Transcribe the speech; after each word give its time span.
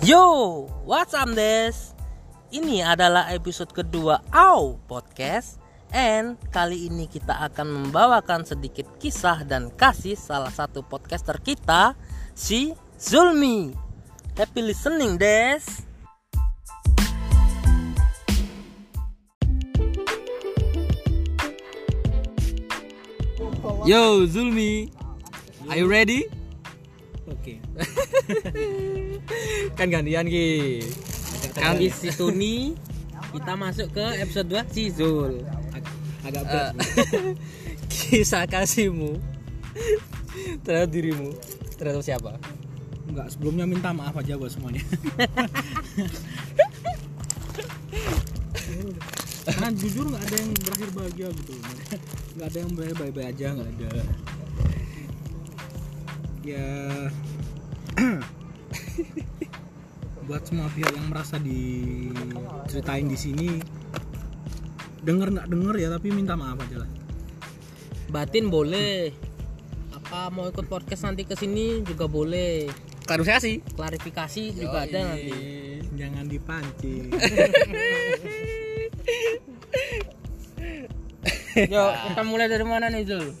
Yo, 0.00 0.64
what's 0.88 1.12
up 1.12 1.28
des? 1.36 1.92
Ini 2.48 2.80
adalah 2.80 3.28
episode 3.36 3.68
kedua 3.68 4.24
Au 4.32 4.80
Podcast 4.88 5.60
And 5.92 6.40
kali 6.48 6.88
ini 6.88 7.04
kita 7.04 7.36
akan 7.36 7.68
membawakan 7.68 8.48
sedikit 8.48 8.88
kisah 8.96 9.44
dan 9.44 9.68
kasih 9.68 10.16
salah 10.16 10.48
satu 10.48 10.80
podcaster 10.80 11.36
kita 11.44 11.92
Si 12.32 12.72
Zulmi 12.96 13.76
Happy 14.40 14.64
listening 14.64 15.20
des 15.20 15.68
Yo 23.84 24.24
Zulmi, 24.24 24.88
are 25.68 25.76
you 25.76 25.84
ready? 25.84 26.39
Oke. 27.30 27.62
Kan 29.78 29.86
gantian 29.88 30.26
ki. 30.26 30.82
Di 31.78 31.88
situ 31.90 32.30
nih 32.34 32.74
kita 33.30 33.54
masuk 33.54 33.94
ke 33.94 34.06
episode 34.18 34.50
2 34.50 34.74
si 34.74 34.90
Zul 34.90 35.46
Agak 36.26 36.42
Eh, 36.44 36.46
berat. 36.50 36.74
kisah 37.90 38.44
kasihmu 38.46 39.16
terhadap 40.66 40.90
dirimu 40.92 41.32
terhadap 41.78 42.02
siapa? 42.04 42.36
Enggak, 43.08 43.32
sebelumnya 43.34 43.66
minta 43.66 43.90
maaf 43.90 44.14
aja 44.14 44.36
buat 44.38 44.52
semuanya. 44.52 44.84
Karena 49.40 49.68
jujur 49.74 50.04
nggak 50.06 50.22
ada 50.22 50.36
yang 50.36 50.50
berakhir 50.54 50.88
bahagia 50.94 51.28
gitu. 51.34 51.52
Nggak 52.36 52.46
ada 52.46 52.58
yang 52.60 52.72
baik 52.76 52.94
baik 52.94 53.16
aja 53.26 53.46
nggak 53.56 53.70
ada. 53.74 53.90
Ya. 56.40 57.10
buat 60.30 60.46
semua 60.46 60.70
pihak 60.70 60.94
yang 60.94 61.10
merasa 61.10 61.42
diceritain 61.42 63.10
di 63.10 63.18
sini 63.18 63.58
denger 65.02 65.34
nggak 65.34 65.50
denger 65.50 65.74
ya 65.74 65.90
tapi 65.90 66.14
minta 66.14 66.38
maaf 66.38 66.60
aja 66.62 66.86
lah. 66.86 66.90
Batin 68.14 68.46
boleh. 68.46 69.10
Apa 69.90 70.30
mau 70.30 70.46
ikut 70.46 70.70
podcast 70.70 71.02
nanti 71.02 71.26
ke 71.26 71.34
sini 71.34 71.82
juga 71.82 72.06
boleh. 72.06 72.70
Klarifikasi. 73.04 73.74
Klarifikasi 73.74 74.42
juga 74.54 74.86
ada 74.86 75.12
nanti. 75.12 75.34
Jangan 75.98 76.24
dipancing. 76.30 77.10
Yo, 81.74 81.84
kita 81.90 82.22
mulai 82.22 82.46
dari 82.46 82.62
mana 82.62 82.86
nih 82.86 83.02
Zul? 83.02 83.34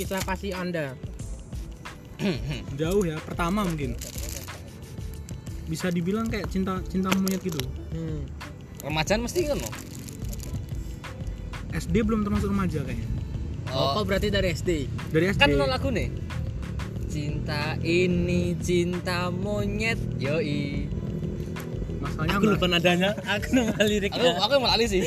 Kisah 0.00 0.24
kasih 0.24 0.56
anda 0.56 0.96
jauh 2.80 3.02
ya 3.02 3.16
pertama 3.22 3.66
mungkin 3.66 3.94
bisa 5.66 5.88
dibilang 5.88 6.28
kayak 6.28 6.52
cinta 6.52 6.78
cinta 6.90 7.08
monyet 7.16 7.40
gitu 7.40 7.60
hmm. 7.94 8.42
Remajaan 8.82 9.22
mesti 9.22 9.46
kan 9.46 9.56
loh. 9.62 9.74
SD 11.72 12.02
belum 12.02 12.26
termasuk 12.26 12.50
remaja 12.50 12.82
kayaknya 12.82 13.06
Oh, 13.72 13.96
kok 13.96 14.04
berarti 14.04 14.28
dari 14.28 14.52
SD? 14.52 14.70
dari 15.14 15.32
SD 15.32 15.40
Kan 15.40 15.56
lo 15.56 15.64
lagu 15.64 15.88
nih. 15.88 16.12
Cinta 17.08 17.78
ini 17.80 18.52
cinta 18.60 19.32
monyet. 19.32 19.96
Yoi. 20.20 20.90
masalahnya 22.02 22.34
Aku 22.36 22.44
lupa 22.50 22.66
nadanya 22.66 23.14
Aku 23.22 23.46
lupa 23.54 23.78
Aku 23.78 23.86
liriknya 23.94 24.30
aku 24.42 24.52
yang 24.58 24.64
malali 24.66 24.84
sih. 24.90 25.06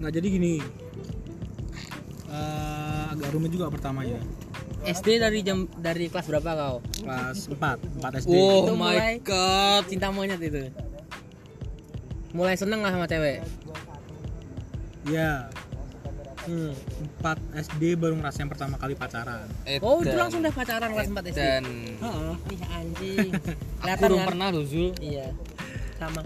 nggak 0.00 0.12
jadi 0.14 0.26
gini 0.32 0.54
Eh, 2.28 3.04
agak 3.12 3.28
rumit 3.36 3.52
juga 3.52 3.68
pertamanya 3.68 4.16
SD 4.80 5.18
dari 5.18 5.40
jam 5.40 5.66
dari 5.74 6.06
kelas 6.06 6.26
berapa 6.26 6.50
kau? 6.50 6.76
kelas 6.98 7.48
4 7.48 7.98
4 7.98 8.20
SD 8.20 8.32
Oh 8.32 8.62
Itu 8.62 8.72
my 8.72 8.94
mulai- 8.94 9.18
god. 9.20 9.82
Cinta 9.84 10.08
monyet 10.08 10.38
itu 10.38 10.70
Mulai 12.30 12.54
seneng 12.54 12.80
lah 12.80 12.90
sama 12.90 13.06
cewek 13.06 13.40
ya 15.04 15.48
hmm. 16.44 16.72
4 17.18 17.64
SD 17.64 17.96
baru 17.96 18.12
ngerasain 18.14 18.44
pertama 18.44 18.76
kali 18.76 18.92
pacaran 18.92 19.48
Oh 19.80 19.98
itu 19.98 20.12
langsung 20.12 20.40
udah 20.40 20.52
pacaran 20.52 20.90
kelas 20.90 21.08
4 21.08 21.16
SD? 21.26 21.38
Dan 21.38 21.64
Heeh. 21.96 22.32
Ih 22.50 22.62
anjing 22.68 23.30
aku 23.82 24.02
belum 24.04 24.18
kan? 24.18 24.28
pernah 24.28 24.46
loh 24.50 24.62
Zul. 24.62 24.92
Iya 24.98 25.32
Sama 25.96 26.22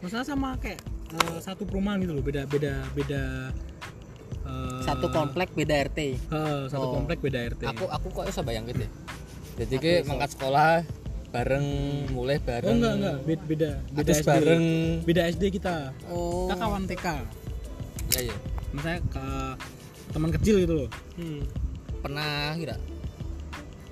masalah 0.00 0.26
sama 0.26 0.48
kayak 0.58 0.84
eh, 1.10 1.38
satu 1.40 1.64
perumahan 1.64 1.96
gitu 1.96 2.12
loh 2.12 2.20
beda 2.20 2.44
beda 2.44 2.84
beda 2.92 3.48
eh, 4.44 4.80
Satu 4.80 5.06
komplek 5.08 5.48
beda 5.50 5.74
RT 5.82 5.98
eh, 6.00 6.14
satu 6.66 6.84
Oh. 6.84 6.92
komplek 6.92 7.18
beda 7.18 7.40
RT 7.48 7.62
Aku 7.66 7.84
aku 7.86 8.06
kok 8.10 8.24
bisa 8.26 8.40
bayangin 8.40 8.76
deh. 8.78 8.90
Jadi 9.56 9.74
ke 9.76 9.92
mangkat 10.04 10.30
sekolah 10.32 10.82
bareng 11.30 11.66
mulai 12.10 12.36
oh 12.36 12.42
bareng. 12.42 12.74
enggak 12.76 12.94
enggak 12.94 13.16
beda 13.20 13.42
beda 13.44 13.70
beda 13.92 14.12
SD 14.12 14.26
bareng. 14.28 14.64
beda 15.02 15.22
SD 15.28 15.42
kita 15.50 15.90
Oh 16.06 16.46
kita 16.46 16.54
kawan 16.56 16.82
TK 16.84 17.06
Ya 18.06 18.20
ya. 18.22 18.36
misalnya 18.70 19.00
ke 19.04 19.24
teman 20.10 20.30
kecil 20.30 20.54
gitu 20.58 20.74
loh 20.76 20.90
hmm. 21.14 21.42
Pernah 21.98 22.54
kira 22.54 22.76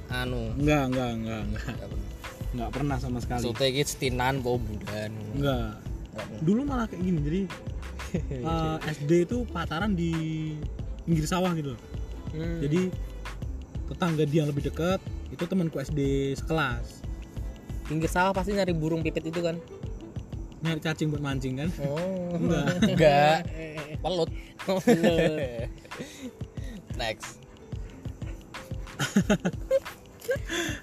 anu 0.08 0.54
enggak 0.54 0.82
enggak 0.86 1.10
enggak 1.16 1.40
enggak 1.42 1.62
enggak 1.66 1.88
pernah. 1.88 2.08
enggak 2.52 2.70
pernah 2.70 2.96
sama 2.98 3.19
sekali 3.19 3.42
Sote 3.42 3.64
iki 3.66 3.82
setinan 3.82 4.34
po 4.38 4.60
bulan. 4.60 5.10
enggak 5.34 5.70
dulu 6.38 6.60
malah 6.62 6.84
kayak 6.84 7.00
gini 7.00 7.19
jadi 7.22 7.40
eh, 8.14 8.76
SD 8.92 9.24
itu 9.24 9.44
pacaran 9.48 9.92
di 9.92 10.12
pinggir 11.02 11.24
sawah 11.24 11.52
gitu 11.52 11.74
loh. 11.74 11.80
Hmm. 12.32 12.64
jadi 12.64 12.88
tetangga 13.92 14.24
dia 14.24 14.40
yang 14.40 14.48
lebih 14.48 14.64
dekat 14.64 14.96
itu 15.28 15.44
temanku 15.44 15.76
SD 15.76 16.32
sekelas 16.34 17.04
Pinggir 17.84 18.08
sawah 18.08 18.32
pasti 18.32 18.56
nyari 18.56 18.72
burung 18.72 19.04
pipit 19.04 19.26
itu 19.26 19.42
kan 19.42 19.58
nyari 20.62 20.80
cacing 20.80 21.12
buat 21.12 21.20
mancing 21.20 21.58
kan 21.58 21.68
Oh 21.84 22.32
enggak 22.40 22.66
Enggak. 22.88 23.38
Pelut. 24.00 24.30
Oh. 24.64 24.78
Next. 27.00 27.36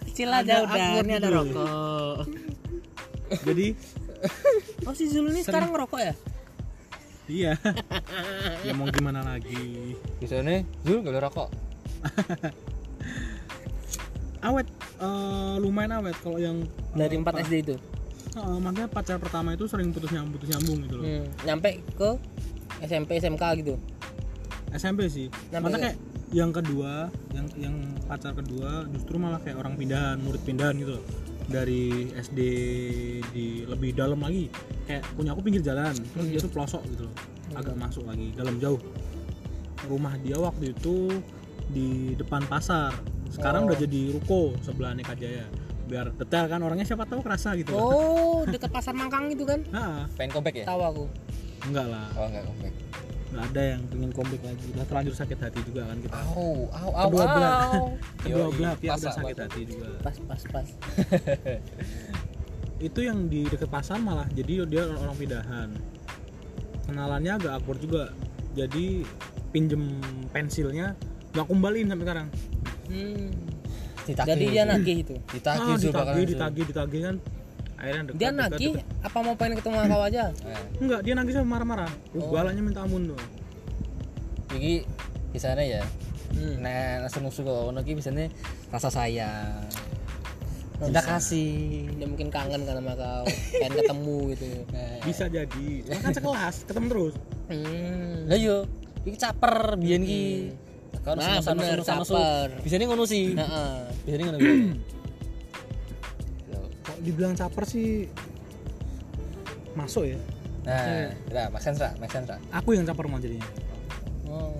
Kecil 0.05 0.29
aja 0.29 0.53
udah 0.67 0.85
Ini 1.01 1.13
ada 1.17 1.29
gitu. 1.29 1.33
rokok 1.33 2.17
jadi 3.45 3.67
Oh 4.83 4.93
si 4.93 5.07
Zul 5.07 5.31
ini 5.31 5.41
sekarang 5.41 5.71
ngerokok 5.71 5.99
ya? 6.01 6.13
Iya. 7.29 7.53
Ya 8.67 8.75
mau 8.75 8.89
gimana 8.91 9.23
lagi? 9.23 9.95
Bisa 10.19 10.43
nih, 10.43 10.67
Zul 10.83 10.99
gak 10.99 11.15
boleh 11.15 11.23
rokok. 11.23 11.49
awet 14.39 14.67
eh, 15.03 15.55
lumayan 15.59 15.99
awet 15.99 16.15
kalau 16.23 16.39
yang 16.39 16.63
Dari 16.95 17.15
eh, 17.15 17.23
4 17.23 17.27
pa- 17.27 17.39
SD 17.43 17.53
itu? 17.63 17.75
Eh, 18.35 18.57
makanya 18.61 18.87
pacar 18.91 19.17
pertama 19.17 19.55
itu 19.55 19.65
sering 19.67 19.91
putus 19.95 20.11
nyambung 20.11 20.37
putus 20.39 20.49
nyambung 20.51 20.77
gitu 20.85 20.95
loh. 20.99 21.05
Hmm. 21.05 21.25
Nyampe 21.47 21.69
ke 21.97 22.09
SMP 22.83 23.19
SMK 23.19 23.43
gitu? 23.63 23.73
SMP 24.71 25.09
sih. 25.09 25.27
Nyampe 25.51 25.75
kayak 25.75 25.97
yang 26.29 26.53
kedua 26.53 27.09
yang 27.33 27.45
yang 27.57 27.75
pacar 28.05 28.37
kedua 28.37 28.85
justru 28.93 29.17
malah 29.17 29.41
kayak 29.41 29.57
orang 29.57 29.73
pindahan 29.73 30.21
murid 30.21 30.41
pindahan 30.45 30.77
gitu 30.77 31.01
loh. 31.01 31.05
Dari 31.49 32.13
SD 32.13 32.39
di 33.33 33.65
lebih 33.65 33.97
dalam 33.97 34.21
lagi. 34.21 34.47
Kayak 34.85 35.03
punya 35.17 35.33
aku 35.33 35.41
pinggir 35.43 35.65
jalan 35.65 35.93
terus 35.97 36.25
dia 36.29 36.39
tuh 36.39 36.51
pelosok 36.53 36.81
gitu 36.93 37.03
loh. 37.09 37.15
Agak 37.57 37.75
masuk 37.75 38.05
lagi 38.05 38.31
dalam 38.37 38.61
jauh. 38.61 38.79
Rumah 39.89 40.13
dia 40.21 40.37
waktu 40.37 40.71
itu 40.77 41.09
di 41.73 42.13
depan 42.13 42.45
pasar. 42.45 42.93
Sekarang 43.33 43.65
udah 43.65 43.77
jadi 43.77 44.13
ruko 44.13 44.53
sebelah 44.61 44.93
Neka 44.93 45.17
Jaya. 45.17 45.45
Biar 45.89 46.13
detail 46.13 46.45
kan 46.45 46.61
orangnya 46.61 46.85
siapa 46.85 47.09
tahu 47.09 47.25
kerasa 47.25 47.57
gitu. 47.57 47.73
Oh 47.73 48.45
dekat 48.45 48.69
pasar 48.69 48.93
Mangkang 48.93 49.33
itu 49.33 49.41
kan? 49.41 49.65
Nah, 49.73 50.05
Pengen 50.13 50.37
comeback 50.37 50.61
ya? 50.61 50.65
Tahu 50.69 50.81
aku. 50.85 51.03
Enggak 51.65 51.89
lah. 51.89 52.07
Oh 52.13 52.29
enggak 52.29 52.45
comeback. 52.45 52.73
Nggak 53.29 53.45
ada 53.53 53.61
yang 53.77 53.81
pengen 53.93 54.11
comeback 54.13 54.41
lagi. 54.41 54.65
Udah 54.73 54.85
terlanjur 54.89 55.15
sakit 55.15 55.37
hati 55.37 55.59
juga 55.61 55.81
kan 55.85 55.97
kita. 56.01 56.17
Au, 56.17 56.49
au, 56.69 56.89
au, 56.97 57.07
Kedua 57.09 57.25
belah. 57.29 57.59
kedua 58.25 58.45
Yoi, 58.49 58.55
belah 58.57 58.73
pihak 58.81 58.95
udah 58.97 59.13
sakit 59.13 59.35
pas. 59.37 59.43
hati 59.45 59.61
juga. 59.69 59.87
Pas 60.01 60.15
pas 60.25 60.41
pas. 60.49 60.67
Itu 62.89 62.99
yang 63.03 63.27
di 63.27 63.45
dekat 63.45 63.69
pasar 63.69 64.01
malah 64.01 64.25
jadi 64.33 64.65
dia 64.65 64.83
orang 64.89 65.15
pindahan. 65.17 65.69
Kenalannya 66.89 67.31
agak 67.37 67.51
awkward 67.61 67.79
juga. 67.83 68.03
Jadi 68.57 69.05
pinjem 69.53 70.01
pensilnya 70.33 70.97
nggak 71.37 71.45
kembaliin 71.45 71.87
sampai 71.93 72.05
sekarang. 72.05 72.27
Hmm. 72.89 73.29
Ditagih, 74.09 74.29
Jadi 74.33 74.45
dia 74.49 74.63
nagih 74.65 74.97
itu? 75.05 75.15
Ditagih 75.37 75.69
ah, 75.69 75.77
bakalan, 75.77 75.85
ditagih 75.85 76.23
Zul. 76.25 76.29
ditagih 76.33 76.63
ditagih 76.65 77.01
kan 77.05 77.15
akhirnya 77.79 78.03
dekat 78.11 78.19
Dia 78.19 78.29
nagih 78.35 78.73
apa 78.99 79.17
mau 79.23 79.33
pengen 79.39 79.55
ketemu 79.57 79.75
sama 79.79 79.87
kau 79.87 80.03
aja? 80.03 80.23
Enggak 80.83 80.99
dia 81.07 81.13
nagih 81.15 81.33
sama 81.33 81.47
marah-marah 81.57 81.91
Oh. 82.13 82.29
galaknya 82.35 82.61
minta 82.61 82.83
ampun 82.83 83.15
tuh 83.15 83.19
iki 84.53 84.83
di 85.29 85.39
sana 85.39 85.61
ya. 85.61 85.85
Hmm. 86.33 86.61
Nah, 86.61 87.05
langsung 87.05 87.25
musuh 87.25 87.41
kok 87.41 87.73
ono 87.73 87.81
biasanya 87.81 88.29
rasa 88.69 88.89
sayang. 88.89 89.65
Cinta 90.79 91.01
kasih. 91.03 91.91
Dia 91.99 92.07
mungkin 92.07 92.31
kangen 92.31 92.63
kan 92.63 92.79
sama 92.79 92.95
kau 92.95 93.23
Pengen 93.51 93.73
ketemu 93.83 94.17
gitu 94.31 94.45
Nah, 94.71 94.95
bisa 95.11 95.23
jadi 95.27 95.67
Cuma 95.83 95.99
kan 95.99 96.13
sekelas 96.15 96.55
ketemu 96.63 96.87
terus 96.87 97.15
hmm. 97.51 98.15
Lah 98.31 98.39
yo, 98.39 98.57
iki 99.03 99.17
caper 99.19 99.75
biyen 99.75 100.07
ki. 100.07 100.55
Kan 101.03 101.19
Nah, 101.19 101.43
bener, 101.43 101.83
caper. 101.83 102.47
Bisa 102.63 102.75
nih 102.79 102.87
ngono 102.87 103.03
sih. 103.03 103.35
Heeh. 103.35 103.71
Bisa 104.07 104.15
nih 104.15 104.23
ngono. 104.23 104.39
Biyen. 106.85 106.99
dibilang 107.03 107.33
caper 107.35 107.63
sih 107.67 108.07
masuk 109.77 110.11
ya. 110.11 110.19
Nah, 110.67 111.09
nah, 111.31 111.47
make 111.49 111.63
sense 111.63 111.79
ra, 111.79 111.95
make 111.97 112.11
sense 112.11 112.27
ra. 112.27 112.37
aku 112.51 112.75
yang 112.75 112.83
caper 112.83 113.07
malah 113.07 113.23
jadinya. 113.23 113.47
Oh. 114.29 114.53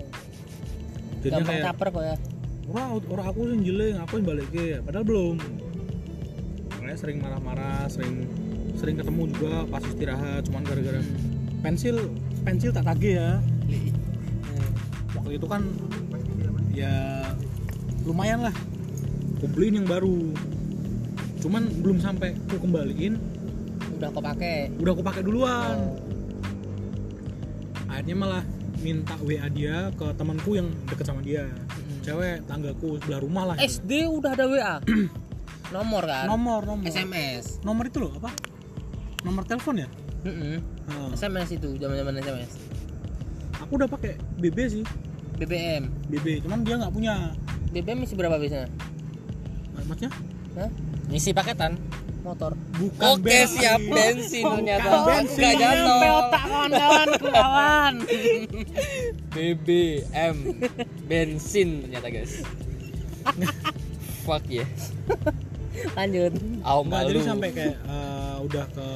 jadinya 1.20 1.44
gampang 1.44 1.56
kayak 1.60 1.68
caper 1.70 1.88
kok 1.92 2.04
ya. 2.04 2.16
Orang 2.70 2.88
orang 3.10 3.26
aku 3.26 3.40
yang 3.50 3.62
jelek 3.66 3.94
aku 3.98 4.12
yang 4.22 4.26
balik 4.26 4.48
ya 4.54 4.78
padahal 4.80 5.04
belum. 5.04 5.36
Makanya 6.78 6.96
sering 6.96 7.18
marah-marah 7.20 7.86
sering 7.92 8.24
sering 8.78 8.96
ketemu 8.96 9.22
juga 9.34 9.52
pas 9.68 9.82
istirahat. 9.84 10.42
Cuman 10.48 10.62
gara-gara 10.64 11.00
pensil 11.60 11.96
pensil 12.42 12.70
tak 12.72 12.88
tagih 12.88 13.20
ya. 13.20 13.30
Waktu 15.18 15.30
itu 15.36 15.46
kan 15.46 15.62
ya 16.72 17.26
lumayan 18.08 18.48
lah. 18.48 18.54
Aku 19.40 19.48
beliin 19.56 19.84
yang 19.84 19.88
baru 19.88 20.32
cuman 21.40 21.62
belum 21.80 21.98
sampai 21.98 22.36
aku 22.48 22.60
kembaliin 22.60 23.16
udah 23.96 24.08
kau 24.12 24.22
pakai. 24.24 24.72
udah 24.80 24.92
aku 24.96 25.04
pakai 25.04 25.22
duluan. 25.24 25.76
Oh. 25.76 25.96
akhirnya 27.90 28.16
malah 28.16 28.44
minta 28.80 29.12
WA 29.20 29.44
dia 29.52 29.92
ke 29.92 30.06
temanku 30.16 30.56
yang 30.56 30.68
deket 30.88 31.04
sama 31.04 31.20
dia. 31.20 31.44
Cewek 32.00 32.48
tanggaku 32.48 32.96
sebelah 33.02 33.20
rumah 33.20 33.44
lah 33.52 33.54
gitu. 33.60 33.76
SD 33.76 34.08
udah 34.08 34.32
ada 34.32 34.44
WA 34.48 34.74
nomor 35.76 36.02
kan? 36.08 36.24
Nomor 36.28 36.64
nomor. 36.64 36.84
SMS 36.88 37.60
nomor 37.60 37.84
itu 37.88 38.00
loh 38.00 38.12
apa? 38.16 38.32
Nomor 39.20 39.44
telepon 39.44 39.84
ya. 39.84 39.88
Heeh. 40.24 40.60
SMS 41.12 41.60
itu 41.60 41.76
zaman 41.76 41.96
zaman 41.96 42.14
SMS 42.20 42.70
aku 43.60 43.78
udah 43.78 43.88
pakai 43.88 44.18
BB 44.40 44.58
sih. 44.66 44.84
BBM 45.38 45.88
BB 46.10 46.42
cuman 46.44 46.66
dia 46.66 46.74
nggak 46.80 46.92
punya. 46.92 47.30
BBM 47.70 48.02
isi 48.02 48.18
berapa 48.18 48.34
biasanya? 48.34 48.66
Maksudnya 49.86 50.10
Hah? 50.58 50.70
Ngisi 51.10 51.30
paketan. 51.34 51.74
motor 52.20 52.52
bukan 52.76 53.16
Oke, 53.16 53.32
bensin. 53.32 53.64
siap 53.64 53.80
bensin 53.80 54.44
Bukan 54.44 54.60
ternyata. 54.60 54.90
bensin. 55.08 55.40
Enggak 55.40 55.56
jatuh. 55.56 56.00
otak 56.20 56.42
kawan-kawan 56.44 57.08
kawan 57.16 57.94
BBM 59.34 60.36
bensin 61.08 61.68
ternyata 61.88 62.08
guys. 62.12 62.44
Fuck 64.28 64.44
ya. 64.52 64.68
lanjut 65.96 66.32
Nggak, 66.36 66.84
malu. 66.84 67.08
jadi 67.08 67.20
sampai 67.24 67.48
kayak 67.56 67.76
eh, 67.88 68.36
udah 68.44 68.64
ke 68.68 68.88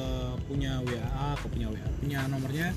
punya 0.45 0.77
WA 0.85 1.33
ke 1.41 1.47
punya 1.49 1.67
WA 1.73 1.87
punya 1.97 2.19
nomornya 2.29 2.67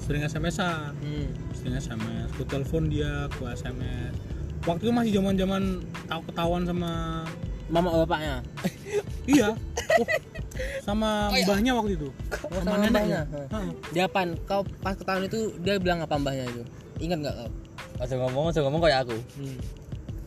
sering 0.00 0.24
SMS-an 0.24 0.96
hmm. 1.04 1.28
sering 1.52 1.74
SMS 1.76 2.32
ku 2.32 2.48
telepon 2.48 2.88
dia 2.88 3.28
ku 3.36 3.44
SMS 3.44 4.16
waktu 4.64 4.88
itu 4.88 4.92
masih 4.94 5.12
zaman 5.20 5.34
zaman 5.36 5.62
tahu 6.08 6.20
ketahuan 6.32 6.64
sama 6.64 6.92
mama 7.72 7.88
bapaknya 7.98 8.44
iya 9.32 9.48
oh, 9.98 10.06
sama 10.84 11.32
Oh, 11.32 11.34
iya. 11.34 11.46
mbahnya 11.48 11.72
waktu 11.72 11.92
itu 11.96 12.08
sama, 12.30 12.60
sama 12.60 12.76
neneknya 12.78 12.90
mbahnya. 12.92 13.20
Heeh. 13.48 13.70
dia 13.90 14.04
pan 14.06 14.28
kau 14.44 14.60
pas 14.78 14.92
ketahuan 14.92 15.24
itu 15.24 15.56
dia 15.58 15.80
bilang 15.80 16.04
apa 16.04 16.14
mbahnya 16.14 16.44
itu 16.46 16.62
ingat 17.00 17.18
nggak 17.18 17.36
kau 17.36 17.50
Aja 18.00 18.18
ngomong, 18.18 18.50
aja 18.50 18.60
ngomong 18.66 18.82
kayak 18.82 19.06
aku. 19.06 19.14
hmm. 19.38 19.56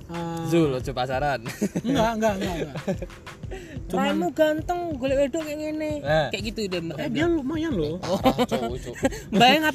Eh, 0.06 0.42
Zul, 0.46 0.70
aja 0.72 0.94
pasaran. 0.94 1.42
enggak 1.82 2.12
enggak 2.14 2.34
enggak, 2.38 2.54
enggak. 2.62 2.78
cuman 3.90 4.06
Raimu 4.08 4.28
ganteng 4.32 4.80
golek 4.96 5.18
wedok 5.20 5.42
kayak 5.42 5.60
gini 5.60 5.92
Nah. 6.00 6.28
kayak 6.30 6.44
gitu 6.44 6.60
dia 6.68 6.82
eh 6.98 7.10
dia 7.10 7.26
lumayan 7.26 7.74
loh 7.74 7.98
Oh. 8.06 8.18
Dewe. 8.18 8.78
Loh, 9.32 9.50
loh, 9.62 9.70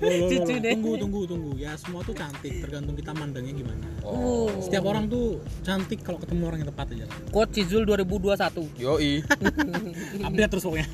loh, 0.00 0.28
Cucu 0.28 0.52
deh. 0.58 0.72
tunggu 0.72 0.92
tunggu 0.96 1.20
tunggu 1.24 1.50
ya 1.56 1.72
semua 1.74 2.00
tuh 2.00 2.12
cantik 2.12 2.52
tergantung 2.58 2.92
kita 2.94 3.12
mandangnya 3.12 3.52
gimana 3.54 3.84
Oh. 4.02 4.48
setiap 4.58 4.84
orang 4.84 5.08
tuh 5.08 5.40
cantik 5.60 6.00
kalau 6.00 6.16
ketemu 6.18 6.42
orang 6.44 6.58
yang 6.60 6.68
tepat 6.68 6.86
aja 6.90 7.06
Quote 7.28 7.52
Cizul 7.54 7.84
2021. 7.84 8.36
Yoi. 8.78 9.24
update 10.20 10.50
terus 10.50 10.64
pokoknya 10.64 10.88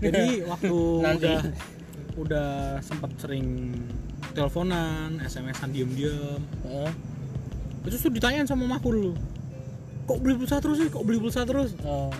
jadi 0.00 0.24
waktu 0.46 0.76
Nanti. 0.98 1.20
udah 1.20 1.40
udah 2.16 2.48
sempat 2.80 3.10
sering 3.16 3.76
teleponan 4.32 5.18
SMS-an 5.20 5.70
diem-diem 5.70 6.40
Heeh. 6.64 6.90
itu 7.84 7.96
tuh 7.96 8.10
ditanyain 8.10 8.44
sama 8.44 8.66
mahku 8.66 8.90
dulu 8.90 9.12
kok 10.04 10.18
beli 10.18 10.34
pulsa 10.36 10.58
terus 10.58 10.76
sih 10.78 10.88
kok 10.88 11.02
beli 11.02 11.18
pulsa 11.18 11.42
terus 11.42 11.74
Oh. 11.82 12.10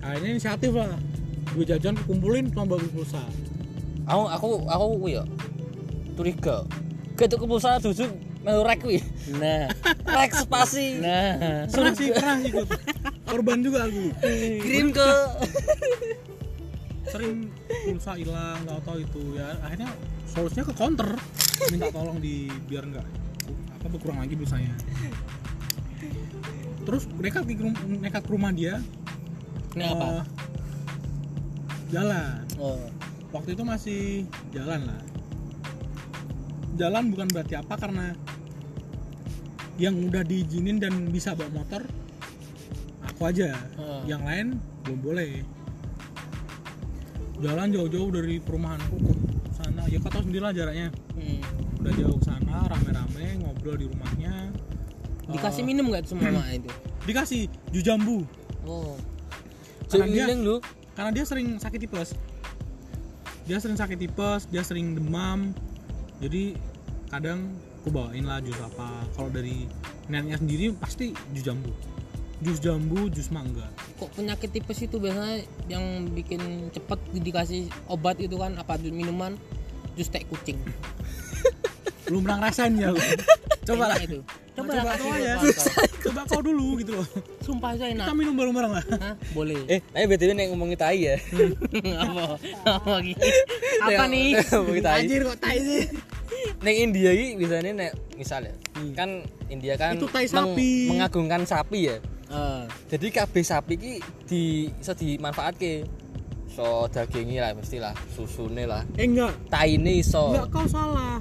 akhirnya 0.00 0.34
inisiatif 0.34 0.72
lah 0.72 0.98
gue 1.52 1.64
jajan 1.64 1.94
kumpulin 2.02 2.48
cuma 2.48 2.66
beli 2.66 2.88
pulsa 2.88 3.22
Aku 4.02 4.26
aku 4.26 4.48
aku 4.66 4.84
kuwi 4.98 5.14
ya. 5.14 5.22
Curiga. 6.18 6.66
Ketuk 7.14 7.46
pulsa 7.46 7.78
duduk 7.78 8.10
melu 8.42 8.66
rek 8.66 8.82
kuwi. 8.82 8.98
Nah, 9.38 9.70
Rek 10.18 10.34
spasi. 10.34 10.98
nah. 10.98 11.70
pernah 11.70 11.94
sih 11.94 12.10
pernah 12.10 12.42
ikut 12.42 12.66
korban 13.22 13.62
juga 13.62 13.86
aku 13.86 14.10
Kirim 14.58 14.90
ke 14.90 15.06
sering 17.12 17.52
pulsa 17.68 18.16
hilang 18.16 18.56
nggak 18.64 18.80
tahu 18.88 18.98
itu 19.04 19.22
ya. 19.36 19.60
Akhirnya 19.60 19.90
solusinya 20.24 20.64
ke 20.72 20.74
counter. 20.74 21.10
Minta 21.68 21.92
tolong 21.92 22.16
di 22.16 22.48
biar 22.66 22.88
nggak 22.88 23.06
apa 23.76 23.86
berkurang 23.92 24.24
lagi 24.24 24.32
pulsanya. 24.32 24.72
Terus 26.88 27.04
nekat 27.20 27.44
ke 27.44 27.64
nekat 28.00 28.22
ke 28.24 28.30
rumah 28.32 28.50
dia. 28.50 28.80
Ini 29.76 29.84
apa? 29.88 30.06
eh, 30.08 30.24
jalan. 31.92 32.44
Oh. 32.56 32.80
waktu 33.32 33.56
itu 33.56 33.64
masih 33.64 34.00
jalan 34.52 34.84
lah. 34.88 35.02
Jalan 36.76 37.12
bukan 37.12 37.28
berarti 37.32 37.56
apa 37.56 37.74
karena 37.80 38.12
yang 39.80 39.96
udah 39.96 40.20
diizinin 40.20 40.76
dan 40.76 41.08
bisa 41.08 41.32
bawa 41.32 41.64
motor 41.64 41.80
aku 43.04 43.28
aja. 43.28 43.56
Heeh. 43.56 44.00
yang 44.08 44.22
lain 44.24 44.60
belum 44.84 45.00
boleh 45.00 45.30
jalan 47.42 47.68
jauh-jauh 47.68 48.10
dari 48.10 48.38
perumahanku 48.38 48.96
ke 48.96 49.12
sana 49.52 49.82
ya 49.86 49.98
kau 49.98 50.08
tahu 50.08 50.22
sendiri 50.24 50.40
lah 50.40 50.52
jaraknya 50.52 50.88
Hmm. 51.12 51.42
udah 51.76 51.92
jauh 51.92 52.16
ke 52.16 52.24
sana 52.24 52.64
rame-rame 52.64 53.26
ngobrol 53.38 53.76
di 53.76 53.86
rumahnya 53.86 54.34
Dikasih 55.24 55.62
Eh, 55.62 55.66
minum 55.66 55.86
nggak 55.86 56.04
sama 56.04 56.28
mak 56.30 56.46
itu? 56.52 56.70
dikasih 57.08 57.40
jus 57.68 57.82
jambu 57.82 58.22
Oh. 58.62 58.94
Karena 59.88 60.06
dia- 60.08 60.38
lu. 60.38 60.62
karena 60.92 61.10
dia 61.10 61.24
sering 61.24 61.56
sakit 61.56 61.80
tipes 61.80 62.14
dia 63.42 63.58
sering 63.58 63.74
sakit 63.74 63.98
tipes 63.98 64.46
dia 64.46 64.62
sering 64.62 64.94
demam 64.94 65.50
jadi 66.16 66.54
kadang 67.08 67.50
aku 67.76 67.90
bawain 67.90 68.22
lah 68.22 68.38
jus 68.38 68.54
apa 68.56 68.86
kalau 69.12 69.28
dari 69.28 69.66
neneknya 70.06 70.38
sendiri 70.38 70.70
pasti 70.74 71.10
jus 71.30 71.42
jambu 71.42 71.74
jus 72.42 72.58
jambu 72.58 73.06
jus 73.08 73.28
mangga 73.28 73.70
Kok 73.96 74.10
penyakit 74.14 74.50
tipes 74.50 74.78
itu 74.80 74.98
biasanya 74.98 75.40
yang 75.66 75.84
bikin 76.10 76.40
cepet 76.68 76.98
dikasih 77.14 77.62
obat 77.86 78.18
itu 78.18 78.34
kan 78.34 78.54
apa 78.54 78.76
minuman 78.82 79.38
jus 79.92 80.08
teh 80.08 80.24
kucing. 80.24 80.58
belum 82.02 82.18
pernah 82.20 82.38
ngerasain 82.42 82.74
ya 82.74 82.90
lu 82.90 82.98
coba 83.68 83.84
lah 83.88 83.98
itu. 83.98 84.18
Coba, 84.52 84.68
Coba 84.68 84.84
lah 84.84 84.94
kau 84.94 85.08
kasih 85.08 85.22
ya. 85.22 85.34
coba 86.04 86.20
kau 86.26 86.42
dulu 86.42 86.76
gitu 86.76 86.92
loh 86.94 87.06
Sumpah 87.40 87.72
itu 87.72 87.84
enak. 87.88 88.04
kita 88.04 88.12
minum 88.12 88.34
bareng-bareng 88.34 88.72
lah 88.74 88.84
Hah? 88.92 89.14
Boleh. 89.32 89.64
Eh, 89.64 89.80
ayo 89.92 90.04
BTW 90.06 90.34
nek 90.34 90.46
ngomongin 90.52 90.76
tai 90.76 90.98
ya. 91.00 91.16
apa? 91.96 92.36
Apa 92.68 92.92
gitu? 93.00 93.22
Apa 93.80 94.04
nih? 94.06 94.36
Ngomongin 94.44 94.82
tai. 94.82 94.98
anjir 95.00 95.20
kok 95.24 95.38
tai 95.38 95.56
sih 95.56 95.82
Neng 96.60 96.76
India 96.76 97.10
ini 97.12 97.32
biasanya 97.34 97.70
nek 97.72 97.90
misalnya 98.12 98.52
Hmm. 98.72 98.92
kan 98.92 99.10
India 99.46 99.76
kan 99.76 99.94
Itu 99.94 100.10
tai 100.10 100.26
sapi. 100.26 100.90
mengagungkan 100.90 101.46
sapi 101.46 101.80
ya. 101.86 101.96
Eh, 102.32 102.62
Jadi 102.88 103.06
kabeh 103.08 103.42
sapi 103.42 103.74
ki 103.76 103.94
di 104.24 104.42
iso 104.72 104.92
dimanfaatke. 104.92 105.84
So 106.48 106.84
dagingnya 106.86 107.40
lah 107.42 107.52
mestilah, 107.54 107.92
susune 108.08 108.64
lah. 108.64 108.84
eh 108.94 109.04
enggak 109.04 109.32
Taine 109.46 109.88
iso. 109.94 110.28
enggak 110.28 110.48
kau 110.50 110.64
salah 110.66 111.20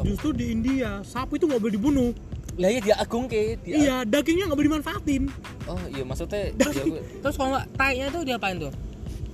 justru 0.00 0.32
di 0.32 0.48
India 0.50 1.00
sapi 1.02 1.36
itu 1.36 1.44
nggak 1.44 1.60
boleh 1.60 1.74
dibunuh 1.74 2.10
Lah 2.56 2.68
iya 2.68 2.80
dia 2.82 2.96
agungke, 2.96 3.56
dia 3.58 3.74
iya 3.74 3.96
dagingnya 4.02 4.48
nggak 4.48 4.56
boleh 4.56 4.68
dimanfaatin 4.70 5.22
Oh 5.66 5.76
iya 5.86 6.00
maksudnya 6.02 6.48
ya, 6.56 6.64
aku- 6.66 6.96
terus 7.20 7.34
kalau 7.34 7.50
nggak 7.52 7.66
tai-nya 7.74 8.06
tuh 8.08 8.22
diapain 8.22 8.56
tuh? 8.58 8.72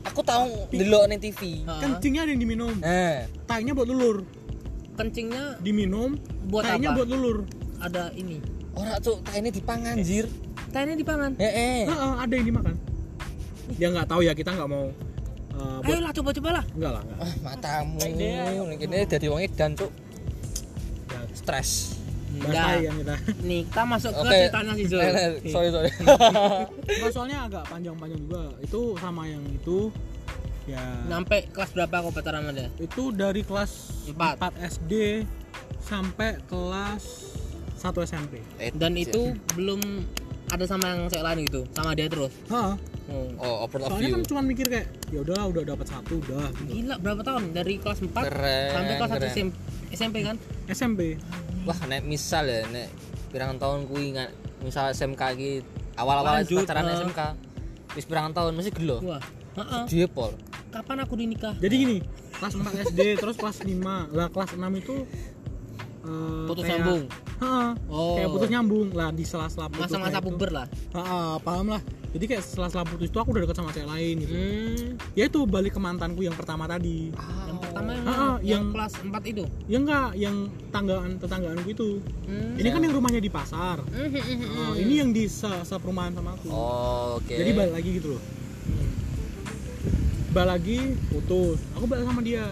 aku 0.02 0.21
tahu 0.21 0.66
delok 0.68 1.06
ning 1.09 1.18
TV. 1.21 1.62
Kencingnya 1.62 2.21
ada 2.23 2.30
yang 2.33 2.38
diminum 2.40 2.75
Nah, 2.76 3.26
tainya 3.45 3.71
buat 3.73 3.87
lulur 3.87 4.26
Kencingnya 4.95 5.59
diminum 5.61 6.18
Buat 6.45 6.62
tainya 6.68 6.90
apa? 6.90 6.97
buat 6.97 7.09
lulur 7.09 7.38
ada 7.78 8.11
ini. 8.12 8.42
ora 8.73 8.99
cuk, 8.99 9.23
taine 9.23 9.49
dipangan 9.49 9.95
anjir. 9.95 10.26
Tai-nya 10.68 10.94
dipangan. 10.94 11.32
Heeh. 11.37 11.85
Heeh, 11.85 12.12
ada 12.18 12.32
yang 12.32 12.46
dimakan 12.46 12.76
dia 13.68 13.90
nggak 13.90 14.06
tahu 14.06 14.23
ya 14.23 14.30
kita 14.30 14.54
nggak 14.54 14.70
mau 14.70 14.87
uh, 15.52 15.78
buat 15.82 15.99
Ayolah 15.99 16.12
coba-coba 16.14 16.49
lah. 16.52 16.64
enggak 16.70 16.92
lah 16.92 17.02
enggak 17.02 17.18
Ah, 17.18 17.32
matamu. 17.42 17.99
Ide. 17.99 18.30
Ning 18.62 18.78
kene 18.78 18.99
dadi 19.04 19.26
wong 19.26 19.40
edan 19.42 19.70
cuk. 19.75 19.90
ya, 21.06 21.18
Stres. 21.35 21.70
Enggak. 22.30 22.78
yang 22.78 22.94
kita 22.94 23.14
Nih, 23.42 23.66
kita 23.66 23.82
masuk 23.82 24.11
ke 24.12 24.23
Oke. 24.23 24.38
ceritanya 24.38 24.73
si 24.76 24.85
Zul. 24.87 25.00
Eh, 25.00 25.11
eh, 25.11 25.30
Sorry, 25.50 25.68
sorry. 25.73 25.90
Enggak, 26.94 27.11
soalnya 27.11 27.38
agak 27.42 27.64
panjang-panjang 27.66 28.20
juga 28.23 28.42
itu 28.61 28.80
sama 28.94 29.23
yang 29.26 29.42
itu 29.50 29.90
ya 30.66 30.82
Sampai 31.02 31.38
kelas 31.50 31.70
berapa 31.73 31.94
kau 32.00 32.12
pacaran 32.12 32.42
sama 32.42 32.52
dia? 32.54 32.68
itu 32.78 33.02
dari 33.11 33.42
kelas 33.42 33.73
Empat. 34.06 34.35
4 34.38 34.70
SD 34.78 34.92
sampai 35.80 36.38
kelas 36.46 37.02
1 37.75 37.82
satu 37.82 37.99
SMP 38.00 38.38
Eh, 38.58 38.70
dan 38.70 38.94
itu 38.94 39.35
belum 39.54 39.82
ada 40.46 40.64
sama 40.64 40.84
yang 40.94 41.00
cewek 41.10 41.24
lain 41.24 41.38
gitu 41.50 41.60
sama 41.74 41.90
dia 41.98 42.06
terus 42.06 42.32
Hah, 42.46 42.78
oh. 43.10 43.26
oh 43.42 43.56
of 43.66 43.70
soalnya 43.74 43.98
view 43.98 44.14
kan 44.14 44.22
cuma 44.26 44.40
mikir 44.46 44.66
kayak 44.70 44.86
ya 45.10 45.18
udah 45.26 45.50
udah 45.50 45.62
dapat 45.66 45.86
satu 45.90 46.22
udah 46.22 46.46
gitu. 46.62 46.70
gila 46.70 46.94
berapa 47.02 47.20
tahun 47.26 47.42
dari 47.50 47.74
kelas 47.82 47.98
4 48.02 48.14
Keren, 48.14 48.70
sampai 48.70 48.94
kelas 48.94 49.10
1 49.10 49.14
keren. 49.18 49.30
SMP, 49.30 49.54
SMP 49.90 50.16
kan 50.22 50.36
SMP 50.70 51.00
wah 51.66 51.78
nek 51.90 52.02
misal 52.06 52.44
ya 52.46 52.62
nek 52.70 52.88
pirang 53.34 53.58
tahun 53.58 53.90
kuwi 53.90 54.14
nggak 54.14 54.30
misal 54.62 54.90
SMK 54.94 55.22
iki 55.34 55.50
awal-awal 55.98 56.42
pacaran 56.42 56.84
eh. 56.86 56.96
SMK 57.02 57.20
wis 57.98 58.04
pirang 58.06 58.30
tahun 58.30 58.52
mesti 58.54 58.70
gelo 58.70 59.02
wah 59.02 59.22
Heeh. 59.56 59.84
diepol 59.88 60.30
kapan 60.70 61.02
aku 61.02 61.16
dinikah 61.16 61.56
jadi 61.58 61.74
gini 61.74 61.98
kelas 62.36 62.54
4 62.54 62.92
SD 62.92 63.00
terus 63.16 63.36
kelas 63.40 63.64
5 63.64 63.72
lah 64.12 64.28
kelas 64.28 64.50
6 64.54 64.62
itu 64.78 64.94
eh, 66.06 66.46
putus 66.46 66.62
kayak- 66.62 66.72
nyambung? 66.78 67.02
Heeh, 67.36 67.68
Oh. 67.86 68.14
kayak 68.14 68.28
putus 68.30 68.48
nyambung 68.48 68.88
lah 68.90 69.10
di 69.10 69.22
sela-sela 69.22 69.66
putusnya 69.66 69.98
masa-masa 69.98 70.18
itu. 70.18 70.26
puber 70.26 70.50
lah? 70.50 70.66
Heeh, 70.68 71.34
paham 71.40 71.66
lah. 71.68 71.82
Jadi 72.08 72.25
kayak 72.26 72.42
sela-sela 72.42 72.82
putus 72.82 73.06
itu 73.06 73.18
aku 73.18 73.28
udah 73.28 73.42
deket 73.42 73.56
sama 73.56 73.70
cewek 73.70 73.84
lain 73.86 74.14
gitu. 74.18 74.32
Hmm. 74.32 74.84
ya 75.12 75.25
itu 75.26 75.40
balik 75.44 75.72
ke 75.72 75.80
mantanku 75.82 76.20
yang 76.20 76.32
pertama 76.32 76.64
tadi. 76.64 77.12
Yang 77.44 77.58
pertama 77.60 77.88
yang, 77.90 78.04
Ah, 78.04 78.08
mana? 78.08 78.16
yang, 78.16 78.40
yang- 78.40 78.66
kelas 78.70 78.92
4 78.98 79.22
itu? 79.26 79.44
Ya 79.66 79.76
enggak 79.76 80.08
yang 80.14 80.36
tanggaan 80.70 81.10
tetanggaanku 81.16 81.68
itu. 81.68 81.88
Hmm. 82.25 82.54
ini 82.54 82.68
kan 82.70 82.80
yang 82.80 82.94
rumahnya 82.94 83.18
di 83.18 83.28
pasar. 83.28 83.84
Nah, 83.84 84.72
ini 84.75 84.94
yang 84.96 85.10
di 85.10 85.26
se 85.26 85.48
seperumahan 85.62 86.12
sama 86.12 86.32
aku. 86.32 86.48
Oh 86.48 87.18
oke. 87.18 87.28
Jadi 87.30 87.50
balik 87.52 87.72
lagi 87.75 87.90
gitu 87.92 88.08
loh. 88.10 88.22
Balik 90.30 90.48
lagi 90.50 90.78
putus. 91.06 91.58
Aku 91.72 91.84
balik 91.84 92.04
sama 92.04 92.20
dia 92.20 92.44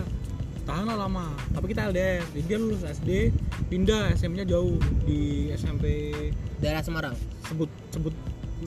tahan 0.64 0.84
lah 0.88 0.96
lama. 0.96 1.32
Tapi 1.52 1.66
kita 1.70 1.92
LDR 1.92 2.24
jadi 2.32 2.44
dia 2.48 2.58
lulus 2.58 2.82
SD 2.82 3.30
pindah 3.68 4.12
SMP 4.16 4.40
nya 4.40 4.46
jauh 4.48 4.76
di 5.04 5.52
SMP 5.52 6.10
daerah 6.58 6.80
Semarang? 6.80 7.14
Sebut 7.46 7.68
sebut 7.92 8.14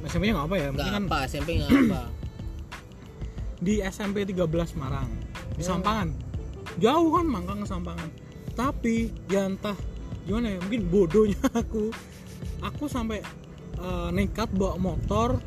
SMP 0.06 0.30
nya 0.30 0.38
nggak 0.38 0.48
apa 0.48 0.56
ya? 0.56 0.68
Nggak 0.74 0.90
kan 0.94 1.04
apa 1.10 1.18
SMP 1.26 1.50
nggak 1.60 1.70
apa. 1.90 2.02
Di 3.58 3.82
SMP 3.82 4.24
13 4.24 4.46
Semarang. 4.70 5.10
Di 5.58 5.64
Oh. 5.66 5.74
Sampangan. 5.74 6.14
Jauh 6.78 7.10
kan 7.18 7.26
Mangkang 7.26 7.60
ke 7.66 7.68
Sampangan. 7.68 8.10
Tapi 8.54 9.10
ya 9.30 9.50
entah 9.50 9.74
gimana 10.30 10.54
ya 10.54 10.60
mungkin 10.62 10.86
bodohnya 10.88 11.42
aku. 11.62 11.90
Aku 12.62 12.86
sampai 12.86 13.26
eh, 13.82 14.10
nekat 14.14 14.54
bawa 14.54 14.78
motor 14.78 15.42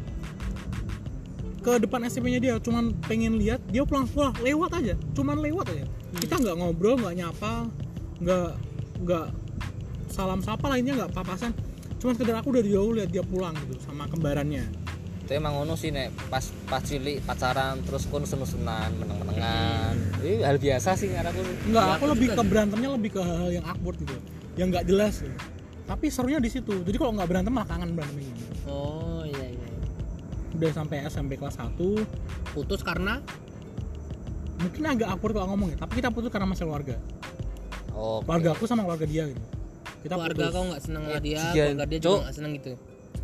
ke 1.60 1.72
depan 1.76 2.00
SMP-nya 2.08 2.40
dia 2.40 2.54
cuman 2.56 2.96
pengen 3.04 3.36
lihat 3.36 3.60
dia 3.68 3.84
pulang 3.84 4.08
sekolah 4.08 4.32
lewat 4.40 4.70
aja 4.80 4.94
cuman 5.12 5.36
lewat 5.44 5.66
aja. 5.76 5.84
Kita 6.16 6.40
nggak 6.40 6.56
ngobrol 6.56 6.96
nggak 6.96 7.14
nyapa 7.20 7.68
nggak 8.20 8.50
nggak 9.04 9.26
salam 10.08 10.40
sapa 10.40 10.66
lainnya 10.72 11.04
nggak 11.04 11.12
papasan. 11.12 11.52
Cuman 12.00 12.16
sekedar 12.16 12.40
aku 12.40 12.56
dari 12.56 12.72
jauh 12.72 12.96
lihat 12.96 13.12
dia 13.12 13.20
pulang 13.20 13.52
gitu 13.68 13.76
sama 13.84 14.08
kembarannya. 14.08 14.64
Itu 15.20 15.36
emang 15.36 15.52
ngono 15.60 15.76
sih 15.76 15.92
nek. 15.92 16.10
Pas 16.32 16.48
pas 16.64 16.80
cilik 16.80 17.20
pacaran 17.28 17.76
terus 17.84 18.08
kon 18.08 18.24
seneng-senengan 18.24 18.90
meneng-menengan. 18.96 19.94
Ini 20.24 20.40
hal 20.40 20.56
biasa 20.56 20.96
sih 20.96 21.12
karena 21.12 21.28
aku. 21.28 21.40
Enggak, 21.68 21.84
Ya, 21.84 21.92
aku 22.00 22.04
lebih 22.08 22.28
ke 22.32 22.42
berantemnya 22.42 22.88
lebih 22.96 23.10
ke 23.14 23.20
hal 23.20 23.48
yang 23.52 23.64
awkward 23.68 24.00
gitu. 24.00 24.16
Yang 24.56 24.66
nggak 24.72 24.84
jelas 24.88 25.14
gitu. 25.20 25.36
Tapi 25.84 26.06
serunya 26.08 26.40
di 26.40 26.48
situ. 26.48 26.74
Jadi 26.80 26.96
kalau 26.96 27.12
nggak 27.14 27.28
berantem 27.28 27.52
malah 27.52 27.68
kangen 27.68 27.92
berantemnya. 27.92 28.32
oh. 28.64 28.88
iya 28.88 29.12
iya 29.12 29.19
Udah 30.60 30.70
sampai 30.70 31.08
SMP 31.08 31.40
kelas 31.40 31.56
1, 31.56 31.72
putus 32.52 32.84
karena 32.84 33.24
mungkin 34.60 34.82
agak 34.84 35.08
awkward 35.08 35.32
kalau 35.32 35.56
ngomong 35.56 35.72
ya, 35.72 35.78
tapi 35.80 35.98
kita 35.98 36.12
putus 36.12 36.28
karena 36.28 36.44
masalah 36.44 36.76
keluarga. 36.76 36.96
oh 37.90 38.20
Keluarga 38.20 38.48
aku 38.52 38.64
sama 38.68 38.84
keluarga 38.84 39.06
dia 39.08 39.24
gitu. 39.26 39.42
Kita 40.00 40.14
keluarga 40.14 40.36
putus. 40.38 40.52
kau 40.52 40.64
nggak 40.68 40.82
seneng 40.84 41.02
sama 41.02 41.18
dia 41.18 41.40
Iya, 41.40 41.64
keluarga 41.66 41.84
dia 41.86 41.98
juga 41.98 42.18
nggak 42.20 42.36
seneng 42.36 42.52
gitu 42.56 42.72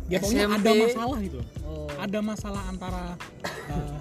Ya 0.07 0.17
pokoknya 0.17 0.45
SMP. 0.45 0.55
ada 0.57 0.71
masalah 0.79 1.17
gitu. 1.19 1.39
oh 1.61 1.87
Ada 1.93 2.19
masalah 2.23 2.63
antara 2.65 3.03
eh, 3.67 3.97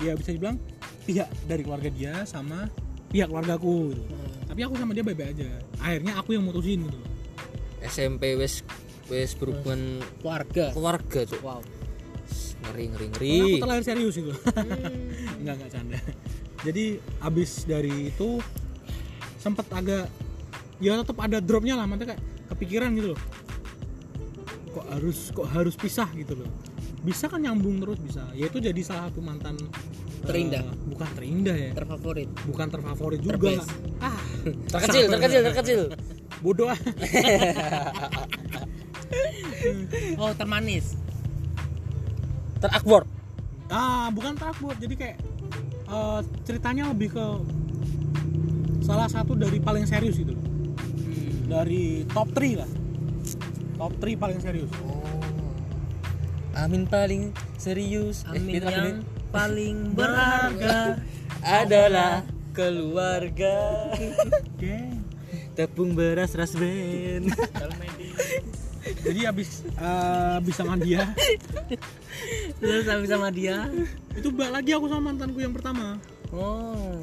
ya 0.06 0.12
bisa 0.12 0.30
dibilang 0.30 0.56
pihak 1.04 1.28
dari 1.46 1.62
keluarga 1.62 1.88
dia 1.88 2.14
sama 2.26 2.68
pihak 3.08 3.28
keluargaku 3.28 3.94
gitu. 3.94 4.02
Hmm. 4.04 4.30
Tapi 4.46 4.60
aku 4.60 4.74
sama 4.76 4.92
dia 4.92 5.04
baik-baik 5.04 5.30
aja. 5.32 5.48
Akhirnya 5.78 6.12
aku 6.16 6.34
yang 6.34 6.44
mutusin 6.44 6.84
gitu. 6.84 6.98
SMP 7.80 8.34
wis 8.34 8.60
wis 9.06 9.32
berhubungan 9.32 10.02
keluarga 10.18 10.74
keluarga 10.74 11.20
tuh 11.22 11.38
wow 11.38 11.62
ngeri 12.64 12.84
ngeri 12.92 13.06
ngeri 13.12 13.30
aku 13.40 13.56
terlahir 13.62 13.84
serius 13.84 14.14
gitu. 14.16 14.32
Hmm. 14.32 15.38
Enggak, 15.40 15.54
enggak 15.60 15.70
canda. 15.72 15.98
Jadi 16.64 16.84
abis 17.22 17.50
dari 17.68 18.10
itu 18.10 18.40
sempet 19.36 19.66
agak 19.70 20.10
ya 20.82 20.98
tetap 21.00 21.16
ada 21.22 21.38
dropnya 21.38 21.78
lah, 21.78 21.86
maksudnya 21.86 22.16
kayak 22.16 22.22
kepikiran 22.56 22.90
gitu 22.96 23.08
loh. 23.14 23.20
Kok 24.74 24.86
harus 24.92 25.18
kok 25.30 25.48
harus 25.52 25.74
pisah 25.78 26.08
gitu 26.16 26.34
loh. 26.36 26.50
Bisa 27.06 27.30
kan 27.30 27.44
nyambung 27.44 27.78
terus 27.78 28.02
bisa. 28.02 28.26
Ya 28.34 28.50
itu 28.50 28.58
jadi 28.58 28.80
salah 28.82 29.12
satu 29.12 29.22
mantan 29.22 29.54
Terindah. 30.26 30.64
bukan 30.90 31.08
terindah 31.14 31.54
ya. 31.54 31.70
terfavorit 31.70 32.26
bukan 32.50 32.66
terfavorit 32.66 33.20
juga. 33.22 33.36
Terbest. 33.38 33.70
Ah, 34.02 34.18
terkecil 34.74 35.04
terkecil 35.06 35.40
terkecil 35.46 35.80
bodoh 36.44 36.68
ah. 36.68 36.80
oh 40.20 40.32
termanis 40.36 40.98
terakbor 42.66 43.06
ah, 43.70 44.08
bukan 44.14 44.34
takut. 44.38 44.76
Jadi 44.78 44.94
kayak 44.94 45.16
eh, 45.90 46.20
ceritanya 46.46 46.90
lebih 46.90 47.14
ke 47.14 47.26
salah 48.82 49.10
satu 49.10 49.34
dari 49.34 49.58
paling 49.58 49.86
serius 49.86 50.22
loh. 50.22 50.38
Hmm. 50.38 51.50
Dari 51.50 52.06
top 52.10 52.30
3 52.34 52.62
lah. 52.62 52.70
Top 53.76 53.92
3 53.98 54.14
paling 54.16 54.40
serius. 54.42 54.70
Amin 56.56 56.88
paling 56.88 57.36
serius 57.60 58.24
Eh, 58.32 58.40
amin 58.40 58.54
gitu, 58.56 58.66
yang 58.72 59.04
paling 59.28 59.76
berharga 59.98 61.04
adalah 61.44 62.24
keluarga 62.56 63.92
tepung 65.56 65.92
beras 65.92 66.32
ras 66.32 66.56
ben 66.56 67.28
Jadi 68.86 69.20
abis 69.22 69.48
eh, 69.68 70.38
abis 70.38 70.54
sama 70.54 70.74
dia 70.76 71.10
terus 72.56 72.86
habis 72.86 73.06
sama 73.06 73.28
dia 73.28 73.68
itu 74.12 74.28
balik 74.30 74.52
lagi 74.54 74.70
aku 74.72 74.86
sama 74.86 75.12
mantanku 75.12 75.38
yang 75.38 75.52
pertama. 75.52 75.98
oh 76.30 77.02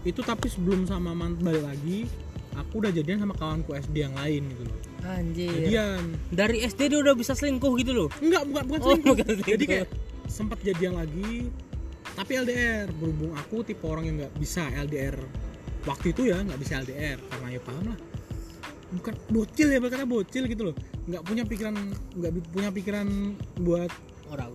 Itu 0.00 0.20
tapi 0.20 0.46
sebelum 0.46 0.84
sama 0.84 1.12
mantan 1.12 1.44
balik 1.44 1.60
lagi, 1.62 2.08
aku 2.52 2.80
udah 2.80 2.88
jadian 2.88 3.20
sama 3.20 3.34
kawanku 3.34 3.74
SD 3.74 4.00
yang 4.00 4.14
lain 4.14 4.48
gitu 4.48 4.62
loh. 4.64 4.78
anjir 5.02 5.52
Jadian. 5.52 6.02
dari 6.30 6.62
SD 6.62 6.80
dia 6.88 6.98
udah 6.98 7.12
bisa 7.12 7.32
selingkuh 7.32 7.72
gitu 7.76 7.92
loh 7.94 8.08
Enggak, 8.18 8.42
bukan 8.46 8.64
bukan 8.66 8.80
Oh, 8.80 8.86
selingkuh. 8.86 9.12
bukan 9.12 9.26
selingkuh. 9.28 9.52
Jadi 9.52 9.64
kayak 9.66 9.88
sempat 10.26 10.58
jadian 10.60 10.94
lagi 10.94 11.50
tapi 12.10 12.32
LDR 12.36 12.88
berhubung 12.92 13.32
aku 13.34 13.62
tipe 13.62 13.82
orang 13.82 14.04
yang 14.04 14.16
nggak 14.18 14.34
bisa 14.36 14.62
LDR 14.72 15.16
waktu 15.82 16.06
itu 16.10 16.22
ya 16.26 16.38
nggak 16.38 16.58
bisa 16.58 16.80
LDR 16.80 17.18
karena 17.22 17.46
ya 17.50 17.60
paham 17.60 17.84
lah 17.86 17.98
bukan 18.90 19.14
bocil 19.30 19.68
ya 19.70 19.78
berkata 19.78 20.04
bocil 20.04 20.44
gitu 20.46 20.62
loh. 20.70 20.74
Nggak 21.06 21.22
punya 21.22 21.42
pikiran 21.46 21.74
nggak 22.14 22.32
punya 22.50 22.70
pikiran 22.70 23.06
buat 23.58 23.90
orang 24.28 24.50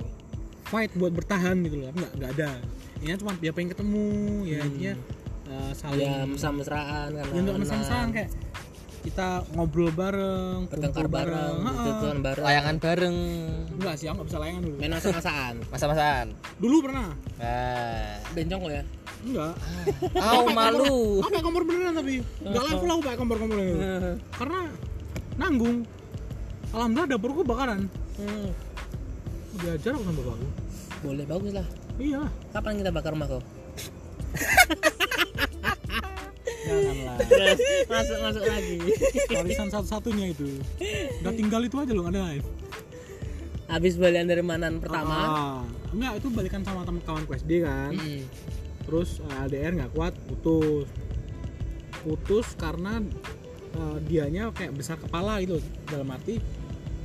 fight 0.66 0.92
buat 0.96 1.12
bertahan 1.12 1.62
gitu 1.64 1.76
loh. 1.80 1.90
Nggak 1.92 2.12
nggak 2.20 2.32
ada. 2.40 2.50
Ini 3.00 3.20
cuma 3.20 3.32
dia 3.38 3.52
pengen 3.52 3.70
ketemu 3.76 4.06
ya 4.44 4.60
Hmm. 4.60 4.68
intinya 4.72 4.94
uh, 5.46 5.72
saling 5.72 6.10
ya 6.10 6.26
mesra-mesraan 6.26 7.08
kan 7.14 7.26
ya 7.30 7.40
nggak 7.44 7.58
mesra-mesraan 7.60 8.10
kayak 8.10 8.30
kita 9.06 9.46
ngobrol 9.54 9.94
bareng 9.94 10.66
bertengkar 10.66 11.06
bareng 11.06 11.62
Ha-ha. 11.62 11.86
gitu 11.86 12.06
bareng. 12.26 12.42
Layangan 12.42 12.76
bareng. 12.82 13.18
Enggak 13.78 13.96
sih 14.02 14.10
aku 14.10 14.18
nggak 14.18 14.28
bisa 14.34 14.38
layangan 14.42 14.62
dulu. 14.66 14.76
Main 14.82 14.94
masa-masaan. 14.98 15.54
Masa-masaan. 15.70 16.26
Dulu 16.58 16.76
pernah. 16.82 17.14
Nah. 17.38 18.18
Bencong 18.34 18.62
lo 18.66 18.72
ya 18.74 18.84
enggak. 19.24 19.54
Au 20.20 20.46
malu. 20.52 21.24
aku 21.24 21.30
pakai 21.32 21.42
kompor 21.46 21.64
beneran 21.64 21.94
tapi 21.96 22.14
nggak 22.44 22.64
level 22.68 22.90
aku 22.92 23.02
pakai 23.06 23.20
kompor 23.20 23.38
kompor 23.40 23.58
itu 23.62 23.78
karena 24.36 24.62
nanggung. 25.40 25.78
Alhamdulillah 26.76 27.10
dapurku 27.16 27.42
bakaran 27.48 27.88
Hmm. 28.16 28.48
diajar 29.60 29.92
aku 29.96 30.04
sama 30.08 30.16
bapakku 30.24 30.48
boleh 31.04 31.26
bagus 31.28 31.52
lah 31.52 31.68
iya. 32.00 32.24
Kapan 32.52 32.80
kita 32.80 32.92
bakar 32.92 33.12
rumah 33.12 33.28
kau? 33.28 33.44
Janganlah. 36.66 37.18
Terus 37.30 37.60
masuk 37.94 38.18
masuk 38.20 38.44
lagi. 38.44 38.78
Warisan 39.32 39.70
satu-satunya 39.70 40.26
itu. 40.34 40.48
Udah 41.22 41.34
tinggal 41.36 41.62
itu 41.64 41.76
aja 41.78 41.94
loh 41.94 42.10
ada 42.10 42.20
lain. 42.26 42.44
Habis 43.66 43.98
balian 43.98 44.30
dari 44.30 44.44
manan 44.46 44.78
pertama. 44.82 45.16
Ah, 45.16 45.62
enggak 45.94 46.22
itu 46.22 46.28
balikan 46.34 46.62
sama 46.66 46.86
teman 46.86 47.02
kawan 47.06 47.26
SD 47.30 47.52
kan. 47.66 47.94
Mm. 47.94 48.24
Terus 48.86 49.20
eh, 49.20 49.46
LDR 49.50 49.74
nggak 49.82 49.92
kuat 49.94 50.14
putus. 50.30 50.88
Putus 52.06 52.48
karena 52.56 53.02
eh, 53.76 53.98
dianya 54.06 54.54
kayak 54.54 54.78
besar 54.78 54.98
kepala 55.02 55.42
gitu. 55.42 55.60
Dalam 55.90 56.10
arti 56.14 56.40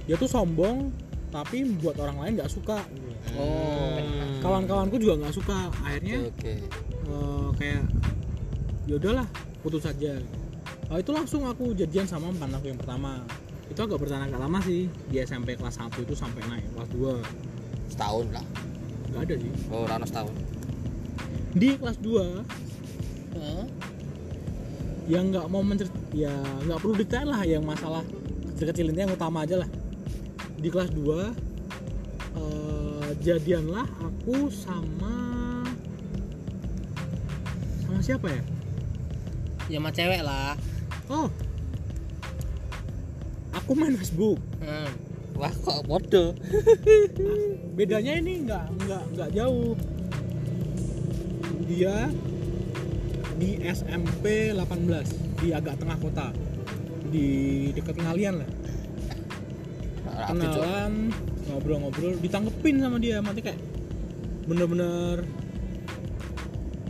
dia 0.05 0.17
tuh 0.17 0.31
sombong 0.31 0.93
tapi 1.31 1.63
buat 1.79 1.97
orang 1.99 2.19
lain 2.21 2.33
nggak 2.41 2.53
suka. 2.53 2.83
Gitu. 2.91 3.09
oh 3.37 4.01
kawan-kawanku 4.45 4.97
juga 5.01 5.27
nggak 5.27 5.35
suka. 5.35 5.73
Akhirnya 5.83 6.29
oke 6.29 6.55
eh, 7.11 7.49
kayak 7.59 7.83
ya 8.89 8.95
udahlah 8.99 9.27
putus 9.61 9.85
saja 9.85 10.19
oh, 10.91 10.99
itu 10.99 11.11
langsung 11.15 11.47
aku 11.47 11.71
jadian 11.79 12.05
sama 12.05 12.35
mantan 12.35 12.59
aku 12.59 12.67
yang 12.75 12.81
pertama. 12.81 13.23
Itu 13.71 13.87
agak 13.87 14.03
bertahan 14.03 14.27
agak 14.27 14.41
lama 14.43 14.59
sih. 14.67 14.91
Di 15.07 15.23
SMP 15.23 15.55
kelas 15.55 15.79
1 15.79 15.95
itu 16.03 16.15
sampai 16.19 16.43
naik 16.51 16.67
kelas 16.75 16.91
2 16.91 17.95
setahun 17.95 18.27
lah. 18.35 18.45
Nggak 19.15 19.23
ada 19.31 19.35
sih. 19.39 19.53
Oh 19.71 19.87
rano 19.87 20.07
setahun 20.07 20.35
di 21.51 21.75
kelas 21.75 21.99
2 21.99 23.35
Heeh. 23.35 23.65
yang 25.11 25.35
nggak 25.35 25.47
mau 25.51 25.63
mencer 25.67 25.91
ya 26.15 26.31
nggak 26.67 26.79
perlu 26.79 26.95
detail 26.95 27.27
lah 27.35 27.43
yang 27.43 27.67
masalah 27.67 28.07
kecil-kecil 28.55 28.93
ini 28.95 29.01
yang 29.09 29.15
utama 29.17 29.43
aja 29.43 29.65
lah. 29.65 29.71
Di 30.61 30.69
kelas 30.69 30.93
2 30.95 31.01
eh, 32.39 33.09
jadianlah 33.25 33.89
aku 33.99 34.53
sama 34.53 35.17
sama 37.83 37.99
siapa 38.05 38.31
ya? 38.31 38.43
Ya 39.67 39.79
sama 39.83 39.91
cewek 39.91 40.23
lah. 40.23 40.55
Oh. 41.11 41.27
Aku 43.59 43.75
main 43.75 43.99
Facebook. 43.99 44.39
Hmm. 44.63 44.93
wah 45.41 45.51
kok 45.51 45.89
bodoh? 45.89 46.37
Bedanya 47.81 48.21
ini 48.21 48.45
nggak 48.45 48.65
nggak 48.77 49.05
nggak 49.17 49.31
jauh 49.33 49.73
dia 51.71 52.11
di 53.39 53.63
SMP 53.63 54.51
18 54.51 55.39
di 55.39 55.49
agak 55.55 55.79
tengah 55.79 55.99
kota. 56.03 56.35
Di 57.11 57.29
dekat 57.73 57.95
ngalian 58.03 58.43
lah. 58.43 58.51
Cok. 60.11 60.29
kenalan 60.35 60.93
ngobrol-ngobrol 61.49 62.19
ditanggepin 62.19 62.83
sama 62.83 62.99
dia. 62.99 63.23
Mati 63.23 63.41
kayak 63.41 63.59
bener-bener 64.51 65.23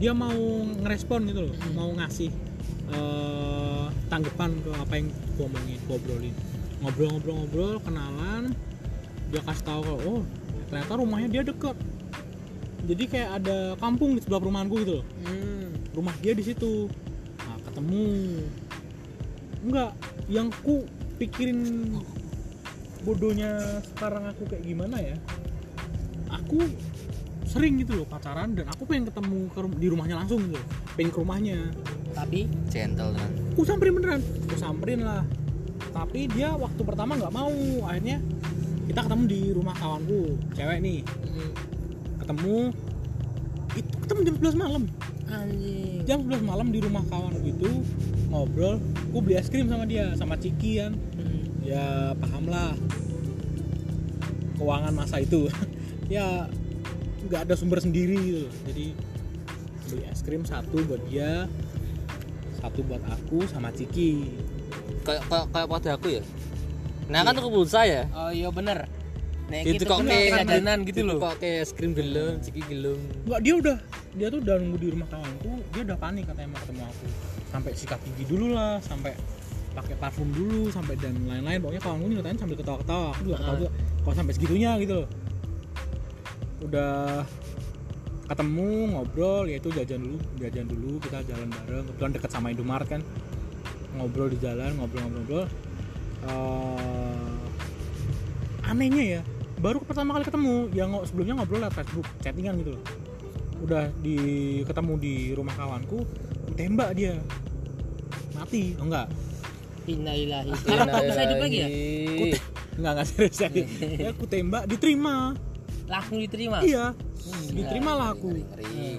dia 0.00 0.16
mau 0.16 0.64
ngerespon 0.80 1.28
gitu 1.28 1.52
loh. 1.52 1.56
Mau 1.76 1.92
ngasih 2.00 2.32
eh, 2.90 3.86
tanggapan 4.08 4.50
ke 4.64 4.70
apa 4.74 4.92
yang 4.96 5.08
gua 5.36 5.44
omongin 5.46 5.78
gua 5.84 5.96
obrolin. 6.00 6.34
Ngobrol-ngobrol-ngobrol 6.80 7.84
kenalan. 7.84 8.56
Dia 9.30 9.44
kasih 9.46 9.62
tahu 9.62 9.80
kalau 9.86 10.00
oh 10.02 10.22
ternyata 10.66 10.92
rumahnya 10.98 11.28
dia 11.30 11.42
deket 11.46 11.78
jadi 12.86 13.04
kayak 13.06 13.30
ada 13.42 13.58
kampung 13.76 14.16
di 14.16 14.20
sebelah 14.24 14.40
perumahanku 14.40 14.74
gitu 14.82 14.92
loh. 15.00 15.06
Hmm. 15.26 15.68
rumah 15.90 16.14
dia 16.22 16.32
di 16.38 16.44
situ. 16.46 16.86
Nah, 17.42 17.58
ketemu. 17.66 18.06
Enggak 19.66 19.90
yang 20.30 20.48
ku 20.62 20.86
pikirin 21.18 21.92
bodohnya 23.02 23.82
sekarang 23.96 24.30
aku 24.30 24.46
kayak 24.48 24.64
gimana 24.64 24.96
ya? 25.02 25.16
Aku 26.30 26.62
sering 27.44 27.82
gitu 27.82 27.98
loh 27.98 28.06
pacaran 28.06 28.54
dan 28.54 28.70
aku 28.70 28.86
pengen 28.86 29.10
ketemu 29.10 29.50
ke 29.50 29.60
di 29.82 29.86
rumahnya 29.90 30.22
langsung 30.22 30.38
gitu 30.46 30.56
loh. 30.56 30.66
pengen 30.94 31.10
ke 31.10 31.18
rumahnya. 31.18 31.58
Tapi? 32.14 32.46
Gentle 32.70 33.12
kan 33.18 33.30
aku 33.60 33.68
samperin 33.68 33.92
beneran. 33.92 34.22
Aku 34.48 34.56
samperin 34.56 35.00
lah. 35.04 35.20
Tapi 35.92 36.32
dia 36.32 36.56
waktu 36.56 36.80
pertama 36.80 37.12
nggak 37.20 37.34
mau. 37.34 37.52
Akhirnya 37.84 38.24
kita 38.88 39.04
ketemu 39.04 39.24
di 39.28 39.40
rumah 39.52 39.76
kawanku 39.76 40.40
cewek 40.56 40.80
nih. 40.80 41.04
Hmm, 41.04 41.52
ketemu 42.30 42.70
itu 43.74 43.94
ketemu 44.06 44.20
jam 44.22 44.36
11 44.54 44.62
malam. 44.62 44.82
Anjing. 45.30 45.98
Jam 46.06 46.18
11 46.30 46.46
malam 46.46 46.66
di 46.70 46.78
rumah 46.78 47.02
kawan 47.10 47.34
gitu 47.42 47.82
ngobrol 48.30 48.78
aku 49.10 49.18
beli 49.26 49.34
es 49.42 49.50
krim 49.50 49.66
sama 49.66 49.82
dia 49.82 50.14
sama 50.14 50.38
Ciki 50.38 50.78
kan. 50.78 50.94
Hmm. 50.94 51.42
ya 51.66 52.14
paham 52.14 52.46
lah. 52.46 52.78
Keuangan 54.54 54.94
masa 54.94 55.18
itu. 55.18 55.50
Ya 56.10 56.50
nggak 57.30 57.46
ada 57.46 57.54
sumber 57.54 57.78
sendiri 57.78 58.18
gitu. 58.18 58.46
Jadi 58.66 58.94
beli 59.90 60.02
es 60.10 60.22
krim 60.26 60.42
satu 60.42 60.82
buat 60.86 61.02
dia 61.06 61.46
satu 62.58 62.82
buat 62.86 63.02
aku 63.10 63.46
sama 63.50 63.74
Ciki. 63.74 64.26
Kayak 65.02 65.26
kayak 65.26 65.46
kayak 65.50 65.66
pada 65.70 65.90
aku 65.94 66.08
ya? 66.18 66.22
Nah 67.10 67.26
kan 67.26 67.34
aku 67.38 67.50
pulsa 67.50 67.86
ya? 67.86 68.10
Oh 68.10 68.30
iya 68.34 68.50
bener 68.50 68.90
Nek 69.50 69.66
itu 69.66 69.82
kita 69.82 69.84
kok 69.90 69.98
kayak 70.06 70.28
jajanan 70.46 70.78
gitu 70.86 71.00
loh. 71.02 71.18
kok 71.18 71.36
kayak 71.42 71.66
es 71.66 71.70
krim 71.74 71.90
gelem 71.90 72.38
ciki 72.38 72.62
gelem. 72.70 72.98
Nggak 73.26 73.40
dia 73.42 73.54
udah 73.58 73.76
dia 74.14 74.26
tuh 74.30 74.38
udah 74.42 74.54
nunggu 74.62 74.78
di 74.78 74.88
rumah 74.94 75.08
kawanku 75.10 75.52
dia 75.74 75.82
udah 75.90 75.96
panik 75.98 76.24
katanya 76.30 76.48
mau 76.54 76.60
ketemu 76.62 76.82
aku. 76.86 77.06
Sampai 77.50 77.70
sikat 77.74 77.98
gigi 78.06 78.24
dulu 78.30 78.46
lah 78.54 78.78
sampai 78.78 79.12
pakai 79.74 79.94
parfum 79.98 80.30
dulu 80.30 80.70
sampai 80.70 80.94
dan 81.02 81.18
lain-lain. 81.26 81.58
Pokoknya 81.58 81.82
kawanku 81.82 82.06
nyeritain 82.06 82.38
sambil 82.38 82.56
ketawa-ketawa. 82.62 83.10
Aku 83.18 83.22
juga 83.26 83.36
ketawa 83.42 83.54
Ah. 83.54 83.58
juga 83.58 83.70
kok 84.06 84.14
sampai 84.14 84.32
segitunya 84.38 84.70
gitu 84.78 84.92
loh. 85.02 85.08
Udah 86.62 87.26
ketemu 88.30 88.94
ngobrol 88.94 89.50
ya 89.50 89.58
itu 89.58 89.74
jajan 89.74 90.06
dulu 90.06 90.18
jajan 90.38 90.66
dulu 90.70 90.90
kita 91.02 91.18
jalan 91.26 91.50
bareng. 91.50 91.84
Kebetulan 91.90 92.12
deket 92.14 92.30
sama 92.30 92.46
Indomaret 92.54 92.86
kan. 92.86 93.02
Ngobrol 93.98 94.30
di 94.30 94.38
jalan 94.38 94.78
ngobrol-ngobrol. 94.78 95.50
Eh, 96.20 97.30
anehnya 98.70 99.18
ya 99.18 99.22
baru 99.60 99.78
pertama 99.84 100.16
kali 100.16 100.24
ketemu. 100.24 100.72
Yang 100.72 100.90
sebelumnya 101.12 101.34
ngobrol 101.40 101.60
lewat 101.62 101.74
Facebook 101.76 102.06
chattingan 102.24 102.56
gitu 102.64 102.74
loh. 102.74 102.82
Udah 103.60 103.92
di 104.00 104.16
ketemu 104.64 104.92
di 104.96 105.14
rumah 105.36 105.54
kawanku 105.54 106.08
tembak 106.56 106.96
dia. 106.96 107.20
Mati. 108.34 108.74
Oh 108.80 108.88
enggak. 108.88 109.06
Innalillahi. 109.84 110.50
Sekarang 110.64 110.88
tak 110.88 111.02
bisa 111.04 111.20
hidup 111.28 111.38
lagi 111.44 111.56
ya? 111.60 111.68
Enggak 112.80 112.92
enggak 112.96 113.06
serius 113.12 113.38
ya 113.44 113.48
ya 113.52 114.08
aku 114.16 114.24
tembak 114.24 114.64
diterima. 114.64 115.36
Langsung 115.84 116.18
diterima? 116.18 116.64
Iya. 116.64 116.96
Hmm, 116.96 117.46
diterima 117.52 117.90
lah 117.92 118.08
aku. 118.16 118.32
ngeri 118.32 118.96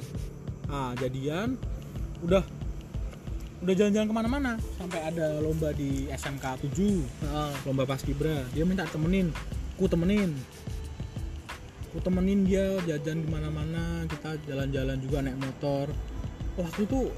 ah 0.72 0.94
jadian. 1.02 1.58
Udah. 2.22 2.46
Udah 3.62 3.74
jalan-jalan 3.78 4.08
ke 4.10 4.16
mana-mana. 4.16 4.52
Sampai 4.78 5.06
ada 5.06 5.38
lomba 5.38 5.70
di 5.74 6.10
SMK 6.10 6.66
7 6.66 6.74
Heeh. 6.74 7.52
lomba 7.66 7.86
paskibra. 7.86 8.46
Dia 8.54 8.66
minta 8.66 8.90
temenin 8.90 9.30
ku 9.78 9.86
temenin. 9.88 10.32
Ku 11.92 12.00
temenin 12.00 12.48
dia 12.48 12.80
jajan 12.88 13.24
di 13.24 13.28
mana-mana 13.28 14.08
kita 14.08 14.40
jalan-jalan 14.48 14.98
juga 15.04 15.18
naik 15.24 15.38
motor. 15.40 15.86
Waktu 16.56 16.88
itu 16.88 17.12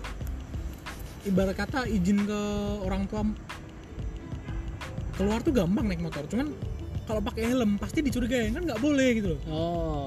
ibarat 1.30 1.56
kata 1.56 1.86
izin 1.88 2.26
ke 2.28 2.42
orang 2.84 3.06
tua 3.08 3.24
keluar 5.14 5.40
tuh 5.46 5.54
gampang 5.54 5.86
naik 5.86 6.02
motor. 6.02 6.26
Cuman 6.26 6.50
kalau 7.06 7.22
pakai 7.22 7.54
helm 7.54 7.78
pasti 7.78 8.02
dicurigain 8.02 8.56
kan 8.56 8.66
nggak 8.66 8.82
boleh 8.82 9.10
gitu 9.22 9.28
loh. 9.38 9.42
Oh. 9.50 10.06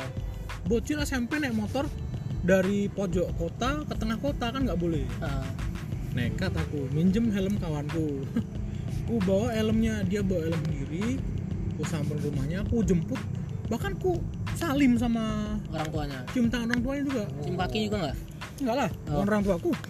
Bocil 0.66 0.98
SMP 1.06 1.38
naik 1.38 1.54
motor 1.54 1.86
dari 2.42 2.90
pojok 2.90 3.38
kota 3.38 3.86
ke 3.86 3.94
tengah 3.94 4.18
kota 4.18 4.50
kan 4.50 4.66
nggak 4.66 4.80
boleh. 4.80 5.06
Heeh. 5.22 5.48
nekat 6.16 6.48
aku 6.56 6.88
minjem 6.96 7.28
helm 7.28 7.60
kawanku. 7.60 8.24
Aku 9.06 9.22
bawa 9.22 9.54
helmnya 9.54 10.02
dia 10.02 10.18
bawa 10.18 10.50
helm 10.50 10.58
sendiri 10.66 11.22
aku 11.76 11.84
sampai 11.84 12.16
rumahnya 12.18 12.64
aku 12.64 12.80
jemput. 12.82 13.20
Bahkan 13.68 13.98
aku 13.98 14.16
salim 14.56 14.96
sama 14.96 15.54
orang 15.68 15.88
tuanya. 15.92 16.18
cium 16.32 16.48
tangan 16.48 16.72
orang 16.72 16.82
tuanya 16.82 17.02
juga. 17.04 17.24
Cium 17.44 17.56
kaki 17.56 17.78
juga 17.86 17.96
nggak? 18.02 18.16
Enggak 18.56 18.76
lah 18.80 18.90
Oh. 19.12 19.20
orang 19.20 19.44
tuaku 19.44 19.70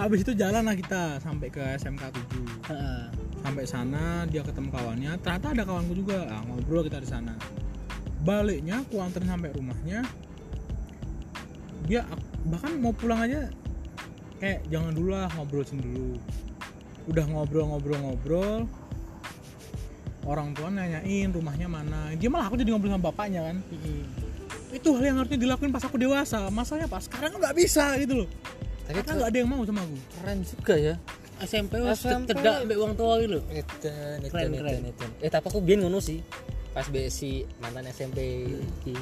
habis 0.00 0.24
itu 0.24 0.32
jalan 0.32 0.64
lah 0.64 0.72
kita 0.72 1.20
sampai 1.20 1.52
ke 1.52 1.60
SMK 1.76 2.02
7 2.08 2.72
Heeh. 2.72 3.02
sampai 3.44 3.64
sana 3.68 4.24
dia 4.24 4.40
ketemu 4.40 4.72
kawannya. 4.72 5.12
Ternyata 5.20 5.52
ada 5.52 5.62
kawanku 5.64 5.92
juga. 5.92 6.24
Ah, 6.28 6.40
ngobrol 6.44 6.84
kita 6.84 7.00
di 7.00 7.08
sana. 7.08 7.36
Baliknya 8.20 8.80
aku 8.80 8.96
anterin 8.96 9.28
sampai 9.28 9.52
rumahnya. 9.52 10.04
Dia 11.84 12.04
bahkan 12.48 12.80
mau 12.80 12.92
pulang 12.92 13.20
aja 13.24 13.52
kayak 14.40 14.64
jangan 14.72 14.96
dulu 14.96 15.12
lah 15.12 15.28
ngobrol 15.36 15.60
sini 15.60 15.84
dulu 15.84 16.16
udah 17.08 17.24
ngobrol-ngobrol-ngobrol 17.26 18.68
orang 20.24 20.52
tua 20.52 20.68
nanyain 20.68 21.32
rumahnya 21.32 21.66
mana 21.66 22.12
dia 22.12 22.28
malah 22.28 22.52
aku 22.52 22.60
jadi 22.60 22.76
ngobrol 22.76 22.92
sama 22.92 23.04
bapaknya 23.08 23.40
kan 23.46 23.56
Mm-mm. 23.72 24.04
itu 24.70 24.88
hal 24.92 25.02
yang 25.02 25.16
harusnya 25.18 25.38
dilakuin 25.40 25.72
pas 25.72 25.82
aku 25.82 25.96
dewasa 25.96 26.52
masalahnya 26.52 26.86
pas 26.86 27.02
sekarang 27.02 27.32
nggak 27.34 27.56
bisa 27.56 27.96
gitu 27.96 28.24
loh 28.24 28.28
tapi 28.84 29.00
karena 29.00 29.12
nggak 29.16 29.30
ada 29.32 29.38
yang 29.38 29.48
mau 29.48 29.62
sama 29.64 29.80
aku 29.80 29.96
keren 30.18 30.38
juga 30.44 30.74
ya 30.76 30.94
SMP 31.40 31.72
wis 31.80 32.04
SMP. 32.04 32.36
cedak 32.36 32.68
mbek 32.68 32.76
wong 32.76 32.92
tua 32.92 33.16
gitu 33.24 33.40
Edan, 33.48 34.18
Keren, 34.28 34.52
keren. 34.52 34.92
edan. 34.92 35.10
Eh 35.24 35.32
tapi 35.32 35.48
aku 35.48 35.64
biyen 35.64 35.80
ngono 35.80 35.96
sih. 35.96 36.20
Pas 36.76 36.84
BSI 36.84 37.48
mantan 37.58 37.88
SMP 37.88 38.44
iki. 38.84 38.92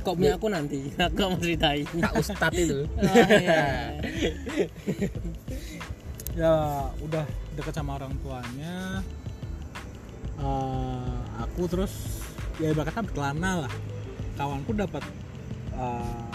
kok 0.00 0.16
punya 0.16 0.40
aku 0.40 0.48
nanti 0.48 0.88
aku 0.96 1.20
mau 1.20 1.36
ceritain 1.36 1.84
Kak 1.84 2.16
Ustad 2.16 2.56
itu. 2.56 2.88
oh, 2.88 3.04
iya. 3.28 3.92
ya 6.38 6.86
udah 7.02 7.26
deket 7.58 7.74
sama 7.74 7.98
orang 7.98 8.14
tuanya. 8.22 9.02
Eh, 10.38 11.18
aku 11.42 11.66
terus 11.66 12.22
ya 12.62 12.70
ibarat 12.70 12.94
kata 12.94 13.10
berkelana 13.10 13.66
lah. 13.66 13.72
Kawanku 14.38 14.70
dapat 14.78 15.02
eh, 15.74 16.26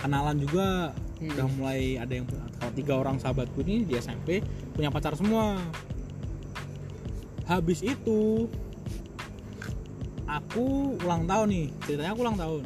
kenalan 0.00 0.40
juga. 0.40 0.96
Hmm. 1.22 1.38
udah 1.38 1.46
mulai 1.54 2.02
ada 2.02 2.18
yang 2.18 2.26
kalau 2.26 2.72
tiga 2.74 2.98
orang 2.98 3.14
sahabatku 3.14 3.62
ini 3.62 3.86
di 3.86 3.94
SMP 3.94 4.42
punya 4.74 4.90
pacar 4.90 5.14
semua. 5.14 5.54
Habis 7.46 7.84
itu 7.84 8.50
aku 10.26 10.96
ulang 11.04 11.28
tahun 11.28 11.46
nih. 11.52 11.66
Ceritanya 11.86 12.10
aku 12.16 12.22
ulang 12.24 12.38
tahun. 12.40 12.64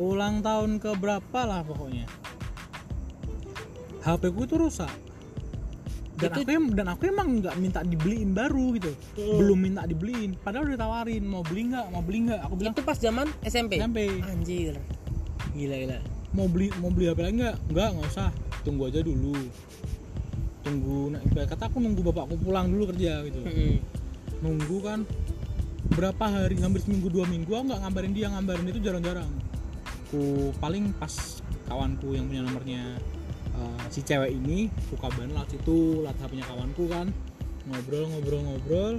Ulang 0.00 0.34
tahun 0.42 0.70
ke 0.82 0.90
berapa 0.98 1.40
lah 1.46 1.62
pokoknya. 1.62 2.08
HP 4.00 4.32
ku 4.32 4.48
itu 4.48 4.56
rusak 4.56 5.09
dan 6.20 6.28
Itu- 6.36 6.40
aku 6.44 6.50
em- 6.52 6.74
dan 6.76 6.86
aku 6.92 7.02
emang 7.08 7.28
nggak 7.40 7.54
minta 7.56 7.80
dibeliin 7.80 8.30
baru 8.36 8.76
gitu. 8.76 8.92
Hmm. 9.16 9.38
belum 9.40 9.58
minta 9.58 9.82
dibeliin. 9.88 10.36
Padahal 10.36 10.68
udah 10.68 10.76
ditawarin 10.76 11.24
mau 11.24 11.40
beli 11.40 11.62
nggak? 11.72 11.86
Mau 11.88 12.02
beli 12.04 12.18
nggak? 12.28 12.40
Aku 12.44 12.54
bilang 12.60 12.72
itu 12.76 12.82
pas 12.84 12.98
zaman 13.00 13.26
SMP 13.40 13.80
SMP 13.80 13.98
anjir. 14.20 14.74
Gila 15.56 15.76
gila. 15.80 15.98
Mau 16.36 16.46
beli 16.46 16.68
mau 16.78 16.92
beli 16.92 17.08
HP 17.08 17.18
lagi 17.24 17.36
nggak? 17.40 17.56
Nggak 17.72 17.88
nggak 17.96 18.06
usah. 18.12 18.28
Tunggu 18.60 18.82
aja 18.92 19.00
dulu. 19.00 19.34
Tunggu 20.60 21.16
nah, 21.16 21.20
kata 21.48 21.72
aku 21.72 21.80
nunggu 21.80 22.04
bapakku 22.04 22.36
pulang 22.36 22.68
dulu 22.68 22.92
kerja 22.92 23.24
gitu. 23.24 23.40
Mm-mm. 23.40 23.76
nunggu 24.40 24.80
kan 24.80 25.04
berapa 25.92 26.24
hari 26.24 26.56
hampir 26.64 26.80
seminggu 26.80 27.12
dua 27.12 27.28
minggu 27.28 27.52
aku 27.52 27.76
nggak 27.76 27.80
ngabarin 27.84 28.12
dia 28.16 28.28
ngabarin 28.32 28.66
itu 28.68 28.80
jarang-jarang. 28.80 29.28
Ku 30.12 30.52
paling 30.60 30.92
pas 30.96 31.40
kawanku 31.68 32.12
yang 32.12 32.28
punya 32.28 32.42
nomornya 32.44 32.82
eh, 33.56 33.82
si 33.90 34.00
cewek 34.04 34.30
ini 34.30 34.70
ku 34.90 34.94
kabarin 35.00 35.34
lewat 35.34 35.50
situ 35.50 36.04
lewat 36.04 36.16
HP-nya 36.20 36.44
kawanku 36.46 36.84
kan. 36.86 37.06
Ngobrol 37.70 38.04
ngobrol 38.10 38.40
ngobrol. 38.46 38.94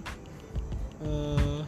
Eh 1.01 1.61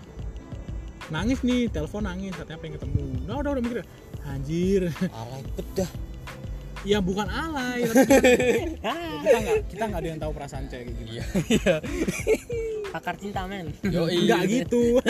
nangis 1.11 1.39
nih 1.43 1.67
telepon 1.69 2.07
nangis 2.07 2.33
katanya 2.35 2.59
pengen 2.59 2.75
ketemu. 2.79 3.03
Udah 3.27 3.35
udah 3.43 3.51
udah 3.55 3.63
mikir 3.63 3.79
anjir. 4.23 4.81
Alay 5.11 5.41
bedah 5.55 5.91
ya 6.83 6.99
bukan 6.99 7.23
alay 7.31 7.87
tapi 7.87 8.03
kita 9.23 9.37
nggak 9.39 9.59
kita 9.71 9.83
nggak 9.87 10.01
ada 10.03 10.09
yang 10.11 10.19
tahu 10.19 10.31
perasaan 10.35 10.67
cewek 10.67 10.91
kayak 10.91 10.99
gitu 10.99 11.11
iya 11.47 11.75
pakar 12.93 13.17
cinta 13.17 13.49
men. 13.49 13.73
Yo 13.89 14.05
nggak 14.05 14.41
gitu. 14.53 15.01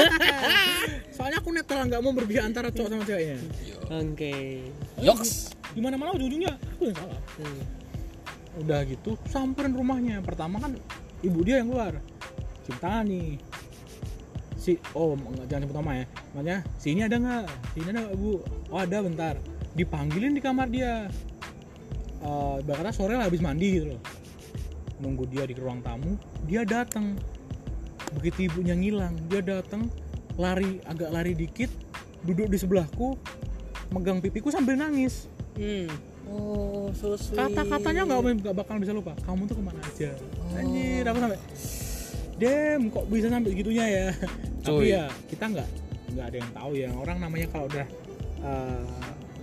Soalnya 1.16 1.44
aku 1.44 1.52
netral 1.52 1.84
nggak 1.92 2.00
mau 2.00 2.16
berpihak 2.16 2.48
antara 2.48 2.72
cowok 2.72 2.90
sama 2.96 3.04
ceweknya. 3.04 3.38
Oke. 3.92 4.64
Yoks 5.04 5.52
di 5.74 5.82
mana 5.82 5.98
ujung-ujungnya 5.98 6.54
aku 6.78 6.82
yang 6.90 6.98
salah. 6.98 7.22
Hmm. 7.42 7.64
udah 8.54 8.86
gitu 8.86 9.18
samperin 9.26 9.74
rumahnya. 9.74 10.22
Pertama 10.22 10.62
kan 10.62 10.78
ibu 11.26 11.42
dia 11.42 11.62
yang 11.62 11.74
keluar. 11.74 11.98
Cinta 12.64 13.02
nih 13.02 13.42
si 14.56 14.80
oh 14.94 15.18
jangan 15.50 15.66
sebut 15.68 15.78
nama 15.82 15.92
ya. 15.98 16.06
Makanya 16.38 16.58
sini 16.78 17.02
ada 17.02 17.16
nggak? 17.18 17.46
Sini 17.74 17.88
ada 17.90 18.00
nggak 18.06 18.16
bu? 18.16 18.32
Oh 18.70 18.80
ada 18.80 18.98
bentar. 19.02 19.36
Dipanggilin 19.74 20.38
di 20.38 20.42
kamar 20.42 20.70
dia. 20.70 21.10
Eh 22.22 22.58
bahkan 22.64 22.94
sore 22.94 23.18
lah 23.18 23.26
habis 23.26 23.42
mandi 23.42 23.82
gitu 23.82 23.98
loh. 23.98 24.02
Nunggu 25.02 25.26
dia 25.28 25.44
di 25.50 25.58
ruang 25.58 25.82
tamu 25.82 26.16
dia 26.46 26.62
datang. 26.62 27.18
Begitu 28.14 28.46
ibunya 28.54 28.78
ngilang 28.78 29.18
dia 29.26 29.42
datang 29.42 29.90
lari 30.38 30.78
agak 30.86 31.10
lari 31.10 31.34
dikit 31.34 31.70
duduk 32.26 32.50
di 32.50 32.58
sebelahku 32.58 33.18
megang 33.94 34.24
pipiku 34.24 34.50
sambil 34.50 34.74
nangis 34.80 35.30
Hmm. 35.54 35.88
Oh, 36.24 36.90
so 36.96 37.14
sweet. 37.20 37.36
kata-katanya 37.38 38.08
nggak 38.08 38.20
nggak 38.42 38.56
bakal 38.56 38.80
bisa 38.80 38.96
lupa 38.96 39.12
kamu 39.28 39.44
tuh 39.44 39.60
ke 39.60 39.64
mana 39.64 39.80
aja 39.84 40.12
anjir 40.56 41.04
aku 41.04 41.20
sampai 41.20 41.40
dem 42.40 42.82
kok 42.90 43.06
bisa 43.12 43.28
sampai 43.28 43.50
segitunya 43.52 43.86
ya 43.86 44.08
tapi 44.64 44.88
Cuy. 44.88 44.96
ya 44.96 45.04
kita 45.28 45.46
nggak 45.52 45.70
nggak 46.16 46.26
ada 46.32 46.38
yang 46.40 46.52
tahu 46.56 46.72
ya 46.80 46.90
orang 46.96 47.18
namanya 47.20 47.48
kalau 47.52 47.66
udah 47.68 47.86
eh, 48.40 48.86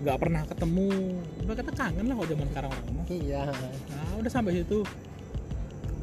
nggak 0.01 0.17
pernah 0.17 0.43
ketemu 0.49 0.89
udah 1.45 1.57
kita 1.61 1.73
kangen 1.77 2.05
lah 2.09 2.15
kalau 2.17 2.29
zaman 2.33 2.47
sekarang 2.49 2.71
orang 2.73 2.87
mah. 2.97 3.07
Iya. 3.13 3.43
nah 3.93 4.09
udah 4.17 4.31
sampai 4.33 4.53
situ 4.57 4.79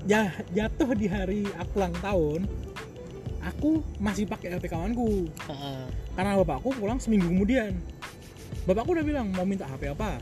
ya 0.08 0.32
jatuh 0.54 0.90
di 0.94 1.08
hari 1.10 1.42
aku 1.58 1.72
ulang 1.82 1.96
tahun 2.00 2.42
aku 3.44 3.82
masih 3.98 4.30
pakai 4.30 4.56
HP 4.56 4.70
kawanku 4.72 5.28
Heeh. 5.28 5.84
karena 6.16 6.38
bapakku 6.40 6.70
pulang 6.78 7.02
seminggu 7.02 7.28
kemudian 7.28 7.76
bapakku 8.68 8.92
udah 8.96 9.06
bilang 9.06 9.32
mau 9.32 9.48
minta 9.48 9.64
HP 9.64 9.92
apa? 9.96 10.20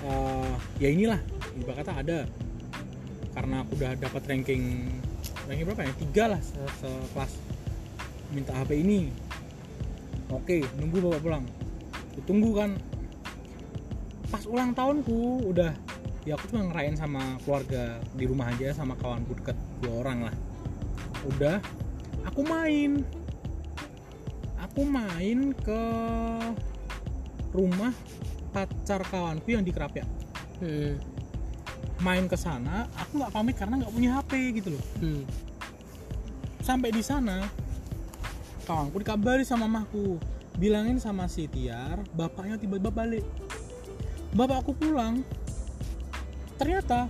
Eh, 0.00 0.54
ya 0.80 0.88
inilah 0.88 1.20
ibarat 1.60 1.84
kata 1.84 1.92
ada. 2.00 2.18
Karena 3.36 3.62
aku 3.62 3.76
udah 3.76 3.92
dapat 4.00 4.22
ranking 4.26 4.88
ranking 5.44 5.66
berapa 5.68 5.82
ya? 5.84 5.92
Tiga 6.00 6.24
lah 6.36 6.40
se- 6.40 6.72
sekelas 6.80 7.32
minta 8.32 8.56
HP 8.56 8.80
ini. 8.80 9.12
Oke 10.32 10.64
nunggu 10.80 11.04
bapak 11.04 11.20
pulang. 11.20 11.44
Ditunggu 12.16 12.50
kan. 12.56 12.70
Pas 14.30 14.46
ulang 14.46 14.72
tahunku 14.72 15.50
udah 15.50 15.74
ya 16.24 16.36
aku 16.36 16.52
cuma 16.52 16.68
ngerayain 16.68 16.96
sama 16.96 17.40
keluarga 17.42 17.98
di 18.12 18.24
rumah 18.28 18.52
aja 18.52 18.76
sama 18.76 18.96
kawanku 18.96 19.36
deket 19.36 19.56
dua 19.84 20.06
orang 20.06 20.18
lah. 20.30 20.34
Udah 21.28 21.60
aku 22.24 22.40
main 22.46 23.04
aku 24.60 24.84
main 24.84 25.56
ke 25.56 25.82
rumah 27.50 27.90
pacar 28.50 29.02
kawanku 29.04 29.50
yang 29.50 29.62
di 29.62 29.70
Kerapia 29.70 30.04
Hmm. 30.60 31.00
main 31.98 32.28
ke 32.28 32.36
sana 32.36 32.84
aku 32.92 33.16
nggak 33.16 33.32
pamit 33.32 33.56
karena 33.56 33.80
nggak 33.80 33.92
punya 33.92 34.10
HP 34.20 34.32
gitu 34.54 34.68
loh 34.72 34.84
Hmm. 35.00 35.24
sampai 36.60 36.92
di 36.92 37.00
sana 37.00 37.48
kawanku 38.64 39.00
dikabari 39.00 39.42
sama 39.42 39.64
mamaku 39.64 40.20
bilangin 40.54 41.00
sama 41.00 41.24
si 41.26 41.48
Tiar 41.48 42.04
bapaknya 42.12 42.60
tiba-tiba 42.60 42.92
balik 42.92 43.24
bapakku 44.30 44.76
pulang 44.76 45.24
ternyata 46.54 47.08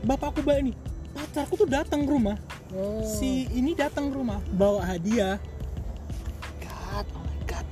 bapakku 0.00 0.40
balik 0.40 0.70
nih 0.70 0.76
pacarku 1.12 1.54
tuh 1.56 1.68
datang 1.68 2.06
ke 2.06 2.10
rumah 2.10 2.38
Oh. 2.72 3.04
si 3.04 3.44
ini 3.52 3.76
datang 3.76 4.08
ke 4.08 4.16
rumah 4.16 4.40
bawa 4.48 4.80
hadiah 4.86 5.36
God, 6.92 7.06
oh 7.16 7.24
my 7.24 7.38
God. 7.48 7.66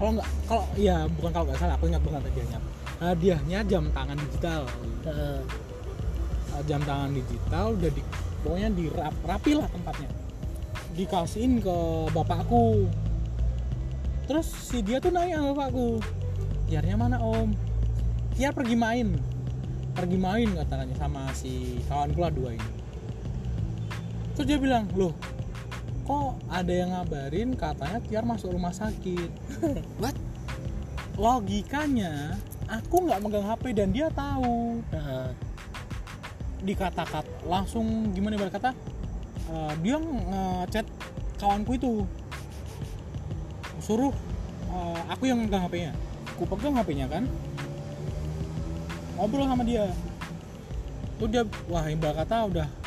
kalau 0.00 0.10
nggak 0.18 0.28
kalau 0.50 0.64
ya 0.74 0.96
bukan 1.14 1.30
kalau 1.30 1.44
nggak 1.46 1.58
salah 1.62 1.74
aku 1.78 1.84
ingat 1.86 2.02
banget 2.02 2.22
hadiahnya. 2.26 2.58
Hadiahnya 2.98 3.58
jam 3.70 3.84
tangan 3.94 4.16
digital. 4.18 4.62
Uh, 5.06 5.40
jam 6.66 6.80
tangan 6.82 7.10
digital 7.14 7.66
udah 7.78 7.90
di 7.94 8.02
pokoknya 8.42 8.68
dirap 8.74 9.14
rapi 9.22 9.52
lah 9.54 9.70
tempatnya. 9.70 10.10
Dikasihin 10.98 11.62
ke 11.62 11.76
bapakku. 12.10 12.90
Terus 14.26 14.46
si 14.58 14.82
dia 14.82 14.98
tuh 14.98 15.14
nanya 15.14 15.42
sama 15.42 15.54
bapakku 15.54 16.02
Tiarnya 16.66 16.94
mana 16.98 17.22
om? 17.22 17.54
Tiar 18.34 18.50
pergi 18.50 18.74
main. 18.74 19.14
Pergi 19.94 20.18
main 20.18 20.50
katanya 20.54 20.96
sama 20.98 21.30
si 21.30 21.78
kawanku 21.86 22.18
lah 22.18 22.30
dua 22.34 22.58
ini. 22.58 22.70
Terus 24.34 24.46
dia 24.50 24.58
bilang 24.58 24.90
loh 24.98 25.14
kok 26.10 26.42
ada 26.50 26.72
yang 26.74 26.90
ngabarin 26.90 27.54
katanya 27.54 28.02
Tiar 28.02 28.26
masuk 28.26 28.50
rumah 28.50 28.74
sakit. 28.74 29.30
What? 30.02 30.18
logikanya 31.20 32.32
aku 32.64 33.04
nggak 33.04 33.20
megang 33.20 33.46
HP 33.46 33.64
dan 33.76 33.94
dia 33.94 34.10
tahu. 34.10 34.82
Heeh. 34.90 35.30
dikata-kata 36.60 37.48
langsung 37.48 38.12
gimana 38.12 38.36
ibarat 38.36 38.52
kata? 38.52 38.70
Eh, 39.48 39.72
dia 39.80 39.96
ngechat 39.96 40.86
kawanku 41.38 41.78
itu. 41.78 41.92
Suruh 43.78 44.12
eh, 44.66 45.00
aku 45.08 45.30
yang 45.30 45.46
megang 45.46 45.62
HP-nya 45.62 45.94
aku 46.34 46.56
pegang 46.56 46.74
HP-nya 46.80 47.06
kan? 47.06 47.24
Ngobrol 49.20 49.44
sama 49.44 49.60
dia. 49.60 49.92
Tuh 51.20 51.28
dia 51.28 51.44
wah 51.68 51.84
ibarat 51.84 52.24
kata 52.24 52.48
udah 52.48 52.79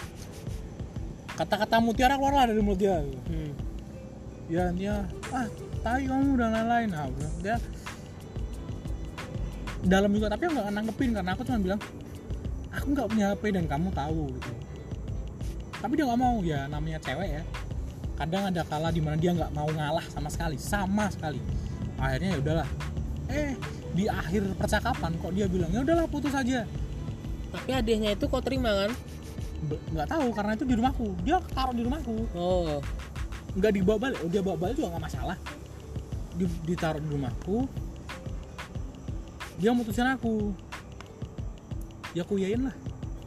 kata-kata 1.34 1.82
mutiara 1.82 2.16
keluar 2.18 2.34
lah 2.34 2.46
dari 2.50 2.62
mulut 2.62 2.80
dia. 2.80 3.02
Hmm. 3.02 3.52
ya 4.52 4.70
dia 4.76 5.08
ah 5.32 5.48
tai 5.82 6.06
kamu 6.06 6.38
dan 6.38 6.50
lain-lain. 6.54 6.88
Nah 6.92 7.06
udah 7.10 7.32
dia 7.42 7.56
dalam 9.84 10.12
juga 10.16 10.32
tapi 10.32 10.48
nggak 10.48 10.72
nanggepin 10.72 11.12
karena 11.12 11.32
aku 11.36 11.42
cuma 11.44 11.60
bilang 11.60 11.82
aku 12.72 12.86
nggak 12.96 13.08
punya 13.12 13.26
HP 13.36 13.44
dan 13.52 13.66
kamu 13.68 13.88
tahu 13.92 14.24
gitu. 14.38 14.52
Tapi 15.84 15.94
dia 16.00 16.06
nggak 16.08 16.22
mau 16.22 16.36
ya 16.46 16.60
namanya 16.72 17.00
cewek 17.04 17.30
ya. 17.42 17.44
Kadang 18.14 18.44
ada 18.54 18.62
kala 18.64 18.94
di 18.94 19.02
mana 19.02 19.18
dia 19.18 19.34
nggak 19.34 19.52
mau 19.52 19.68
ngalah 19.68 20.06
sama 20.14 20.30
sekali 20.30 20.56
sama 20.56 21.10
sekali. 21.10 21.42
Akhirnya 21.98 22.30
ya 22.36 22.40
udahlah. 22.40 22.70
Eh 23.28 23.58
di 23.94 24.06
akhir 24.10 24.54
percakapan 24.58 25.12
kok 25.18 25.32
dia 25.34 25.46
bilang 25.50 25.72
ya 25.74 25.82
udahlah 25.82 26.06
putus 26.08 26.32
aja. 26.32 26.64
Tapi 27.54 27.70
hadiahnya 27.70 28.18
itu 28.18 28.26
kau 28.26 28.42
terima 28.42 28.70
kan? 28.74 28.92
Nggak 29.66 30.08
tahu 30.10 30.28
karena 30.32 30.52
itu 30.54 30.66
di 30.66 30.76
rumahku. 30.76 31.08
Dia 31.24 31.38
taruh 31.54 31.74
di 31.74 31.84
rumahku. 31.84 32.16
Oh. 32.34 32.78
nggak 33.54 33.70
dibawa 33.72 33.98
balik. 34.02 34.18
Oh 34.26 34.30
dia 34.30 34.42
bawa 34.42 34.58
balik 34.58 34.76
juga 34.76 34.98
nggak 34.98 35.06
masalah. 35.06 35.38
Di, 36.34 36.46
ditaruh 36.66 36.98
di 36.98 37.10
rumahku. 37.10 37.70
Dia 39.58 39.70
mutusin 39.72 40.10
aku. 40.10 40.50
Ya 42.14 42.26
aku 42.26 42.38
yain 42.38 42.66
lah. 42.66 42.76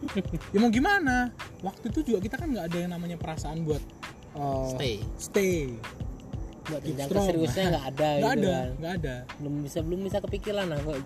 Ya 0.55 0.59
mau 0.59 0.71
gimana? 0.71 1.31
Waktu 1.63 1.91
itu 1.91 2.13
juga 2.13 2.19
kita 2.21 2.37
kan 2.39 2.53
nggak 2.53 2.67
ada 2.71 2.79
yang 2.79 2.93
namanya 2.93 3.17
perasaan 3.17 3.65
buat 3.65 3.83
uh, 4.35 4.71
Stay. 4.71 5.03
stay. 5.19 5.75
Buat 6.67 6.83
Keep 6.83 6.89
jenjang 6.93 7.09
strong. 7.09 7.27
keseriusnya 7.27 7.65
nggak 7.71 7.85
ada 7.91 8.09
nggak 8.13 8.19
gitu 8.19 8.27
ada 8.27 8.51
kan. 8.53 8.67
nggak 8.79 8.93
ada. 9.03 9.15
Belum 9.41 9.55
bisa 9.63 9.79
belum 9.83 10.01
bisa 10.03 10.19
kepikiran 10.21 10.65
lah 10.67 10.79
kok. 10.79 10.97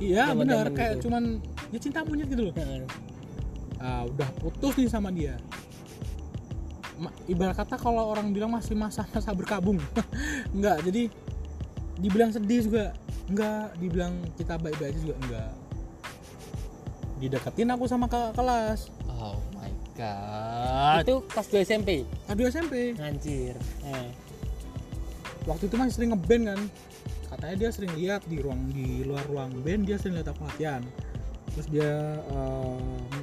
iya 0.00 0.24
benar. 0.32 0.72
kayak 0.72 0.92
gitu. 0.96 1.08
cuman 1.08 1.44
ya 1.68 1.78
cinta 1.78 2.00
monyet 2.00 2.28
gitu 2.28 2.48
loh 2.48 2.54
Ah, 3.80 4.04
udah 4.04 4.28
putus 4.36 4.76
nih 4.76 4.92
sama 4.92 5.08
dia. 5.08 5.40
Ibarat 7.24 7.56
kata 7.56 7.80
kalau 7.80 8.12
orang 8.12 8.28
bilang 8.28 8.52
masih 8.52 8.76
masa-masa 8.76 9.32
berkabung. 9.32 9.80
Enggak 10.54 10.84
jadi 10.84 11.08
dibilang 11.96 12.28
sedih 12.28 12.68
juga. 12.68 12.92
Enggak 13.24 13.72
dibilang 13.80 14.12
kita 14.36 14.60
baik-baik 14.60 15.00
juga 15.00 15.14
enggak. 15.22 15.52
Dideketin 17.20 17.70
aku 17.72 17.84
sama 17.86 18.10
kakak 18.10 18.36
kelas. 18.36 18.92
Oh 19.06 19.40
my 19.56 19.72
god. 19.94 21.04
Itu 21.06 21.24
kelas 21.30 21.46
2 21.48 21.68
SMP. 21.68 21.90
aduh 22.26 22.48
SMP 22.48 22.96
Anjir. 22.98 23.54
Eh. 23.86 24.08
waktu 25.48 25.72
itu 25.72 25.76
masih 25.78 25.94
sering 25.94 26.10
ngeband 26.12 26.44
kan. 26.52 26.60
Katanya 27.30 27.56
dia 27.56 27.70
sering 27.70 27.92
lihat 27.96 28.26
di 28.26 28.42
ruang 28.42 28.60
di 28.74 29.06
luar 29.06 29.24
ruang 29.30 29.54
band 29.62 29.86
dia 29.86 29.96
sering 29.96 30.18
lihat 30.20 30.28
aku 30.34 30.42
latihan. 30.44 30.82
Terus 31.54 31.66
dia 31.70 31.92
eh, 32.18 33.19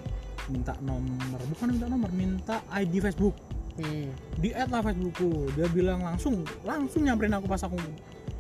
minta 0.52 0.74
nomor 0.80 1.40
bukan 1.52 1.68
minta 1.76 1.88
nomor 1.88 2.12
minta 2.12 2.56
ID 2.72 3.04
Facebook. 3.04 3.36
Hmm. 3.78 4.10
di 4.42 4.50
add 4.58 4.74
lah 4.74 4.82
Facebookku. 4.82 5.54
Dia 5.54 5.70
bilang 5.70 6.02
langsung 6.02 6.42
langsung 6.66 7.06
nyamperin 7.06 7.38
aku 7.38 7.46
pas 7.46 7.62
aku 7.62 7.78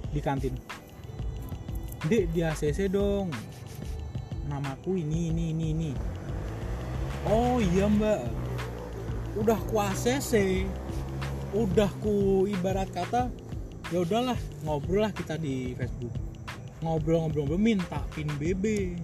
di 0.10 0.18
kantin. 0.18 0.58
Dek 2.10 2.34
di 2.34 2.42
ACC 2.42 2.90
dong. 2.90 3.30
Namaku 4.50 4.98
ini 4.98 5.30
ini 5.30 5.54
ini 5.54 5.66
ini. 5.78 5.92
Oh 7.30 7.62
iya 7.62 7.86
mbak. 7.86 8.26
Udah 9.38 9.60
ku 9.70 9.78
ACC 9.78 10.66
udah 11.56 11.88
ku 12.04 12.44
ibarat 12.44 12.92
kata 12.92 13.32
ya 13.88 14.04
udahlah 14.04 14.36
ngobrol 14.66 15.06
lah 15.06 15.14
kita 15.14 15.38
di 15.38 15.78
Facebook. 15.78 16.12
Ngobrol-ngobrol 16.82 17.58
minta 17.58 18.02
pin 18.14 18.30
BB 18.42 18.98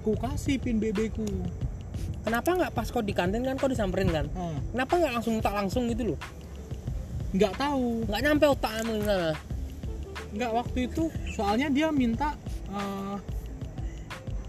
ku 0.00 0.14
kasih 0.16 0.56
pin 0.62 0.80
BB 0.80 1.12
ku 1.12 1.26
Kenapa 2.30 2.50
nggak 2.54 2.72
pas 2.72 2.86
kau 2.86 3.02
di 3.02 3.10
kantin 3.10 3.42
kan 3.42 3.58
kau 3.58 3.66
disamperin 3.66 4.06
kan? 4.06 4.30
Ah, 4.32 4.54
Kenapa 4.70 4.92
nggak 4.96 5.12
langsung 5.18 5.34
tak 5.42 5.50
langsung 5.52 5.90
gitu 5.90 6.14
loh? 6.14 6.18
nggak 7.30 7.54
tahu 7.56 8.06
Nggak 8.06 8.22
nyampe 8.22 8.44
otakmu 8.48 8.92
di 8.92 9.04
sana. 9.04 9.30
nggak 10.30 10.50
waktu 10.52 10.78
itu 10.86 11.02
soalnya 11.28 11.66
dia 11.66 11.90
minta 11.90 12.34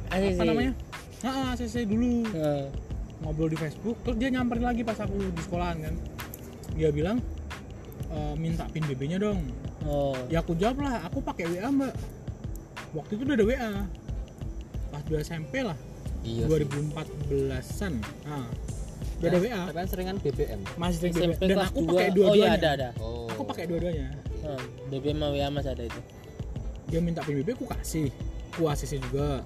Asik 0.10 0.34
apa 0.34 0.44
namanya 0.46 0.74
nah, 1.22 1.54
ACC 1.54 1.86
dulu 1.86 2.26
Eh. 2.28 2.66
ngobrol 3.22 3.50
di 3.50 3.58
Facebook 3.58 3.98
terus 4.02 4.18
dia 4.18 4.30
nyamperin 4.30 4.62
lagi 4.64 4.82
pas 4.82 4.98
aku 4.98 5.14
di 5.14 5.42
sekolahan 5.42 5.78
kan 5.80 5.96
dia 6.74 6.90
bilang 6.90 7.18
"Eh, 8.08 8.34
minta 8.36 8.66
pin 8.68 8.82
BB 8.84 9.02
nya 9.08 9.18
dong 9.18 9.42
Oh. 9.82 10.14
ya 10.26 10.38
aku 10.38 10.54
jawab 10.54 10.82
lah 10.82 11.02
aku 11.02 11.18
pakai 11.20 11.46
WA 11.48 11.70
mbak 11.70 11.94
waktu 12.94 13.12
itu 13.14 13.22
udah 13.24 13.36
ada 13.36 13.46
WA 13.46 13.72
pas 14.88 15.02
2 15.06 15.18
SMP 15.20 15.62
lah 15.62 15.78
iya 16.22 16.46
sih. 16.46 16.66
2014an 16.66 17.94
nah, 18.26 18.48
udah 19.22 19.30
ada 19.30 19.40
WA 19.42 19.62
tapi 19.70 19.78
kan 19.78 19.88
seringan 19.90 20.18
BBM 20.18 20.60
masih 20.82 20.98
sering 20.98 21.14
BB 21.14 21.22
SMP 21.22 21.42
dan 21.46 21.58
aku 21.62 21.80
2. 21.86 21.90
pakai 21.90 22.08
Oh 22.10 22.16
dua-duanya. 22.18 22.42
iya 22.42 22.50
ada 22.58 22.70
ada. 22.74 22.90
oh. 22.98 23.30
aku 23.30 23.44
pakai 23.46 23.66
dua-duanya. 23.70 24.08
Hmm. 24.42 24.64
BB 24.90 25.06
sama 25.14 25.28
WA 25.30 25.48
masih 25.54 25.72
ada 25.78 25.84
itu. 25.86 26.02
dia 26.90 27.00
minta 27.00 27.22
pin 27.24 27.38
BB 27.40 27.56
aku 27.56 27.66
kasih. 27.70 28.10
Aku 28.52 28.68
ACC 28.68 29.00
juga. 29.00 29.46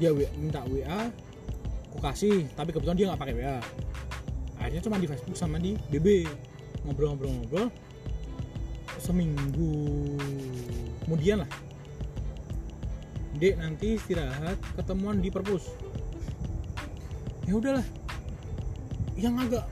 Dia 0.00 0.10
minta 0.40 0.64
WA 0.66 1.12
aku 1.92 1.98
kasih. 2.00 2.48
Tapi 2.56 2.72
kebetulan 2.72 2.96
dia 2.96 3.06
nggak 3.12 3.20
pakai 3.20 3.36
WA 3.36 3.58
akhirnya 4.64 4.80
cuma 4.80 4.96
di 4.96 5.04
Facebook 5.04 5.36
sama 5.36 5.60
di 5.60 5.76
BB 5.92 6.24
ngobrol-ngobrol-ngobrol. 6.88 7.68
Seminggu 8.96 9.76
kemudian 11.04 11.44
lah. 11.44 11.50
Dek 13.36 13.60
nanti 13.60 14.00
istirahat 14.00 14.56
ketemuan 14.78 15.20
di 15.20 15.28
perpus 15.28 15.68
ya 17.44 17.54
udahlah. 17.56 17.86
Yang 19.14 19.34
agak 19.48 19.64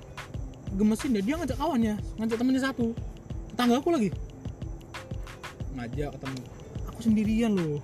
gemesin 0.73 1.13
deh 1.13 1.25
dia 1.25 1.35
ngajak 1.37 1.59
kawannya 1.59 1.95
ngajak 2.21 2.37
temennya 2.39 2.63
satu. 2.63 2.97
Tetangga 3.53 3.81
aku 3.81 3.91
lagi. 3.93 4.11
Ngajak 5.77 6.11
ketemu. 6.17 6.41
Aku 6.93 7.01
sendirian 7.01 7.53
loh. 7.57 7.81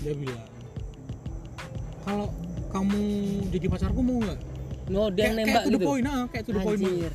Dia 0.00 0.16
bilang 0.16 0.50
kalau 2.10 2.28
kamu 2.70 3.02
jadi 3.52 3.66
pacarku 3.70 4.00
mau 4.00 4.18
nggak? 4.18 4.38
Oh 4.90 5.08
dia 5.12 5.30
kayak, 5.30 5.36
nembak 5.38 5.62
kayak 5.62 5.74
gitu. 5.78 5.86
point 5.86 6.06
ah 6.10 6.24
kayak 6.26 6.44
to 6.46 6.50
the 6.50 6.62
point. 6.62 6.80
Anjir. 6.82 7.12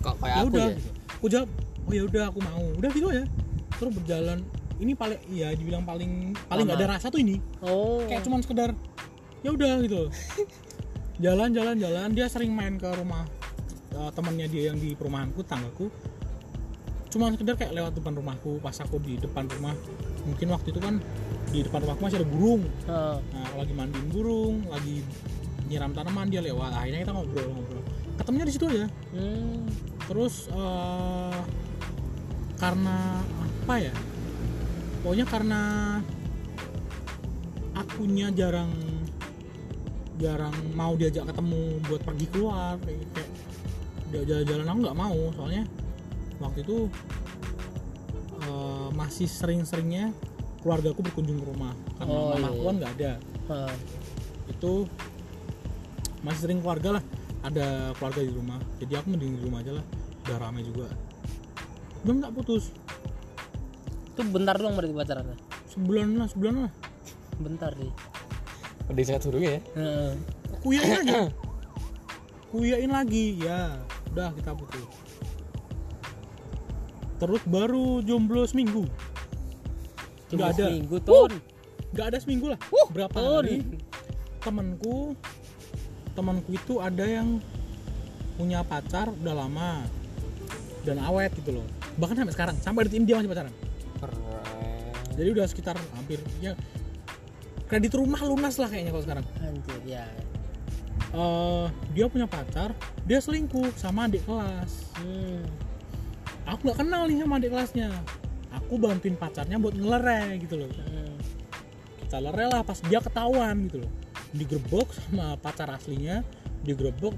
kok 0.00 0.16
kayak 0.16 0.32
ya 0.32 0.40
aku 0.40 0.48
udah. 0.48 0.64
ya? 0.64 0.76
Aku 1.20 1.26
jawab 1.28 1.48
oh 1.84 1.92
ya 1.92 2.02
udah 2.08 2.24
aku 2.32 2.38
mau. 2.40 2.64
Udah 2.80 2.90
gitu 2.94 3.06
aja. 3.12 3.24
Terus 3.76 3.92
berjalan. 4.00 4.38
Ini 4.80 4.92
paling 4.96 5.20
iya 5.28 5.52
dibilang 5.52 5.84
paling 5.84 6.32
paling 6.48 6.64
nggak 6.64 6.80
ada 6.80 6.88
rasa 6.96 7.12
tuh 7.12 7.20
ini. 7.20 7.36
Oh. 7.60 8.00
kayak 8.08 8.24
cuman 8.24 8.40
sekedar 8.40 8.72
ya 9.40 9.50
udah 9.54 9.72
gitu. 9.84 10.08
Jalan 11.20 11.52
jalan 11.52 11.76
jalan. 11.76 12.08
Dia 12.16 12.26
sering 12.32 12.52
main 12.52 12.80
ke 12.80 12.88
rumah 12.96 13.28
eh, 13.92 14.10
temannya 14.16 14.46
dia 14.48 14.72
yang 14.72 14.78
di 14.80 14.96
perumahanku 14.96 15.44
tanggaku. 15.44 15.92
Cuman 17.10 17.34
sekedar 17.34 17.58
kayak 17.58 17.74
lewat 17.74 17.92
depan 17.98 18.14
rumahku 18.14 18.62
pas 18.62 18.76
aku 18.80 18.96
di 19.02 19.20
depan 19.20 19.44
rumah. 19.58 19.74
Mungkin 20.24 20.48
waktu 20.52 20.72
itu 20.72 20.80
kan 20.80 21.02
di 21.50 21.60
depan 21.66 21.84
rumahku 21.84 22.00
masih 22.06 22.24
ada 22.24 22.28
burung. 22.28 22.62
Nah 22.88 23.20
lagi 23.58 23.72
mandiin 23.76 24.08
burung 24.08 24.64
lagi 24.70 25.04
nyiram 25.68 25.92
tanaman 25.92 26.32
dia 26.32 26.40
lewat. 26.40 26.72
Akhirnya 26.72 27.04
kita 27.04 27.12
ngobrol 27.12 27.48
ngobrol 27.52 27.84
ketemunya 28.20 28.44
di 28.44 28.52
situ 28.52 28.68
aja. 28.68 28.86
Hmm. 29.16 29.64
terus 30.04 30.50
eh, 30.52 31.40
karena 32.60 33.24
apa 33.64 33.74
ya? 33.80 33.94
Pokoknya 35.00 35.24
karena 35.24 35.62
akunya 37.72 38.28
jarang 38.36 38.68
jarang 40.20 40.52
mau 40.72 40.92
diajak 40.94 41.24
ketemu 41.26 41.60
buat 41.82 42.02
pergi 42.02 42.26
keluar 42.28 42.76
kayak 42.78 43.08
dia 44.10 44.20
jalan-jalan 44.22 44.66
aku 44.66 44.78
nggak 44.82 44.98
mau 44.98 45.18
soalnya 45.32 45.64
waktu 46.38 46.58
itu 46.60 46.78
eh, 48.40 48.88
masih 48.92 49.26
sering-seringnya 49.26 50.12
keluarga 50.60 50.92
aku 50.92 51.00
berkunjung 51.02 51.38
ke 51.38 51.46
rumah 51.46 51.72
karena 51.96 52.12
Oh, 52.12 52.30
mama 52.30 52.46
aku 52.46 52.56
iya. 52.56 52.66
kan 52.66 52.74
nggak 52.76 52.92
ada 52.94 53.12
Ah. 53.50 53.74
itu 54.46 54.86
masih 56.20 56.40
sering 56.40 56.60
keluarga 56.60 57.00
lah 57.00 57.04
ada 57.40 57.66
keluarga 57.96 58.20
di 58.20 58.30
rumah 58.30 58.60
jadi 58.78 59.00
aku 59.00 59.10
mending 59.10 59.32
di 59.36 59.42
rumah 59.42 59.58
aja 59.58 59.72
lah 59.74 59.84
udah 60.22 60.36
rame 60.38 60.60
juga 60.62 60.86
belum 62.02 62.20
tak 62.20 62.32
putus 62.32 62.70
Itu 64.10 64.20
bentar 64.26 64.52
doang 64.54 64.74
berarti 64.74 64.92
pacarannya. 64.92 65.36
sebulan 65.66 66.08
lah 66.14 66.28
sebulan 66.28 66.54
lah 66.60 66.72
Bentar 67.40 67.72
sih. 67.72 67.88
Udah 68.90 69.04
sangat 69.06 69.22
dulu 69.30 69.38
ya. 69.38 69.58
Heeh. 69.78 70.10
kuyain 70.60 70.90
lagi. 70.98 71.14
Kuyain 72.50 72.90
lagi 72.90 73.24
ya. 73.38 73.78
Udah 74.10 74.34
kita 74.34 74.50
putus. 74.58 74.90
Terus 77.22 77.42
baru 77.46 78.02
jomblo 78.02 78.42
seminggu. 78.42 78.90
Nggak 80.34 80.58
ada. 80.58 80.64
seminggu 80.66 80.96
ton. 81.02 81.30
nggak 81.90 82.06
ada 82.10 82.18
seminggu 82.18 82.46
lah. 82.50 82.58
Berapa 82.90 83.14
ton. 83.14 83.46
hari? 83.46 83.62
Temanku 84.42 85.14
temanku 86.18 86.50
itu 86.50 86.82
ada 86.82 87.06
yang 87.06 87.38
punya 88.34 88.66
pacar 88.66 89.14
udah 89.14 89.46
lama. 89.46 89.86
Dan 90.82 90.98
awet 91.06 91.30
gitu 91.38 91.54
loh. 91.60 91.66
Bahkan 92.02 92.24
sampai 92.24 92.34
sekarang 92.34 92.56
sampai 92.58 92.90
detik 92.90 92.98
ini 92.98 93.06
dia 93.06 93.16
masih 93.22 93.30
pacaran. 93.30 93.54
Keren. 94.02 94.18
Jadi 95.14 95.28
udah 95.30 95.46
sekitar 95.46 95.76
hampir 95.94 96.18
ya 96.42 96.58
kredit 97.70 97.94
rumah 97.94 98.18
lunas 98.26 98.58
lah 98.58 98.66
kayaknya 98.66 98.90
kalau 98.90 99.04
sekarang. 99.06 99.24
Anjir 99.46 99.80
ya. 99.86 100.04
Eh, 101.10 101.66
dia 101.94 102.06
punya 102.10 102.26
pacar 102.26 102.74
dia 103.06 103.22
selingkuh 103.22 103.70
sama 103.78 104.10
adik 104.10 104.26
kelas. 104.26 104.90
Hmm. 104.98 105.42
aku 106.50 106.66
nggak 106.66 106.82
kenal 106.82 107.06
nih 107.06 107.22
sama 107.22 107.38
adik 107.38 107.50
kelasnya. 107.54 107.88
Aku 108.50 108.74
bantuin 108.82 109.14
pacarnya 109.14 109.62
buat 109.62 109.78
ngelere 109.78 110.42
gitu 110.42 110.58
loh. 110.58 110.70
Hmm. 110.70 111.14
kita 112.02 112.18
lere 112.18 112.50
lah 112.50 112.66
pas 112.66 112.82
dia 112.82 112.98
ketahuan 112.98 113.70
gitu 113.70 113.86
loh. 113.86 113.92
Digerebek 114.34 114.90
sama 114.90 115.38
pacar 115.38 115.70
aslinya 115.70 116.26
digerebek 116.66 117.14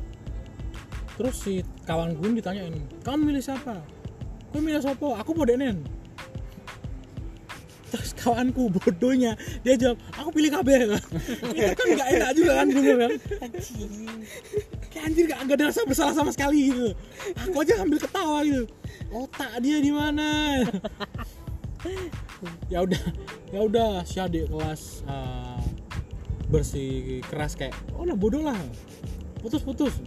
terus 1.17 1.45
si 1.45 1.61
kawan 1.85 2.17
gue 2.17 2.41
ditanyain 2.41 2.73
kamu 3.05 3.33
milih 3.33 3.45
siapa? 3.45 3.81
Gue 4.53 4.61
milih 4.61 4.85
sopo 4.85 5.17
aku 5.17 5.33
mau 5.37 5.49
denen 5.49 5.85
terus 7.93 8.17
kawanku 8.17 8.73
bodohnya. 8.73 9.37
Dia 9.61 9.77
jawab 9.77 10.01
aku 10.17 10.29
pilih 10.33 10.51
KB 10.57 10.69
itu 11.61 11.75
kan 11.77 11.87
nggak 11.93 12.09
enak 12.17 12.31
juga 12.33 12.53
kan 12.57 12.67
denger 12.73 12.97
kan 12.97 13.51
kayak 14.93 15.05
anjir 15.09 15.25
gak, 15.29 15.39
gak 15.49 15.57
ada 15.57 15.65
rasa 15.69 15.81
bersalah 15.85 16.15
sama 16.17 16.31
sekali 16.33 16.73
gitu. 16.73 16.97
Aku 17.49 17.57
aja 17.61 17.85
ambil 17.85 17.99
ketawa 18.01 18.41
gitu. 18.45 18.65
Otak 19.13 19.61
dia 19.61 19.77
di 19.81 19.93
mana? 19.93 20.61
Ya 22.73 22.85
udah 22.85 23.03
ya 23.51 23.61
udah 23.61 23.91
si 24.09 24.17
adik 24.23 24.49
kelas 24.49 25.05
uh, 25.05 25.59
bersih 26.49 27.21
keras 27.29 27.57
kayak 27.57 27.77
oh 27.97 28.09
lah 28.09 28.17
bodoh 28.17 28.41
lah. 28.41 28.57
Putus 29.41 29.61
putus 29.61 30.01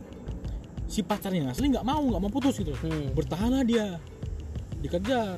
si 0.85 1.01
pacarnya 1.01 1.49
asli 1.51 1.73
nggak 1.73 1.85
mau 1.85 2.01
nggak 2.01 2.21
mau 2.21 2.31
putus 2.31 2.61
gitu. 2.61 2.73
Hmm. 2.81 3.13
bertahanlah 3.13 3.65
dia. 3.65 3.97
Dikejar. 4.81 5.37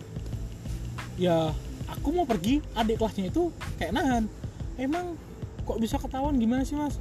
Ya 1.17 1.49
aku 1.87 2.07
mau 2.11 2.25
pergi 2.27 2.59
adik 2.75 2.99
kelasnya 2.99 3.31
itu 3.31 3.49
kayak 3.79 3.95
nahan. 3.95 4.23
Emang 4.77 5.17
kok 5.63 5.79
bisa 5.79 5.97
ketahuan? 5.97 6.37
Gimana 6.37 6.61
sih 6.63 6.77
mas? 6.77 6.99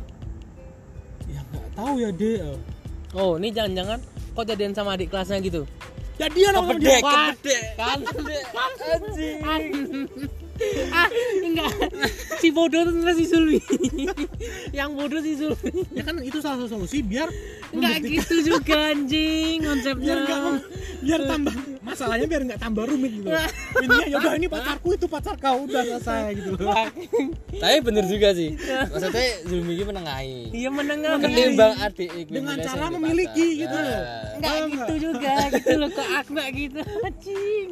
Ya 1.26 1.42
nggak 1.52 1.68
tahu 1.74 1.94
ya 2.00 2.10
dek. 2.10 2.58
Oh, 3.14 3.36
ini 3.40 3.50
jangan-jangan 3.50 3.98
kok 4.32 4.44
jadian 4.46 4.72
sama 4.72 4.94
adik 4.94 5.08
kelasnya 5.10 5.40
gitu? 5.40 5.64
ya 6.16 6.32
dia 6.32 6.48
nama 6.48 6.72
Kepedek, 6.72 6.80
dia. 6.80 7.00
kepedek. 7.04 7.62
Kan? 7.76 7.98
Anjing. 9.44 10.08
ah 10.88 11.08
enggak. 11.44 11.72
Si 12.40 12.48
bodoh 12.48 12.80
itu 12.80 12.90
ternyata 12.96 13.12
si 13.20 13.24
Zulmi. 13.28 13.60
Yang 14.72 14.90
bodoh 14.96 15.20
si 15.20 15.32
Zulmi. 15.36 15.84
Ya 15.92 16.00
kan 16.00 16.16
itu 16.24 16.40
salah 16.40 16.64
satu 16.64 16.72
solusi 16.72 17.04
biar 17.04 17.28
enggak 17.68 18.00
gitu 18.08 18.56
juga 18.56 18.96
anjing 18.96 19.60
konsepnya. 19.60 20.16
Mem- 20.24 20.64
biar 21.02 21.20
tambah. 21.28 21.54
Masalahnya 21.82 22.26
biar 22.26 22.42
nggak 22.46 22.60
tambah 22.60 22.84
rumit 22.88 23.12
gitu. 23.22 23.28
Intinya 23.82 24.06
ya 24.10 24.16
udah 24.20 24.32
ini 24.36 24.48
pacarku 24.50 24.88
itu 24.94 25.06
pacar 25.06 25.34
kau. 25.38 25.64
Udah 25.64 25.82
selesai 25.84 26.34
gitu. 26.36 26.50
Tapi 27.56 27.76
bener 27.84 28.04
juga 28.10 28.28
sih. 28.36 28.54
Maksudnya 28.56 29.28
Zulmi 29.46 29.72
ini 29.76 29.84
menengahi. 29.84 30.38
Iya 30.52 30.68
menengah 30.72 31.18
ketimbang 31.22 31.74
adik 31.80 32.10
dengan 32.28 32.56
cara 32.60 32.86
memiliki 32.92 33.46
gitu 33.64 33.76
loh. 33.76 34.00
Nah. 34.00 34.34
enggak 34.36 34.52
Paham 34.52 34.68
gitu 34.68 34.92
nggak? 34.92 35.00
juga 35.00 35.34
gitu 35.52 35.72
loh 35.78 35.88
kok 35.90 36.08
aku 36.08 36.30
enggak 36.36 36.48
gitu. 36.54 36.80
Anjing. 37.06 37.68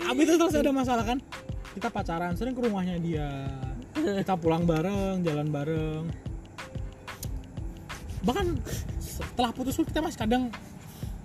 Abis 0.00 0.24
itu 0.26 0.36
terus 0.40 0.56
ada 0.56 0.72
masalah 0.72 1.04
kan? 1.04 1.18
Kita 1.70 1.88
pacaran 1.92 2.34
sering 2.34 2.54
ke 2.56 2.62
rumahnya 2.66 2.96
dia. 2.98 3.28
Kita 3.94 4.34
pulang 4.34 4.66
bareng 4.66 5.22
jalan 5.22 5.48
bareng. 5.52 6.02
Bahkan 8.20 8.46
setelah 9.00 9.50
putus 9.52 9.76
pun 9.76 9.84
kita 9.84 10.00
masih 10.00 10.18
kadang 10.18 10.42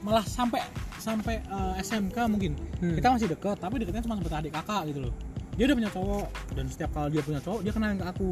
malah 0.06 0.22
sampai 0.24 0.62
sampai 0.98 1.42
eh, 1.42 1.74
SMK 1.82 2.18
mungkin 2.28 2.54
Hmm. 2.76 2.94
kita 2.94 3.08
masih 3.10 3.28
deket 3.28 3.58
tapi 3.58 3.76
deketnya 3.78 4.04
cuma 4.04 4.16
seperti 4.16 4.36
adik 4.38 4.54
kakak 4.54 4.82
gitu 4.88 5.00
loh 5.02 5.14
dia 5.56 5.66
udah 5.66 5.76
punya 5.76 5.90
cowok 5.90 6.26
dan 6.54 6.66
setiap 6.68 6.92
kali 6.92 7.10
dia 7.10 7.24
punya 7.24 7.40
cowok 7.40 7.60
dia 7.62 7.72
kenalin 7.72 7.98
ke 7.98 8.06
aku 8.06 8.30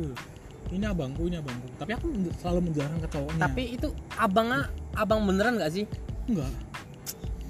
ini 0.69 0.85
abangku 0.85 1.23
ini 1.23 1.37
abangku 1.37 1.67
tapi 1.75 1.91
aku 1.91 2.05
selalu 2.35 2.59
menjelaskan 2.63 2.99
ke 2.99 3.09
cowoknya 3.09 3.41
tapi 3.41 3.63
itu 3.73 3.87
abangnya 4.13 4.61
abang 4.93 5.23
beneran 5.23 5.55
nggak 5.55 5.71
sih 5.71 5.85
enggak 6.25 6.51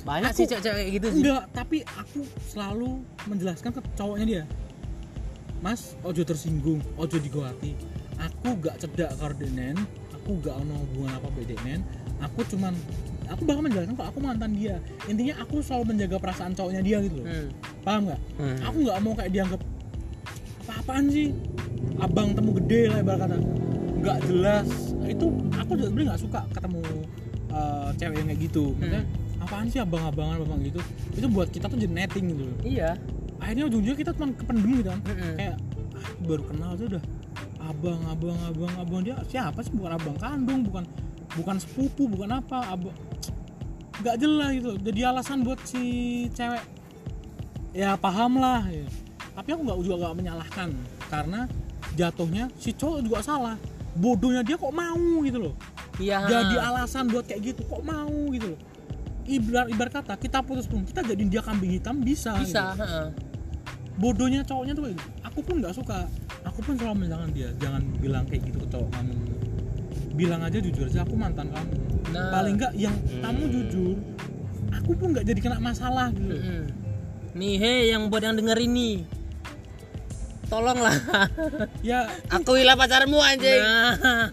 banyak 0.03 0.29
Aku- 0.29 0.37
sih 0.37 0.45
cewek-cewek 0.45 0.75
kayak 0.77 0.91
gitu 0.93 1.07
sih 1.09 1.21
Enggak, 1.21 1.43
tapi 1.51 1.77
aku 1.89 2.19
selalu 2.45 2.89
menjelaskan 3.23 3.71
ke 3.71 3.81
cowoknya 3.93 4.25
dia. 4.27 4.43
Mas, 5.59 5.95
ojo 6.01 6.21
tersinggung, 6.21 6.83
ojo 6.93 7.15
digawati. 7.15 7.71
Aku 8.19 8.59
gak 8.59 8.75
cedak 8.77 9.15
karo 9.15 9.31
denen, 9.31 9.79
aku 10.11 10.43
gak 10.43 10.55
ono 10.57 10.75
hubungan 10.77 11.15
apa 11.15 11.31
beda 11.31 11.55
denen. 11.55 11.87
Aku 12.19 12.43
cuman 12.45 12.75
aku 13.33 13.41
bakal 13.49 13.61
menjelaskan 13.65 13.95
kalau 13.97 14.09
aku 14.13 14.19
mantan 14.21 14.51
dia. 14.53 14.75
Intinya 15.09 15.33
aku 15.41 15.59
selalu 15.59 15.83
menjaga 15.93 16.17
perasaan 16.21 16.51
cowoknya 16.53 16.81
dia 16.85 16.97
gitu 17.01 17.15
loh. 17.21 17.27
hmm. 17.27 17.47
Paham 17.81 18.01
nggak? 18.07 18.21
Hmm. 18.37 18.57
Aku 18.69 18.77
nggak 18.85 18.97
mau 19.01 19.13
kayak 19.17 19.31
dianggap 19.33 19.61
apa-apaan 20.63 21.05
sih? 21.09 21.27
Abang 21.99 22.31
temu 22.37 22.51
gede 22.61 22.81
lah 22.93 22.97
ibarat 23.01 23.19
kata. 23.25 23.37
Nggak 23.99 24.17
jelas. 24.29 24.67
Itu 25.09 25.25
aku 25.57 25.71
juga 25.75 25.87
sebenarnya 25.89 26.07
nggak 26.13 26.21
suka 26.21 26.39
ketemu 26.53 26.81
eh, 27.51 27.89
cewek 27.99 28.15
yang 28.21 28.27
kayak 28.29 28.41
gitu. 28.45 28.63
Maksudnya 28.77 29.03
apaan 29.43 29.67
sih 29.67 29.79
abang-abangan 29.81 30.35
abang 30.39 30.61
gitu? 30.63 30.79
Itu 31.17 31.27
buat 31.27 31.49
kita 31.51 31.67
tuh 31.67 31.77
jadi 31.81 31.93
netting 31.93 32.25
gitu. 32.31 32.43
loh. 32.47 32.57
iya 32.63 32.95
Akhirnya 33.43 33.67
ujung-ujungnya 33.67 33.99
kita 33.99 34.11
cuma 34.15 34.31
kependem 34.31 34.71
gitu 34.79 34.89
kan. 34.93 35.01
Mm-mm. 35.03 35.33
Kayak 35.35 35.55
ah, 35.99 36.09
baru 36.23 36.43
kenal 36.47 36.71
tuh 36.79 36.87
udah 36.95 37.03
abang 37.63 37.99
abang 38.11 38.39
abang 38.43 38.73
abang 38.75 39.01
dia 39.07 39.15
siapa 39.27 39.63
sih 39.63 39.71
bukan 39.71 39.95
abang 39.95 40.17
kandung 40.19 40.67
bukan 40.67 40.83
bukan 41.37 41.57
sepupu 41.57 42.05
bukan 42.05 42.39
apa 42.41 42.73
abang 42.73 42.93
nggak 44.01 44.15
jelas 44.17 44.49
gitu. 44.57 44.71
Jadi 44.81 44.99
alasan 45.05 45.37
buat 45.45 45.59
si 45.63 45.83
cewek. 46.33 46.63
Ya 47.73 47.97
paham 47.97 48.37
lah 48.37 48.65
ya. 48.69 48.85
tapi 49.33 49.49
aku 49.49 49.65
nggak 49.65 49.77
juga 49.81 49.95
nggak 50.05 50.15
menyalahkan. 50.17 50.69
Karena 51.09 51.49
jatuhnya 51.97 52.49
si 52.57 52.73
cowok 52.73 52.99
juga 53.05 53.19
salah. 53.21 53.57
Bodohnya 53.93 54.41
dia 54.41 54.57
kok 54.57 54.73
mau 54.73 55.21
gitu 55.21 55.49
loh. 55.49 55.55
Iya. 56.01 56.25
Jadi 56.25 56.55
alasan 56.57 57.09
buat 57.09 57.25
kayak 57.25 57.53
gitu 57.53 57.61
kok 57.65 57.81
mau 57.85 58.13
gitu 58.33 58.53
loh. 58.57 58.59
Ibarat 59.23 59.67
ibarat 59.71 59.93
kata 60.03 60.13
kita 60.19 60.43
putus 60.43 60.67
pun 60.67 60.83
kita 60.83 60.99
jadiin 61.05 61.31
dia 61.31 61.39
kambing 61.39 61.79
hitam 61.79 62.03
bisa 62.03 62.35
gitu. 62.43 62.59
bisa 62.59 62.75
heeh. 62.75 63.07
bodohnya 63.95 64.43
cowoknya 64.43 64.75
tuh 64.75 64.91
gitu. 64.91 64.99
aku 65.23 65.39
pun 65.45 65.55
nggak 65.63 65.73
suka. 65.73 66.09
Aku 66.43 66.59
pun 66.59 66.75
selalu 66.75 67.07
menjangan 67.07 67.29
dia. 67.31 67.49
Jangan 67.61 67.81
bilang 68.03 68.27
kayak 68.27 68.51
gitu 68.51 68.57
ke 68.59 68.67
cowok 68.67 68.89
kamu 68.91 69.32
bilang 70.13 70.41
aja 70.45 70.57
jujur 70.61 70.85
aja 70.85 71.01
aku 71.01 71.17
mantan 71.17 71.49
kamu. 71.49 71.73
Nah. 72.13 72.29
paling 72.29 72.53
nggak 72.61 72.73
yang 72.77 72.93
kamu 73.23 73.43
jujur 73.49 73.97
aku 74.69 74.91
pun 74.93 75.07
nggak 75.17 75.25
jadi 75.25 75.39
kena 75.41 75.57
masalah 75.57 76.13
gitu. 76.13 76.37
Mm-mm. 76.37 76.63
nih 77.33 77.55
hei 77.57 77.81
yang 77.89 78.07
buat 78.13 78.21
yang 78.21 78.37
denger 78.37 78.57
ini. 78.61 79.05
Tolonglah. 80.47 80.93
Ya 81.81 82.05
aku 82.29 82.61
hilang 82.61 82.77
pacarmu 82.77 83.17
anjing. 83.17 83.57
Nah. 83.57 84.29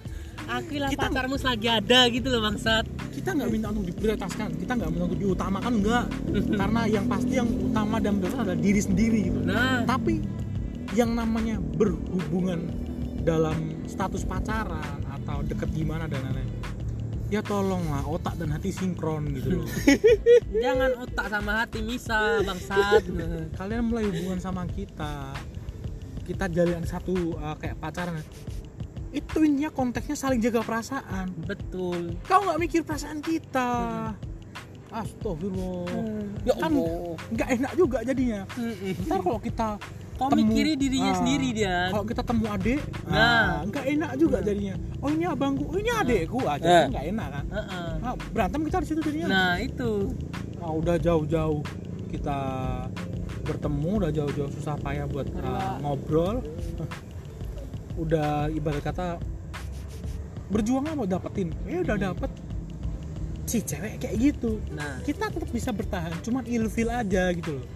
Aku 0.50 0.74
Kita- 0.76 1.06
pacarmu 1.08 1.38
selagi 1.38 1.68
ada 1.70 2.00
gitu 2.10 2.28
loh 2.28 2.42
bangsat. 2.44 2.84
Kita 3.14 3.32
nggak 3.36 3.50
minta 3.52 3.68
untuk 3.72 3.86
diprioritaskan 3.88 4.48
kita 4.58 4.72
nggak 4.76 4.90
minta 4.90 5.04
untuk 5.06 5.20
diutamakan 5.20 5.72
enggak 5.80 6.04
karena 6.60 6.82
yang 6.88 7.04
pasti 7.08 7.32
yang 7.38 7.48
utama 7.48 7.96
dan 8.02 8.18
prioritas 8.20 8.40
adalah 8.44 8.60
diri 8.60 8.80
sendiri 8.82 9.18
gitu. 9.32 9.38
Nah. 9.46 9.86
Tapi 9.88 10.14
yang 10.92 11.14
namanya 11.14 11.56
berhubungan 11.56 12.68
dalam 13.22 13.80
status 13.86 14.26
pacaran 14.26 15.00
atau 15.30 15.46
deket 15.46 15.70
gimana 15.70 16.10
dan 16.10 16.26
lain-lain. 16.26 16.50
Ya 17.30 17.38
tolonglah 17.46 18.02
otak 18.10 18.34
dan 18.42 18.50
hati 18.50 18.74
sinkron 18.74 19.30
gitu 19.38 19.62
loh. 19.62 19.68
Jangan 20.66 20.90
otak 21.06 21.26
sama 21.30 21.62
hati 21.62 21.78
bisa 21.86 22.42
bangsat. 22.42 23.06
Kalian 23.58 23.86
mulai 23.86 24.10
hubungan 24.10 24.42
sama 24.42 24.66
kita. 24.66 25.38
Kita 26.26 26.50
jalin 26.50 26.82
satu 26.82 27.38
uh, 27.38 27.54
kayak 27.54 27.78
pacaran. 27.78 28.18
Itu 29.14 29.46
intinya 29.46 29.70
konteksnya 29.70 30.18
saling 30.18 30.42
jaga 30.42 30.66
perasaan. 30.66 31.30
Betul. 31.46 32.18
Kau 32.26 32.42
nggak 32.42 32.58
mikir 32.58 32.80
perasaan 32.82 33.22
kita? 33.22 33.70
Astagfirullah. 34.90 35.86
Ya 36.42 36.54
kan 36.58 36.74
nggak 37.30 37.48
enak 37.62 37.72
juga 37.78 38.02
jadinya. 38.02 38.42
Ntar 39.06 39.22
kalau 39.22 39.38
kita 39.38 39.78
kau 40.20 40.28
temu- 40.28 40.44
mikirin 40.46 40.76
dirinya 40.76 41.10
ah, 41.10 41.16
sendiri 41.16 41.48
dia 41.50 41.76
kalau 41.88 42.04
kita 42.04 42.20
temu 42.20 42.44
adik 42.46 42.80
Nah. 43.08 43.16
nah 43.16 43.48
nggak 43.64 43.84
enak 43.88 44.10
juga 44.14 44.38
jadinya. 44.38 44.76
Oh 45.00 45.08
ini 45.08 45.24
abangku. 45.24 45.64
Oh 45.64 45.74
ini 45.74 45.88
adekku 45.90 46.44
aja 46.44 46.60
Eh. 46.62 46.84
nggak 46.92 47.04
enak 47.08 47.28
kan? 47.32 47.44
Heeh. 47.48 47.88
nah, 47.98 48.12
berantem 48.28 48.60
kita 48.62 48.76
di 48.78 48.86
situ 48.86 49.00
jadinya. 49.00 49.26
Nah 49.26 49.52
itu. 49.58 50.12
Nah, 50.54 50.70
udah 50.70 50.96
jauh-jauh 50.96 51.64
kita 52.06 52.38
bertemu 53.40 53.90
udah 53.98 54.12
jauh-jauh 54.12 54.50
susah 54.52 54.76
payah 54.76 55.08
buat 55.08 55.26
uh, 55.34 55.80
ngobrol. 55.80 56.44
Udah 57.96 58.48
ibarat 58.48 58.80
kata 58.82 59.20
berjuang 60.48 60.88
mau 60.90 61.04
dapetin. 61.04 61.52
Eh 61.64 61.80
udah 61.80 61.96
dapet 61.96 62.30
si 63.44 63.60
cewek 63.60 63.98
kayak 63.98 64.16
gitu. 64.16 64.56
Nah. 64.70 65.00
Kita 65.00 65.28
tetap 65.28 65.48
bisa 65.48 65.70
bertahan 65.70 66.14
cuman 66.20 66.44
ilfil 66.44 66.88
aja 66.88 67.28
gitu 67.30 67.56
loh. 67.56 67.66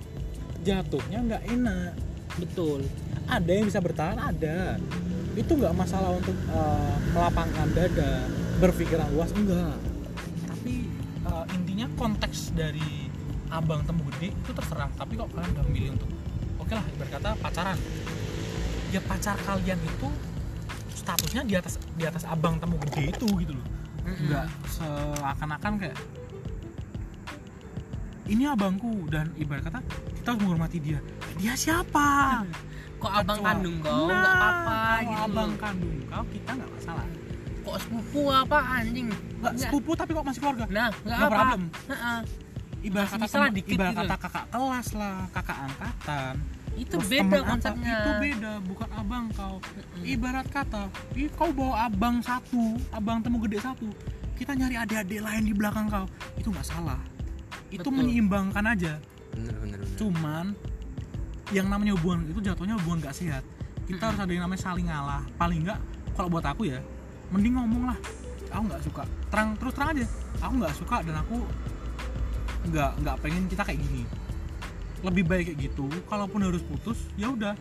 Jatuhnya 0.61 1.19
nggak 1.21 1.43
enak 1.51 1.93
betul. 2.39 2.85
Ada 3.25 3.51
yang 3.51 3.67
bisa 3.67 3.81
bertahan 3.81 4.19
ada. 4.21 4.79
Itu 5.35 5.59
nggak 5.59 5.75
masalah 5.75 6.15
untuk 6.15 6.37
uh, 6.55 6.95
melapangkan 7.11 7.67
dada 7.75 8.29
berpikiran 8.63 9.11
luas 9.11 9.35
enggak. 9.35 9.75
Tapi 10.47 10.87
uh, 11.27 11.45
intinya 11.55 11.87
konteks 11.99 12.55
dari 12.55 13.11
abang 13.51 13.87
temu 13.87 14.03
gede 14.11 14.35
itu 14.35 14.51
terserah 14.51 14.91
tapi 14.99 15.15
kok 15.15 15.31
kalian 15.31 15.51
udah 15.55 15.65
milih 15.71 15.91
untuk 15.95 16.11
oke 16.59 16.73
lah 16.75 16.85
ibarat 16.95 17.11
kata 17.19 17.31
pacaran. 17.39 17.79
Ya 18.91 19.01
pacar 19.03 19.37
kalian 19.43 19.79
itu 19.83 20.09
statusnya 20.95 21.43
di 21.43 21.55
atas 21.59 21.83
di 21.99 22.05
atas 22.07 22.23
abang 22.27 22.59
temu 22.63 22.79
gede 22.89 23.15
itu 23.15 23.27
gitu 23.43 23.53
loh. 23.55 23.67
Nggak 24.07 24.47
seakan-akan 24.71 25.73
kayak 25.83 25.99
ini 28.31 28.47
abangku. 28.47 29.07
Dan 29.11 29.35
ibarat 29.35 29.67
kata 29.67 29.81
kita 30.19 30.35
harus 30.35 30.41
menghormati 30.47 30.79
dia 30.79 30.99
dia 31.35 31.55
siapa? 31.55 32.43
Kok 32.97 33.13
abang 33.13 33.37
Kecuali- 33.37 33.49
kandung 33.53 33.77
kau? 33.79 34.07
Nah, 34.07 34.17
nggak 34.17 34.35
apa-apa 34.35 34.79
gitu. 35.03 35.21
abang 35.21 35.51
loh. 35.51 35.61
kandung 35.61 35.97
kau 36.07 36.25
kita 36.27 36.51
nggak 36.55 36.71
masalah. 36.73 37.07
Kok 37.65 37.77
sepupu 37.79 38.23
apa 38.29 38.59
anjing? 38.75 39.07
Nggak 39.41 39.53
sepupu 39.59 39.91
tapi 39.93 40.11
kok 40.13 40.25
masih 40.25 40.41
keluarga? 40.41 40.65
Nah 40.67 40.89
nggak 40.95 41.05
No 41.11 41.27
apa 41.27 41.35
problem. 41.35 41.63
Heeh. 41.87 42.19
ibarat 42.85 43.09
kata 43.11 43.27
temen- 43.27 43.55
dikit 43.55 43.73
ibarat 43.73 43.91
gitu. 43.91 44.01
kata 44.05 44.17
kakak 44.21 44.45
kelas 44.51 44.89
lah 44.93 45.17
kakak 45.33 45.59
angkatan. 45.59 46.35
Itu 46.75 46.97
terus 46.99 47.09
beda 47.09 47.39
konsepnya. 47.47 47.95
itu 47.95 48.11
beda 48.21 48.53
bukan 48.63 48.89
abang 48.93 49.25
kau. 49.33 49.57
Ibarat 50.03 50.47
kata 50.49 50.83
ih 51.15 51.31
kau 51.31 51.49
bawa 51.51 51.89
abang 51.89 52.21
satu 52.21 52.77
abang 52.91 53.21
temu 53.21 53.41
gede 53.41 53.59
satu 53.59 53.89
kita 54.35 54.53
nyari 54.53 54.77
adik-adik 54.77 55.21
lain 55.23 55.43
di 55.45 55.55
belakang 55.55 55.87
kau. 55.89 56.05
Itu 56.37 56.51
nggak 56.51 56.67
salah. 56.67 57.01
Itu 57.69 57.89
Betul. 57.89 57.97
menyeimbangkan 58.01 58.65
aja. 58.67 59.01
Bener 59.33 59.55
bener 59.57 59.79
bener. 59.81 59.97
Cuman 59.97 60.47
yang 61.53 61.69
namanya 61.69 61.93
hubungan 61.99 62.25
itu 62.25 62.41
jatuhnya 62.41 62.81
hubungan 62.81 63.05
gak 63.05 63.17
sehat. 63.17 63.45
Kita 63.85 64.09
harus 64.09 64.21
ada 64.21 64.33
yang 64.33 64.49
namanya 64.49 64.63
saling 64.65 64.87
ngalah. 64.89 65.23
Paling 65.37 65.61
nggak 65.69 65.79
kalau 66.17 66.29
buat 66.33 66.47
aku 66.47 66.73
ya 66.73 66.81
mending 67.29 67.59
ngomong 67.59 67.93
lah. 67.93 67.99
Aku 68.49 68.63
nggak 68.71 68.83
suka. 68.87 69.03
Terang 69.29 69.49
terus 69.61 69.73
terang 69.77 69.91
aja. 69.93 70.07
Aku 70.41 70.53
nggak 70.57 70.75
suka 70.79 70.97
dan 71.05 71.17
aku 71.21 71.37
nggak 72.73 72.91
nggak 73.05 73.17
pengen 73.21 73.45
kita 73.51 73.63
kayak 73.67 73.81
gini. 73.83 74.09
Lebih 75.05 75.25
baik 75.29 75.45
kayak 75.53 75.59
gitu 75.69 75.85
kalaupun 76.09 76.41
harus 76.49 76.65
putus 76.65 76.97
ya 77.21 77.29
udah. 77.29 77.53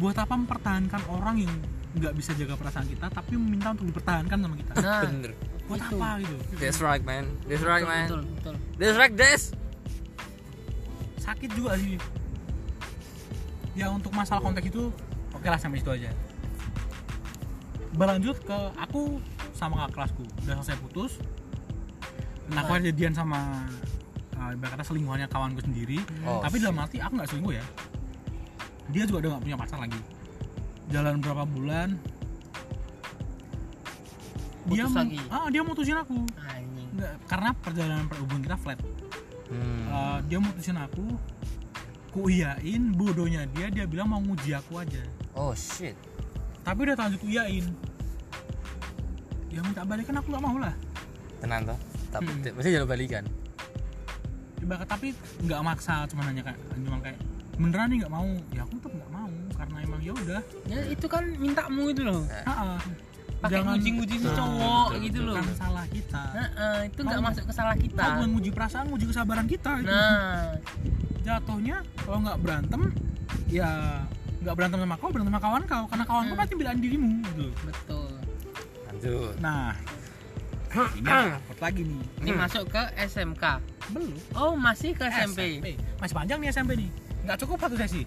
Buat 0.00 0.16
apa 0.16 0.32
mempertahankan 0.32 1.02
orang 1.12 1.44
yang 1.44 1.52
nggak 1.96 2.12
bisa 2.12 2.36
jaga 2.36 2.56
perasaan 2.60 2.88
kita 2.88 3.08
tapi 3.08 3.36
meminta 3.36 3.76
untuk 3.76 3.92
dipertahankan 3.92 4.38
sama 4.40 4.54
kita? 4.56 4.72
Nah 4.80 5.02
bener. 5.04 5.32
Buat 5.68 5.80
itu. 5.82 5.96
apa 5.98 6.08
gitu? 6.24 6.36
That's 6.56 6.80
right 6.80 7.04
man. 7.04 7.24
That's 7.44 7.64
right 7.64 7.84
betul, 7.84 7.92
man. 7.92 8.06
betul 8.08 8.22
betul. 8.32 8.54
That's 8.80 8.96
right 8.96 9.12
des. 9.12 9.42
Sakit 11.20 11.50
juga 11.52 11.76
sih 11.76 12.00
ya 13.76 13.92
untuk 13.92 14.10
masalah 14.16 14.40
konteks 14.40 14.72
itu 14.72 14.88
oke 15.36 15.46
lah 15.46 15.60
sampai 15.60 15.84
situ 15.84 15.92
aja. 15.92 16.10
Berlanjut 17.92 18.40
ke 18.40 18.58
aku 18.80 19.20
sama 19.52 19.84
kakak 19.84 19.92
kelasku. 19.94 20.24
Udah 20.48 20.54
selesai 20.64 20.80
putus. 20.80 21.12
Dan 22.48 22.62
aku 22.62 22.72
jadian 22.80 23.12
sama 23.12 23.68
uh, 24.40 24.56
ibarat 24.56 24.80
kata 24.80 24.84
selingkuhannya 24.88 25.28
kawanku 25.28 25.60
sendiri. 25.60 26.00
Oh, 26.24 26.40
tapi 26.40 26.56
dalam 26.56 26.80
arti 26.80 26.98
aku 27.04 27.20
nggak 27.20 27.28
selingkuh 27.28 27.54
ya. 27.54 27.64
Dia 28.90 29.02
juga 29.04 29.28
udah 29.28 29.30
nggak 29.36 29.44
punya 29.44 29.56
pacar 29.60 29.78
lagi. 29.84 30.00
Jalan 30.88 31.20
berapa 31.20 31.44
bulan 31.44 31.98
dia 34.66 34.82
Putus 34.82 34.98
lagi? 34.98 35.18
ah 35.30 35.46
dia 35.46 35.62
mutusin 35.62 35.94
aku. 35.94 36.26
Anjing. 36.42 36.90
Nggak, 36.98 37.14
karena 37.30 37.50
perjalanan 37.62 38.06
perhubungan 38.10 38.42
kita 38.42 38.56
flat. 38.58 38.78
Hmm. 39.46 39.84
Uh, 39.86 40.18
dia 40.26 40.38
mutusin 40.42 40.74
aku 40.74 41.06
ku 42.16 42.26
iyain 42.26 42.82
bodohnya 42.90 43.44
dia 43.46 43.68
dia 43.68 43.84
bilang 43.84 44.08
mau 44.08 44.16
nguji 44.18 44.50
aku 44.50 44.80
aja 44.80 45.04
Oh 45.34 45.52
shit. 45.52 45.92
tapi 46.62 46.82
udah 46.82 46.96
lanjut 46.96 47.20
iyain 47.22 47.68
ya 49.48 49.60
minta 49.60 49.84
balikan 49.84 50.16
aku 50.16 50.28
nggak 50.28 50.40
mau 50.42 50.56
lah 50.56 50.72
Tenang 51.36 51.62
toh. 51.66 51.78
Tapi 52.08 52.32
Hmm. 52.32 52.48
mesti 52.50 52.70
jalur 52.70 52.88
balikan. 52.88 53.20
Coba 54.56 54.80
tapi 54.82 55.12
nggak 55.38 55.60
maksa 55.60 56.08
cuma 56.08 56.24
nanya 56.24 56.40
kayak 56.42 56.56
cuma 56.74 56.96
kayak 56.98 57.20
beneran 57.54 57.86
nih 57.86 57.98
nggak 58.00 58.08
mau 58.10 58.24
ya 58.50 58.60
aku 58.62 58.74
tetap 58.74 58.92
nggak 58.94 59.12
mau 59.12 59.28
karena 59.52 59.76
emang 59.78 60.00
ya 60.00 60.12
udah 60.16 60.40
Ya 60.64 60.80
itu 60.88 61.06
kan 61.06 61.24
mintamu 61.34 61.82
itu 61.86 62.00
loh. 62.02 62.24
Ah, 62.42 62.50
ah. 62.72 62.80
Pakai 63.36 63.60
Jangan- 63.60 63.76
nguji-nguji 63.76 64.16
si 64.16 64.28
cowok 64.30 64.86
betul, 64.88 65.04
gitu 65.04 65.18
betul. 65.18 65.28
loh. 65.28 65.34
bukan 65.36 65.54
salah 65.54 65.86
kita 65.86 66.22
Heeh, 66.32 66.76
itu 66.88 67.00
nggak 67.04 67.20
masuk 67.22 67.44
ke 67.44 67.52
salah 67.52 67.76
kita. 67.76 68.04
bukan 68.10 68.28
nguji 68.32 68.50
perasaan 68.50 68.84
nguji 68.88 69.04
kesabaran 69.06 69.44
kita 69.46 69.70
itu. 69.76 69.92
Nah, 69.92 70.56
jatuhnya 71.26 71.76
kalau 71.98 72.18
nggak 72.20 72.38
berantem 72.38 72.82
ya 73.46 74.00
nggak 74.38 74.54
berantem 74.54 74.78
sama 74.78 74.94
kau 74.94 75.10
berantem 75.10 75.28
sama 75.28 75.42
kawan 75.42 75.62
kau 75.64 75.84
karena 75.86 76.04
kawan 76.04 76.22
kau 76.22 76.30
Hmm. 76.30 76.40
pasti 76.40 76.54
bilang 76.54 76.78
dirimu 76.78 77.10
gitu 77.24 77.46
betul. 77.62 78.08
Lanjut. 78.86 79.34
nah 79.38 79.74
ini 80.94 81.08
rapot 81.34 81.58
lagi 81.58 81.82
nih 81.82 82.02
Ini 82.20 82.30
masuk 82.32 82.64
ke 82.68 82.82
SMK. 83.00 83.44
belum 83.88 84.12
Oh, 84.34 84.54
masih 84.54 84.92
ke 84.92 85.04
SMP. 85.04 85.62
masih 85.96 86.14
panjang 86.14 86.38
nih 86.38 86.48
SMP 86.48 86.70
nih 86.76 86.90
nggak 87.22 87.38
cukup 87.38 87.58
satu 87.58 87.74
sesi 87.76 88.06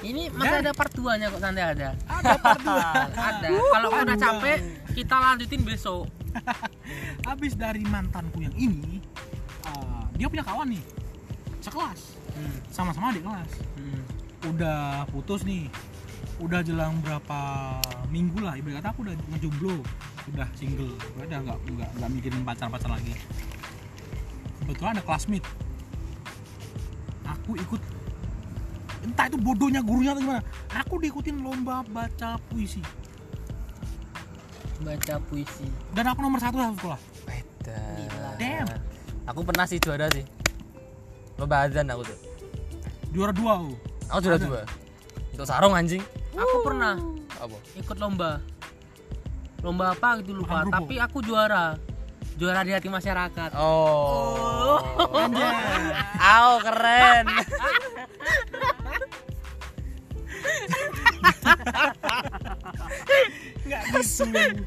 Ini 0.00 0.28
masih 0.30 0.54
Dan- 0.54 0.62
ada 0.62 0.72
part 0.72 0.92
2-nya 0.92 1.26
kok 1.26 1.40
santai 1.40 1.64
ada. 1.66 1.96
ada 2.04 2.32
part 2.36 2.60
dua. 2.60 2.88
ada. 3.30 3.48
Kalau 3.48 3.88
udah 3.94 4.16
capek, 4.18 4.58
kita 4.92 5.16
lanjutin 5.16 5.62
besok. 5.62 6.04
habis 7.24 7.54
dari 7.54 7.80
mantanku 7.82 8.38
yang 8.38 8.52
ini 8.52 9.00
uh, 9.64 10.04
dia 10.12 10.26
punya 10.26 10.42
kawan 10.42 10.68
nih 10.68 10.82
sekelas 11.64 12.00
Hmm. 12.34 12.58
sama-sama 12.68 13.08
adik 13.08 13.22
kelas 13.22 13.50
Hmm. 13.78 14.02
udah 14.50 15.06
putus 15.08 15.42
nih 15.42 15.70
udah 16.36 16.60
jelang 16.60 16.98
berapa 16.98 17.40
minggu 18.10 18.42
lah 18.42 18.58
ibarat 18.58 18.82
kata 18.82 18.90
aku 18.90 19.06
udah 19.06 19.14
ngejomblo 19.30 19.78
udah 20.28 20.48
single 20.52 20.90
udah 21.14 21.38
nggak 21.40 21.58
nggak 21.62 21.90
nggak 21.94 22.10
mikirin 22.10 22.42
pacar 22.42 22.66
pacar 22.66 22.90
lagi 22.90 23.14
kebetulan 24.58 24.98
ada 24.98 25.02
classmate 25.02 25.46
aku 27.22 27.54
ikut 27.54 27.80
entah 29.04 29.28
itu 29.28 29.36
bodohnya 29.36 29.78
gurunya 29.78 30.10
atau 30.10 30.22
gimana 30.22 30.42
aku 30.72 30.94
diikutin 30.98 31.38
lomba 31.38 31.86
baca 31.86 32.36
puisi 32.48 32.82
Baca 34.80 35.16
puisi. 35.22 35.64
dan 35.94 36.04
aku 36.04 36.18
nomor 36.18 36.36
satu 36.38 36.58
satu 36.58 36.76
sekolah 36.76 37.00
Beda. 37.24 37.80
Damn. 38.36 38.68
Aku 39.24 39.40
pernah 39.40 39.64
sih 39.64 39.80
juara 39.80 40.12
sih. 40.12 40.20
Lomba 41.38 41.66
azan 41.66 41.90
aku 41.90 42.02
tuh. 42.06 42.18
juara 43.14 43.32
dua 43.34 43.52
aku 43.58 43.74
Aku 44.10 44.18
juara 44.22 44.38
dua. 44.38 44.62
Untuk 45.34 45.46
sarung 45.46 45.74
anjing. 45.74 46.02
Aku 46.34 46.62
pernah 46.66 46.98
Apa? 47.38 47.56
ikut 47.78 47.96
lomba. 47.98 48.38
Lomba 49.64 49.96
apa 49.96 50.20
gitu 50.20 50.36
lupa, 50.36 50.62
tapi 50.68 51.00
aku 51.00 51.24
juara. 51.24 51.78
Juara 52.36 52.66
di 52.66 52.74
hati 52.74 52.90
masyarakat. 52.90 53.54
Oh. 53.56 54.82
Aw 56.20 56.52
keren. 56.62 57.24
nggak 63.64 63.82
gitu 63.96 64.64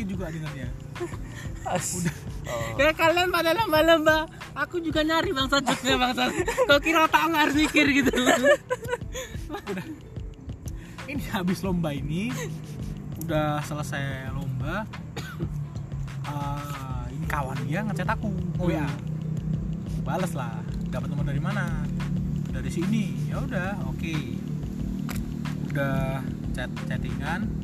sakit 0.00 0.16
juga 0.16 0.32
dengannya. 0.32 0.68
Udah. 2.00 2.16
Oh. 2.48 2.72
Kayak 2.80 2.96
kalian 2.96 3.28
pada 3.28 3.52
lomba-lomba, 3.52 4.24
aku 4.56 4.80
juga 4.80 5.04
nyari 5.04 5.28
bangsa 5.36 5.60
joknya 5.60 6.00
bangsa. 6.00 6.32
Kau 6.64 6.80
kira 6.80 7.04
tak 7.04 7.28
harus 7.28 7.52
mikir 7.52 7.84
gitu. 7.92 8.08
ini 11.12 11.20
habis 11.28 11.60
lomba 11.60 11.92
ini 11.92 12.32
udah 13.26 13.60
selesai 13.66 14.30
lomba 14.32 14.86
eh, 16.24 17.02
ini 17.18 17.26
kawan 17.28 17.60
dia 17.68 17.84
ngechat 17.84 18.08
aku. 18.08 18.32
WA 18.56 18.80
Aku 18.80 20.00
bales 20.00 20.32
lah 20.32 20.64
dapat 20.88 21.12
nomor 21.12 21.28
dari 21.28 21.44
mana? 21.44 21.84
Dari 22.48 22.72
sini. 22.72 23.28
Ya 23.28 23.44
udah 23.44 23.84
oke. 23.84 24.16
Udah 25.68 26.24
chat 26.56 26.72
chattingan 26.88 27.59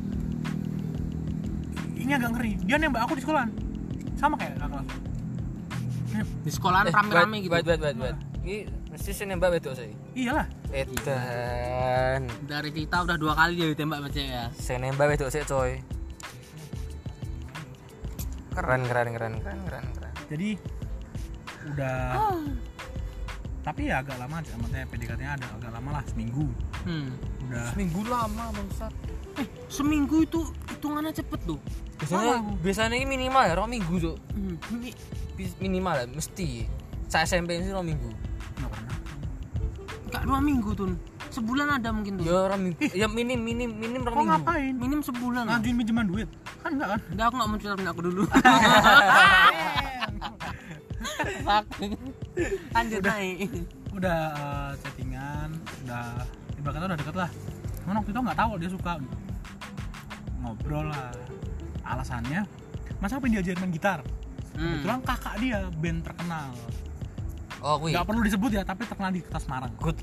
ini 2.07 2.15
agak 2.15 2.31
ngeri 2.31 2.51
dia 2.63 2.79
nembak 2.79 3.03
aku 3.03 3.13
di 3.13 3.21
sekolah 3.21 3.43
sama 4.15 4.33
kayak 4.33 4.55
kakak 4.55 4.71
kelas. 4.71 4.87
Di 6.17 6.49
sekolahan 6.49 6.85
Eh, 6.87 6.93
rame-rame 6.95 7.37
gitu. 7.43 7.51
Wait, 7.51 7.67
wait, 7.67 7.77
wait, 7.77 7.97
wait. 7.99 8.17
Ini 8.41 8.55
mesti 8.89 9.11
sih 9.11 9.25
nembak 9.27 9.51
wedok 9.51 9.75
sih. 9.75 9.91
iyalah 10.15 10.47
Edan. 10.71 12.21
Dari 12.47 12.69
Tita 12.71 13.03
udah 13.03 13.13
dua 13.13 13.35
kali 13.35 13.53
dia 13.53 13.67
ditembak 13.69 14.01
sama 14.01 14.09
cewek 14.09 14.31
ya. 14.31 14.45
Saya 14.51 14.77
nembak 14.81 15.11
wedok 15.11 15.29
sih 15.29 15.43
coy. 15.43 15.83
Keren, 18.49 18.81
keren, 18.83 19.07
keren, 19.11 19.33
keren, 19.37 19.59
keren, 19.69 19.85
keren. 19.93 20.13
jadi 20.25 20.49
udah 21.67 22.33
tapi 23.61 23.91
ya 23.91 23.99
agak 23.99 24.17
lama 24.17 24.39
maksudnya 24.39 24.87
PDKT 24.87 25.19
nya 25.19 25.35
ada 25.35 25.45
agak 25.53 25.71
lama 25.75 25.89
lah 25.93 26.03
seminggu 26.07 26.47
Hmm. 26.87 27.11
udah 27.43 27.67
Seminggu 27.69 27.99
lama 28.01 28.47
bangsat. 28.49 28.95
Eh, 29.37 29.47
seminggu 29.67 30.21
itu 30.21 30.39
hitungannya 30.67 31.11
cepet 31.11 31.39
tuh. 31.43 31.59
Biasanya, 31.97 32.41
biasanya 32.57 32.93
ini 32.93 33.05
minimal 33.07 33.41
ya, 33.41 33.53
rong 33.53 33.69
minggu 33.69 33.95
tuh. 33.97 34.15
Hmm. 34.33 34.55
Ini 34.73 34.89
Minimal 35.57 35.93
ya, 35.95 36.05
mesti. 36.09 36.65
Saya 37.05 37.23
SMP 37.23 37.55
ini 37.55 37.69
rong 37.69 37.85
minggu. 37.85 38.09
nggak 38.57 38.69
pernah 38.69 38.95
nggak 40.07 40.21
dua 40.25 40.39
minggu 40.41 40.69
tuh. 40.73 40.89
Sebulan 41.29 41.77
ada 41.77 41.93
mungkin 41.93 42.17
tuh. 42.17 42.25
Ya 42.25 42.49
rong 42.49 42.61
minggu. 42.63 42.79
Ya 42.91 43.05
minim, 43.05 43.37
minim, 43.37 43.69
minim 43.71 44.01
rong 44.01 44.13
kok 44.13 44.19
minggu. 44.19 44.33
ngapain 44.33 44.73
Minim 44.73 44.99
sebulan. 45.01 45.45
lah. 45.45 45.57
ngajuin 45.57 45.77
pinjaman 45.77 46.05
duit 46.07 46.29
kan 46.57 46.73
enggak 46.73 46.89
kan 46.89 46.99
Enggak, 47.07 47.25
aku 47.29 47.35
nggak 47.37 47.47
mau 47.47 47.57
cerita 47.57 47.75
punya 47.77 47.91
aku 47.93 48.01
dulu. 48.03 48.23
Lanjut 52.75 53.01
naik. 53.01 53.49
udah 53.97 54.19
eh, 54.29 54.71
chattingan 54.77 55.49
udah 55.81 56.05
ibarat 56.53 56.73
kata 56.75 56.85
udah 56.85 56.97
deket 56.97 57.15
lah 57.17 57.29
cuman 57.81 57.95
waktu 57.97 58.11
itu 58.13 58.19
nggak 58.21 58.37
tahu 58.37 58.51
dia 58.59 58.69
suka 58.69 58.91
ngobrol 60.39 60.85
lah 60.85 61.11
alasannya 61.83 62.45
masa 62.97 63.17
pengen 63.17 63.39
diajarin 63.39 63.61
main 63.61 63.71
gitar 63.71 63.99
Hmm. 64.51 64.81
kebetulan 64.81 64.99
kakak 65.03 65.35
dia 65.37 65.59
band 65.71 66.01
terkenal 66.01 66.49
Oh, 67.59 67.77
kuy. 67.77 67.89
nggak 67.89 68.05
perlu 68.05 68.21
disebut 68.21 68.49
ya 68.51 68.61
tapi 68.61 68.83
terkenal 68.83 69.09
di 69.09 69.21
kota 69.21 69.37
Semarang 69.37 69.69
Good 69.75 69.97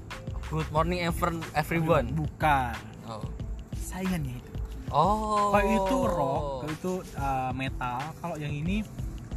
good 0.49 0.69
morning 0.71 1.03
ever, 1.03 1.35
everyone. 1.53 2.07
bukan 2.13 2.71
Oh. 3.05 3.27
saingannya 3.75 4.37
itu 4.37 4.51
Oh. 4.89 5.51
kalau 5.51 5.67
itu 5.69 5.97
rock 6.05 6.43
kalau 6.61 6.73
itu 6.73 6.93
uh, 7.15 7.51
metal 7.51 7.99
kalau 8.17 8.37
yang 8.37 8.51
ini 8.53 8.87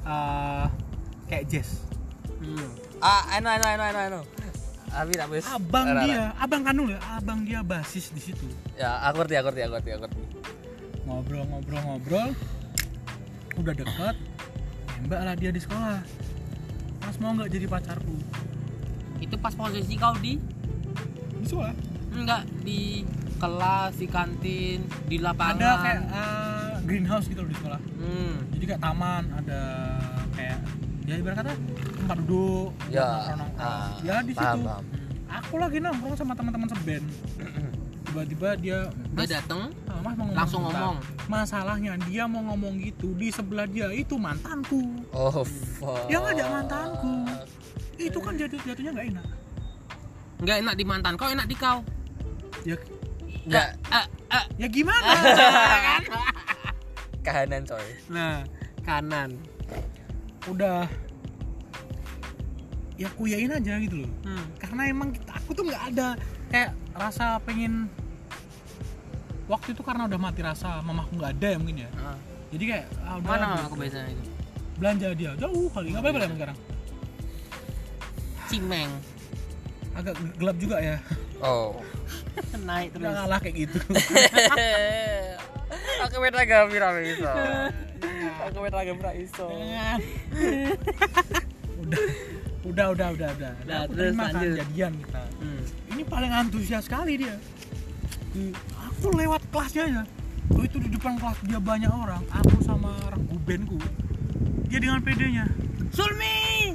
uh, 0.04 0.70
kayak 1.26 1.46
jazz 1.48 1.82
Hmm. 2.38 2.70
Ah, 3.00 3.26
I 3.28 3.38
know, 3.38 3.50
I 3.50 3.58
know, 3.58 3.66
I 3.66 3.76
know, 3.76 3.84
I 3.84 3.92
know, 3.92 4.00
I 4.00 4.10
know. 4.12 4.24
Abi 4.88 5.14
tak 5.14 5.28
wis. 5.28 5.44
abang 5.44 5.84
Rara. 5.88 6.00
dia 6.00 6.22
abang 6.38 6.62
kanul 6.62 6.88
ya 6.88 7.00
abang 7.12 7.42
dia 7.42 7.60
basis 7.60 8.10
di 8.10 8.22
situ 8.22 8.46
Ya, 8.74 9.02
aku 9.04 9.20
ngerti, 9.20 9.34
aku 9.36 9.50
ngerti, 9.50 9.62
aku 9.64 9.74
ngerti, 9.74 9.90
aku 9.90 10.02
ngerti. 10.04 10.22
Ngobrol-ngobrol-ngobrol 11.08 12.30
udah 13.58 13.74
deket 13.74 14.16
nembak 14.98 15.22
lah 15.24 15.34
dia 15.34 15.50
di 15.50 15.58
sekolah 15.58 16.04
pas 17.00 17.16
mau 17.18 17.32
nggak 17.34 17.50
jadi 17.50 17.66
pacarku 17.66 18.16
Itu 19.18 19.36
pas 19.36 19.50
posisi 19.52 19.96
kau 19.96 20.14
di 20.16 20.38
di 21.34 21.46
sekolah 21.46 21.74
enggak 22.14 22.44
di 22.62 23.02
kelas, 23.38 23.94
di 23.96 24.08
kantin, 24.08 24.80
di 25.06 25.18
lapangan. 25.18 25.56
ada 25.56 25.70
kayak 25.80 26.00
uh, 26.10 26.74
greenhouse 26.82 27.26
gitu 27.26 27.40
loh 27.40 27.50
di 27.50 27.56
sekolah 27.56 27.80
Hmm. 27.98 28.34
jadi 28.52 28.64
kayak 28.68 28.82
taman 28.82 29.24
ada 29.32 29.62
kayak 30.32 30.58
ya 31.04 31.14
ibarat 31.16 31.36
kata 31.38 31.52
tempat 31.98 32.18
duduk 32.20 32.72
Ya, 32.88 33.06
nongkrong-nongkrong. 33.06 33.64
ah, 33.64 33.90
ya 34.02 34.16
di 34.20 34.34
paham, 34.34 34.46
situ 34.50 34.60
paham. 34.66 34.84
aku 35.30 35.54
lagi 35.56 35.78
nongkrong 35.80 36.16
sama 36.16 36.34
teman-teman 36.34 36.68
seband 36.68 37.04
tiba-tiba 38.20 38.50
dia 38.58 38.80
Dia 38.90 39.14
mas, 39.14 39.30
datang. 39.30 39.70
ah, 39.86 40.00
mas 40.02 40.14
mau 40.16 40.26
langsung 40.34 40.62
bentar. 40.64 40.82
ngomong 40.82 40.98
masalahnya 41.28 41.94
dia 42.04 42.24
mau 42.26 42.42
ngomong 42.44 42.74
gitu 42.80 43.14
di 43.14 43.30
sebelah 43.30 43.66
dia 43.66 43.94
itu 43.94 44.18
mantanku 44.18 44.82
Oh, 45.12 45.46
fuck. 45.46 46.10
yang 46.10 46.26
ada 46.26 46.50
mantanku 46.50 47.30
itu 47.96 48.18
kan 48.18 48.34
jatuh 48.34 48.58
jatuhnya 48.64 48.92
nggak 48.92 49.08
enak 49.12 49.26
nggak 50.40 50.58
enak 50.60 50.74
di 50.74 50.84
mantan 50.84 51.14
kau 51.14 51.30
enak 51.30 51.46
di 51.46 51.56
kau 51.56 51.80
ya 52.64 52.78
Enggak, 53.48 53.80
Ah, 53.88 54.06
ah. 54.30 54.44
ya 54.58 54.68
gimana 54.68 55.08
kahanan 57.24 57.62
coy. 57.64 57.88
nah 58.08 58.44
kanan 58.82 59.38
udah 60.46 60.84
ya 62.96 63.08
kuyain 63.14 63.52
aja 63.52 63.78
gitu 63.78 64.02
loh 64.02 64.12
hmm. 64.26 64.46
karena 64.58 64.82
emang 64.86 65.10
kita, 65.12 65.32
aku 65.32 65.50
tuh 65.54 65.64
nggak 65.64 65.84
ada 65.94 66.08
kayak 66.48 66.72
rasa 66.92 67.38
pengen 67.40 67.86
waktu 69.48 69.72
itu 69.72 69.82
karena 69.82 70.06
udah 70.06 70.20
mati 70.20 70.42
rasa 70.42 70.80
mamaku 70.82 71.16
nggak 71.16 71.32
ada 71.34 71.48
ya 71.48 71.58
mungkin 71.58 71.78
ya 71.84 71.90
Ah. 71.96 72.18
jadi 72.50 72.64
kayak 72.66 72.86
ah, 73.02 73.16
udah 73.16 73.26
mana 73.26 73.44
gitu. 73.44 73.56
mama 73.56 73.70
kebiasaan 73.72 74.08
itu 74.10 74.24
belanja 74.78 75.08
dia 75.14 75.32
jauh 75.36 75.68
kali 75.72 75.88
nggak 75.90 76.02
apa-apa 76.02 76.28
sekarang 76.30 76.58
cimeng 78.48 78.92
agak 79.94 80.14
gelap 80.36 80.58
juga 80.58 80.78
ya 80.80 80.98
Oh. 81.38 81.78
naik 82.66 82.92
terus 82.92 83.06
ngalah 83.06 83.38
kayak 83.38 83.56
gitu 83.64 83.78
Aku 86.00 86.18
beda 86.18 86.42
gak 86.42 86.70
pira 86.70 86.90
iso. 86.98 87.28
Aku 88.48 88.58
beda 88.64 88.80
gak 88.80 88.96
pira 88.96 89.12
iso. 89.14 89.46
Jangan. 89.52 90.00
udah 92.68 92.86
udah 92.92 93.08
udah 93.14 93.30
udah 93.32 93.52
udah 93.54 93.54
Nah, 93.64 93.78
aku 93.84 93.92
terus 93.94 94.12
terima 94.12 94.24
kan 94.24 94.34
lanjut. 94.34 94.58
jadian 94.60 94.92
kita 94.98 95.24
hmm. 95.40 95.62
ini 95.88 96.04
paling 96.04 96.32
antusias 96.32 96.84
sekali 96.84 97.14
dia 97.16 97.36
Di- 98.30 98.52
aku 98.98 99.14
lewat 99.14 99.42
kelasnya 99.54 99.84
aja 99.86 100.02
oh, 100.58 100.64
itu 100.66 100.78
di 100.82 100.90
depan 100.90 101.22
kelas 101.22 101.38
dia 101.46 101.62
banyak 101.62 101.92
orang. 101.92 102.24
Aku 102.34 102.58
sama 102.66 102.98
regu 103.14 103.38
bandku. 103.46 103.78
Dia 104.68 104.80
dengan 104.82 105.00
pedenya 105.06 105.46
Zulmi! 105.94 106.74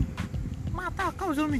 Mata 0.70 1.10
kau 1.18 1.34
Zulmi. 1.34 1.58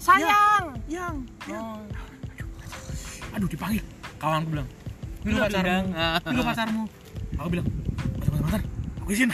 Sayang! 0.00 0.74
Yang. 0.88 1.16
Yang. 1.46 1.62
Oh. 1.62 3.36
aduh 3.36 3.46
dipanggil. 3.46 3.84
Kawanku 4.16 4.48
bilang. 4.56 4.68
Itu 5.20 5.36
Udah 5.36 5.46
pacarmu. 5.46 5.68
bilang. 5.68 5.86
itu 6.32 6.42
pacarmu. 6.48 6.82
Aku 7.36 7.48
bilang 7.52 7.66
bentar 7.68 8.28
bentar 8.32 8.42
bentar. 8.48 8.62
Aku 9.04 9.10
izin. 9.12 9.28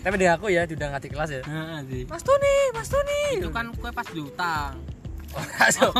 Tapi 0.00 0.14
di 0.16 0.26
aku 0.30 0.46
ya 0.48 0.64
udah 0.64 0.88
ngerti 0.96 1.08
kelas 1.12 1.28
ya. 1.28 1.42
Mas 2.08 2.22
Tuni, 2.24 2.56
Mas 2.72 2.88
Tuni. 2.88 3.20
itu 3.36 3.50
kan 3.52 3.68
kue 3.74 3.90
pas 3.92 4.06
diutang 4.08 4.80
masuk. 5.32 5.94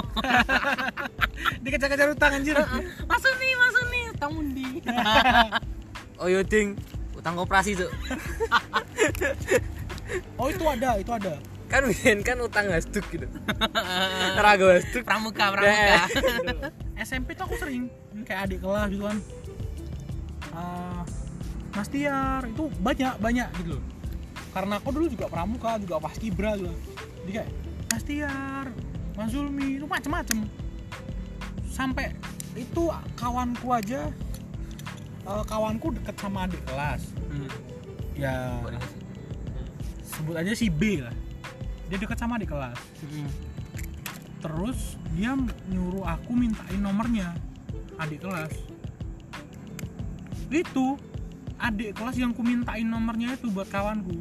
dikejar-kejar 1.63 2.09
utang 2.11 2.33
anjir 2.35 2.57
masuk 3.05 3.33
nih 3.37 3.53
masuk 3.55 3.85
nih 3.89 4.05
utang 4.11 4.33
undi 4.35 4.69
Oh, 6.21 6.29
yo 6.29 6.43
ding. 6.43 6.77
Utang 7.15 7.33
koperasi 7.35 7.73
tuh. 7.75 7.89
oh 10.37 10.49
itu 10.49 10.65
ada 10.67 10.91
itu 10.97 11.09
ada 11.09 11.33
Kan 11.65 11.87
bikin 11.87 12.21
kan 12.21 12.37
utang 12.37 12.69
hasduk 12.69 13.07
gitu. 13.09 13.25
Rago 14.37 14.69
hasduk. 14.69 15.01
pramuka 15.01 15.49
pramuka 15.49 16.05
SMP 17.01 17.33
tuh 17.33 17.47
aku 17.47 17.57
sering 17.57 17.89
kayak 18.23 18.47
adik 18.47 18.61
kelas 18.61 18.91
gitu 18.91 19.05
kan 19.07 19.19
Ah, 20.51 21.07
Mas 21.71 21.89
Tiar 21.89 22.43
itu 22.45 22.69
banyak 22.77 23.15
banyak 23.17 23.49
gitu 23.57 23.79
loh 23.79 23.85
karena 24.51 24.77
aku 24.77 24.91
dulu 24.91 25.07
juga 25.07 25.25
pramuka 25.25 25.79
juga 25.79 25.97
pas 25.97 26.13
kibra 26.13 26.53
juga 26.53 26.75
jadi 27.23 27.33
kayak 27.33 27.49
Mas 27.87 28.03
Tiar 28.03 28.67
Mas 29.21 29.37
Zulmi 29.37 29.77
itu 29.77 29.85
macem-macem. 29.85 30.49
Sampai 31.69 32.17
itu 32.57 32.89
kawanku 33.21 33.69
aja 33.69 34.09
eh, 35.29 35.45
kawanku 35.45 35.93
deket 35.93 36.17
sama 36.17 36.49
adik 36.49 36.65
kelas. 36.65 37.05
Hmm. 37.29 37.49
ya. 38.17 38.57
Sebut 40.01 40.41
aja 40.41 40.57
si 40.57 40.73
B 40.73 41.05
lah. 41.05 41.13
Dia 41.93 42.01
deket 42.01 42.17
sama 42.17 42.41
adik 42.41 42.49
kelas. 42.49 42.81
Hmm. 43.05 43.29
terus 44.41 44.97
dia 45.13 45.37
nyuruh 45.69 46.01
aku 46.09 46.33
mintain 46.33 46.81
nomornya 46.81 47.37
adik 48.01 48.25
kelas. 48.25 48.57
Itu 50.49 50.97
adik 51.61 51.93
kelas 51.93 52.17
yang 52.17 52.33
ku 52.33 52.41
mintain 52.41 52.89
nomornya 52.89 53.37
itu 53.37 53.53
buat 53.53 53.69
kawanku. 53.69 54.17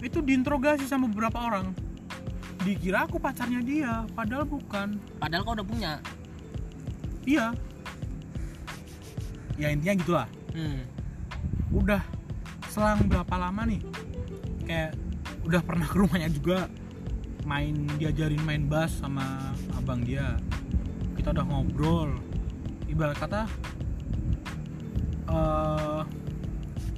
Itu 0.00 0.24
diinterogasi 0.24 0.88
sama 0.88 1.12
beberapa 1.12 1.44
orang 1.44 1.87
dikira 2.62 3.06
aku 3.06 3.22
pacarnya 3.22 3.62
dia 3.62 3.92
padahal 4.14 4.46
bukan. 4.46 4.98
Padahal 5.18 5.42
kau 5.46 5.54
udah 5.54 5.66
punya? 5.66 5.92
Iya. 7.28 7.54
Ya 9.58 9.68
intinya 9.74 9.94
gitulah. 9.98 10.28
Hmm. 10.54 10.82
udah 11.68 12.00
selang 12.72 13.04
berapa 13.04 13.34
lama 13.36 13.68
nih? 13.68 13.80
Kayak 14.64 14.96
udah 15.44 15.60
pernah 15.60 15.86
ke 15.86 15.96
rumahnya 16.00 16.32
juga 16.32 16.66
main 17.44 17.86
diajarin 18.00 18.40
main 18.42 18.64
bass 18.64 18.98
sama 18.98 19.52
abang 19.76 20.00
dia. 20.02 20.40
Kita 21.14 21.36
udah 21.36 21.44
ngobrol. 21.44 22.16
Ibarat 22.88 23.20
kata 23.20 23.42
eh 25.28 26.02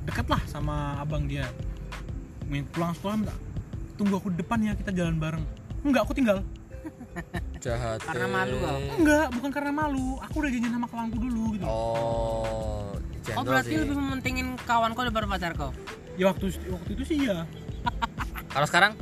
deket 0.06 0.26
lah 0.30 0.42
sama 0.46 0.94
abang 1.02 1.26
dia. 1.26 1.50
Main 2.46 2.66
pulang 2.70 2.94
sekolah 2.94 3.16
minta 3.18 3.49
tunggu 4.00 4.16
aku 4.16 4.32
di 4.32 4.40
depan 4.40 4.58
ya 4.62 4.72
kita 4.72 4.90
jalan 4.90 5.16
bareng 5.16 5.44
enggak 5.82 6.02
aku 6.02 6.12
tinggal 6.12 6.40
Jahat. 7.60 8.00
Karena 8.00 8.24
malu 8.26 8.56
kau. 8.56 8.78
enggak 8.96 9.26
bukan 9.30 9.50
karena 9.50 9.68
malu 9.70 10.16
aku 10.18 10.40
udah 10.40 10.48
janjian 10.48 10.72
sama 10.72 10.88
kawanku 10.88 11.18
dulu 11.20 11.44
gitu 11.52 11.66
Oh. 11.68 12.96
oh 13.30 13.42
berarti 13.44 13.68
sih. 13.70 13.78
lebih 13.78 13.94
mementingin 13.94 14.56
kawan 14.58 14.90
kau 14.90 15.04
daripada 15.04 15.28
pacar 15.28 15.52
kau 15.52 15.68
ya 16.16 16.24
waktu 16.26 16.48
waktu 16.66 16.90
itu 16.90 17.02
sih 17.04 17.18
ya 17.22 17.44
Kalau 18.50 18.64
sekarang? 18.64 18.96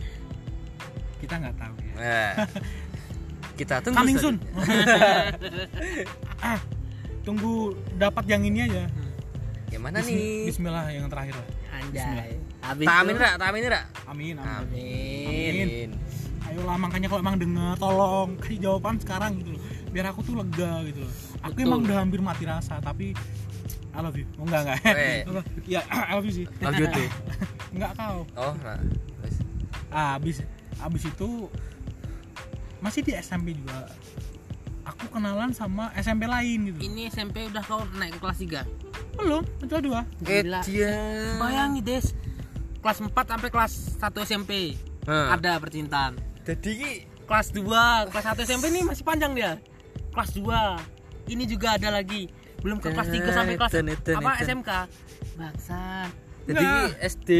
kita 1.19 1.35
nggak 1.37 1.55
tahu 1.55 1.75
ya 1.79 1.95
Eh. 1.97 2.33
Kita 3.59 3.79
tunggu. 3.81 3.95
coming 3.97 4.17
soon 4.17 4.37
ah 6.41 6.59
tunggu 7.21 7.55
dapat 7.95 8.25
yang 8.27 8.43
ini 8.43 8.65
aja 8.65 8.87
Gimana 9.69 9.99
Bismi- 9.99 10.15
nih? 10.15 10.47
Bismillah 10.49 10.87
yang 10.89 11.07
terakhir 11.07 11.35
lah 11.35 11.47
anjay 11.77 12.38
habis 12.69 12.85
Tak 12.85 12.97
amin 12.99 13.13
itu- 13.13 13.23
rak, 13.23 13.35
tak 13.35 13.47
amin 13.49 13.63
rak. 13.67 13.85
amin 14.07 14.35
amin. 14.37 14.49
Amin. 14.49 15.55
Amin. 15.59 15.91
ayolah 16.41 16.77
makanya 16.77 17.07
kalau 17.07 17.21
emang 17.21 17.37
denger 17.37 17.77
tolong 17.77 18.29
kasih 18.39 18.59
jawaban 18.59 18.97
sekarang 18.97 19.37
gitu 19.37 19.53
loh. 19.53 19.63
Biar 19.89 20.07
aku 20.07 20.21
tuh 20.23 20.35
lega 20.35 20.81
gitu 20.83 21.01
loh. 21.01 21.13
Aku 21.43 21.53
Betul. 21.55 21.67
emang 21.67 21.81
udah 21.85 21.97
hampir 21.99 22.21
mati 22.21 22.45
rasa 22.45 22.77
tapi 22.79 23.13
I 23.91 24.01
love 24.01 24.17
you. 24.17 24.25
Oh 24.37 24.45
enggak 24.45 24.65
enggak. 24.65 24.79
Ya 25.69 25.81
I 26.09 26.15
love 26.15 26.25
you 26.25 26.35
sih. 26.35 26.47
Love 26.59 26.77
you 26.77 26.89
too. 26.89 27.09
enggak 27.77 27.93
kau 27.95 28.25
Oh, 28.33 28.53
nah. 28.59 28.81
Ah, 29.89 30.17
abis 30.17 30.41
abis 30.79 31.03
itu 31.05 31.49
masih 32.79 33.01
di 33.03 33.13
SMP 33.13 33.53
juga. 33.53 33.89
Aku 34.87 35.05
kenalan 35.11 35.53
sama 35.53 35.93
SMP 35.95 36.25
lain 36.25 36.73
gitu. 36.73 36.79
Ini 36.81 37.13
SMP 37.13 37.45
udah 37.45 37.61
kau 37.61 37.85
naik 37.93 38.17
ke 38.17 38.21
kelas 38.21 38.41
3 38.41 38.65
belum 39.19 39.43
itu 39.59 39.75
dua. 39.83 40.07
Gila. 40.23 40.63
bayangin 41.37 41.83
des 41.83 42.07
kelas 42.79 42.99
4 43.03 43.13
sampai 43.15 43.49
kelas 43.51 43.73
1 43.99 44.27
SMP 44.29 44.53
Nah, 45.09 45.33
ada 45.33 45.57
percintaan. 45.57 46.21
Jadi 46.45 47.09
kelas 47.25 47.49
2 47.57 48.13
kelas 48.13 48.25
1 48.29 48.45
SMP 48.45 48.69
ini 48.69 48.85
masih 48.85 49.05
panjang 49.09 49.33
dia. 49.33 49.57
Kelas 50.13 50.37
2 50.37 51.33
ini 51.33 51.49
juga 51.49 51.81
ada 51.81 51.89
lagi. 51.89 52.29
Belum 52.61 52.77
ke 52.77 52.93
kelas 52.93 53.09
3 53.09 53.33
sampai 53.33 53.55
kelas 53.57 53.73
apa. 54.21 54.33
SMK 54.45 54.71
bangsat 55.41 56.28
jadi. 56.51 56.67
SD 57.05 57.31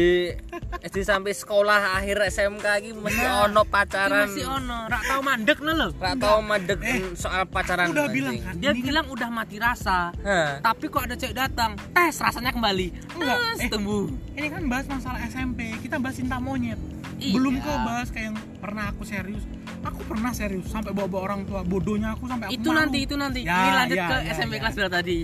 SD 0.81 0.97
sampai 1.01 1.31
sekolah 1.31 1.79
akhir 1.95 2.21
SMK 2.27 2.65
iki 2.79 2.91
mesti 2.93 3.19
Nah, 3.19 3.45
ono 3.45 3.61
Ini 3.61 3.69
pacaran. 3.69 4.25
masih 4.25 4.45
ono 4.45 4.77
rak 4.85 5.03
tau 5.03 5.19
mandek 5.19 5.57
no 5.59 5.71
lo 5.71 5.87
Rak 5.91 6.15
tau 6.17 6.39
madeg 6.39 6.79
Eh, 6.79 6.99
soal 7.13 7.43
pacaran. 7.45 7.89
udah 7.89 8.05
bilang 8.07 8.37
kan 8.37 8.53
dia 8.55 8.69
ini 8.69 8.79
bilang 8.81 9.05
udah 9.07 9.29
mati 9.29 9.57
rasa 9.57 10.13
Hah. 10.15 10.61
tapi 10.61 10.87
kok 10.87 11.03
ada 11.03 11.15
cewek 11.15 11.33
datang 11.33 11.73
tes 11.89 12.15
rasanya 12.15 12.51
kembali 12.51 12.87
Enggak, 13.11 13.37
tes 13.51 13.59
eh. 13.59 13.69
tumbuh 13.69 14.05
ini 14.31 14.47
kan 14.47 14.63
bahas 14.65 14.85
masalah 14.85 15.19
SMP 15.23 15.59
kita 15.79 15.97
bahas 15.97 16.15
cinta 16.15 16.37
monyet 16.37 16.77
Iya. 17.17 17.35
belum 17.35 17.55
ke 17.57 17.67
bahas 17.81 18.07
kayak 18.07 18.25
yang 18.25 18.37
pernah 18.57 18.85
aku 18.87 19.03
serius 19.03 19.43
aku 19.81 19.99
pernah 20.05 20.31
serius 20.31 20.63
sampai 20.65 20.91
bawa 20.91 21.07
bawa 21.09 21.21
orang 21.25 21.41
tua 21.43 21.61
bodohnya 21.61 22.13
aku 22.13 22.23
sampai 22.25 22.47
aku 22.47 22.55
itu 22.55 22.63
malu. 22.65 22.79
nanti 22.79 22.97
itu 23.01 23.15
nanti 23.15 23.39
Ya, 23.41 23.55
ini 23.57 23.69
lanjut 23.75 23.97
ya, 23.97 24.07
ke 24.07 24.15
ya, 24.21 24.31
SMP 24.33 24.53
ya. 24.53 24.59
kelas 24.61 24.75
berapa 24.77 24.93
tadi 24.93 25.17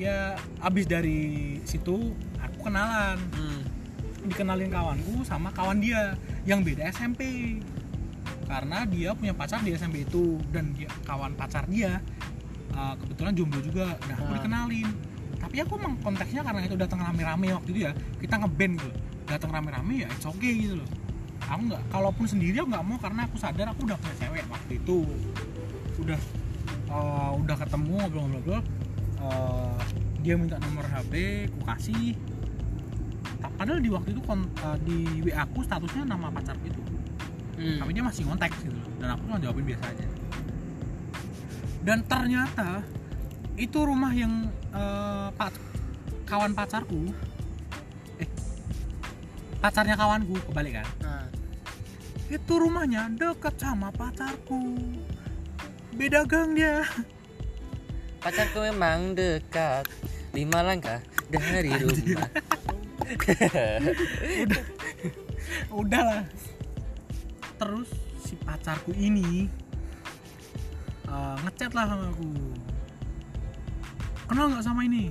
ya 0.00 0.32
abis 0.64 0.88
dari 0.88 1.20
situ 1.68 2.16
aku 2.40 2.58
kenalan. 2.64 3.20
Hmm. 3.36 3.60
dikenalin 4.20 4.68
kawanku 4.68 5.24
sama 5.24 5.48
kawan 5.48 5.80
dia 5.80 6.12
yang 6.44 6.60
beda 6.60 6.92
SMP 6.92 7.56
karena 8.44 8.84
dia 8.84 9.16
punya 9.16 9.32
pacar 9.32 9.64
di 9.64 9.72
SMP 9.72 10.04
itu 10.04 10.36
dan 10.52 10.76
dia 10.76 10.92
kawan 11.08 11.32
pacar 11.40 11.64
dia 11.64 12.04
uh, 12.76 12.92
kebetulan 13.00 13.32
jomblo 13.32 13.64
juga. 13.64 13.96
Nah 14.04 14.16
aku 14.20 14.28
Ah. 14.28 14.36
dikenalin. 14.36 14.88
Tapi 15.40 15.56
aku 15.64 15.80
emang 15.80 15.96
konteksnya 16.04 16.44
karena 16.44 16.60
itu 16.68 16.76
datang 16.76 17.00
rame-rame 17.00 17.48
waktu 17.56 17.68
itu 17.72 17.80
ya. 17.88 17.96
Kita 18.20 18.44
ngeband 18.44 18.74
gitu. 18.76 18.90
Datang 19.24 19.50
rame-rame 19.56 20.04
ya 20.04 20.08
it's 20.12 20.28
okay 20.28 20.52
gitu 20.52 20.84
loh. 20.84 20.88
Aku 21.48 21.62
nggak 21.72 21.82
kalaupun 21.88 22.26
sendiri 22.28 22.60
aku 22.60 22.68
nggak 22.76 22.84
mau 22.84 22.98
karena 23.00 23.20
aku 23.24 23.36
sadar 23.40 23.72
aku 23.72 23.88
udah 23.88 23.96
punya 23.96 24.14
cewek 24.20 24.44
waktu 24.52 24.72
itu. 24.84 24.98
Udah 25.96 26.20
uh, 26.92 27.32
udah 27.40 27.56
ketemu 27.56 28.04
ngobrol-ngobrol 28.04 28.60
dia 30.20 30.34
minta 30.34 30.56
nomor 30.58 30.84
HP 30.84 31.12
ku 31.50 31.60
kasih. 31.62 32.16
Padahal 33.56 33.80
di 33.80 33.88
waktu 33.88 34.12
itu 34.12 34.20
kon, 34.20 34.44
eh, 34.44 34.78
di 34.82 34.96
WA 35.22 35.44
aku 35.44 35.60
statusnya 35.60 36.04
nama 36.04 36.28
pacarku 36.28 36.64
itu 36.64 36.80
Hmm. 37.60 37.76
tapi 37.76 37.92
dia 37.92 38.00
masih 38.00 38.24
kontak 38.24 38.48
gitu 38.56 38.72
loh 38.72 38.88
dan 38.96 39.12
aku 39.12 39.28
cuma 39.28 39.36
jawabin 39.36 39.64
biasa 39.66 39.84
aja. 39.86 40.06
Dan 41.80 41.98
ternyata 42.04 42.80
itu 43.54 43.78
rumah 43.80 44.12
yang 44.12 44.48
eh, 44.70 45.28
pac- 45.34 45.60
kawan 46.24 46.52
pacarku 46.52 47.12
eh 48.16 48.28
pacarnya 49.58 49.92
kawanku 49.92 50.40
kebalik 50.48 50.80
kan? 50.80 50.88
Nah, 51.00 51.24
itu 52.28 52.52
rumahnya 52.54 53.12
dekat 53.12 53.52
sama 53.56 53.92
pacarku. 53.92 54.80
Beda 55.92 56.24
gang 56.24 56.56
dia 56.56 56.80
pacarku 58.20 58.68
memang 58.68 59.16
dekat. 59.16 59.88
Lima 60.30 60.62
langkah 60.62 61.02
dari 61.32 61.74
rumah. 61.74 62.28
Udahlah. 65.80 66.22
Terus 67.58 67.90
si 68.22 68.38
pacarku 68.38 68.94
ini 68.94 69.50
eh, 71.08 71.36
ngechat 71.48 71.72
lah 71.74 71.88
sama 71.88 72.12
aku. 72.12 72.28
Kenal 74.30 74.46
nggak 74.54 74.62
sama 74.62 74.86
ini? 74.86 75.10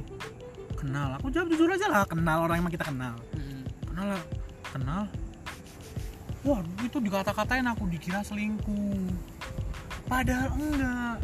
Kenal. 0.80 1.20
Aku 1.20 1.28
jawab 1.28 1.52
jujur 1.52 1.68
aja 1.68 1.92
lah. 1.92 2.08
Kenal 2.08 2.48
orang 2.48 2.64
yang 2.64 2.72
kita 2.72 2.88
kenal. 2.88 3.20
Hmm. 3.36 3.68
kenal 3.84 4.16
lah. 4.16 4.24
Kenal. 4.72 5.04
Wah 6.48 6.64
itu 6.80 7.04
dikata-katain 7.04 7.68
aku 7.68 7.84
dikira 7.92 8.24
selingkuh. 8.24 9.12
Padahal 10.08 10.56
enggak 10.56 11.20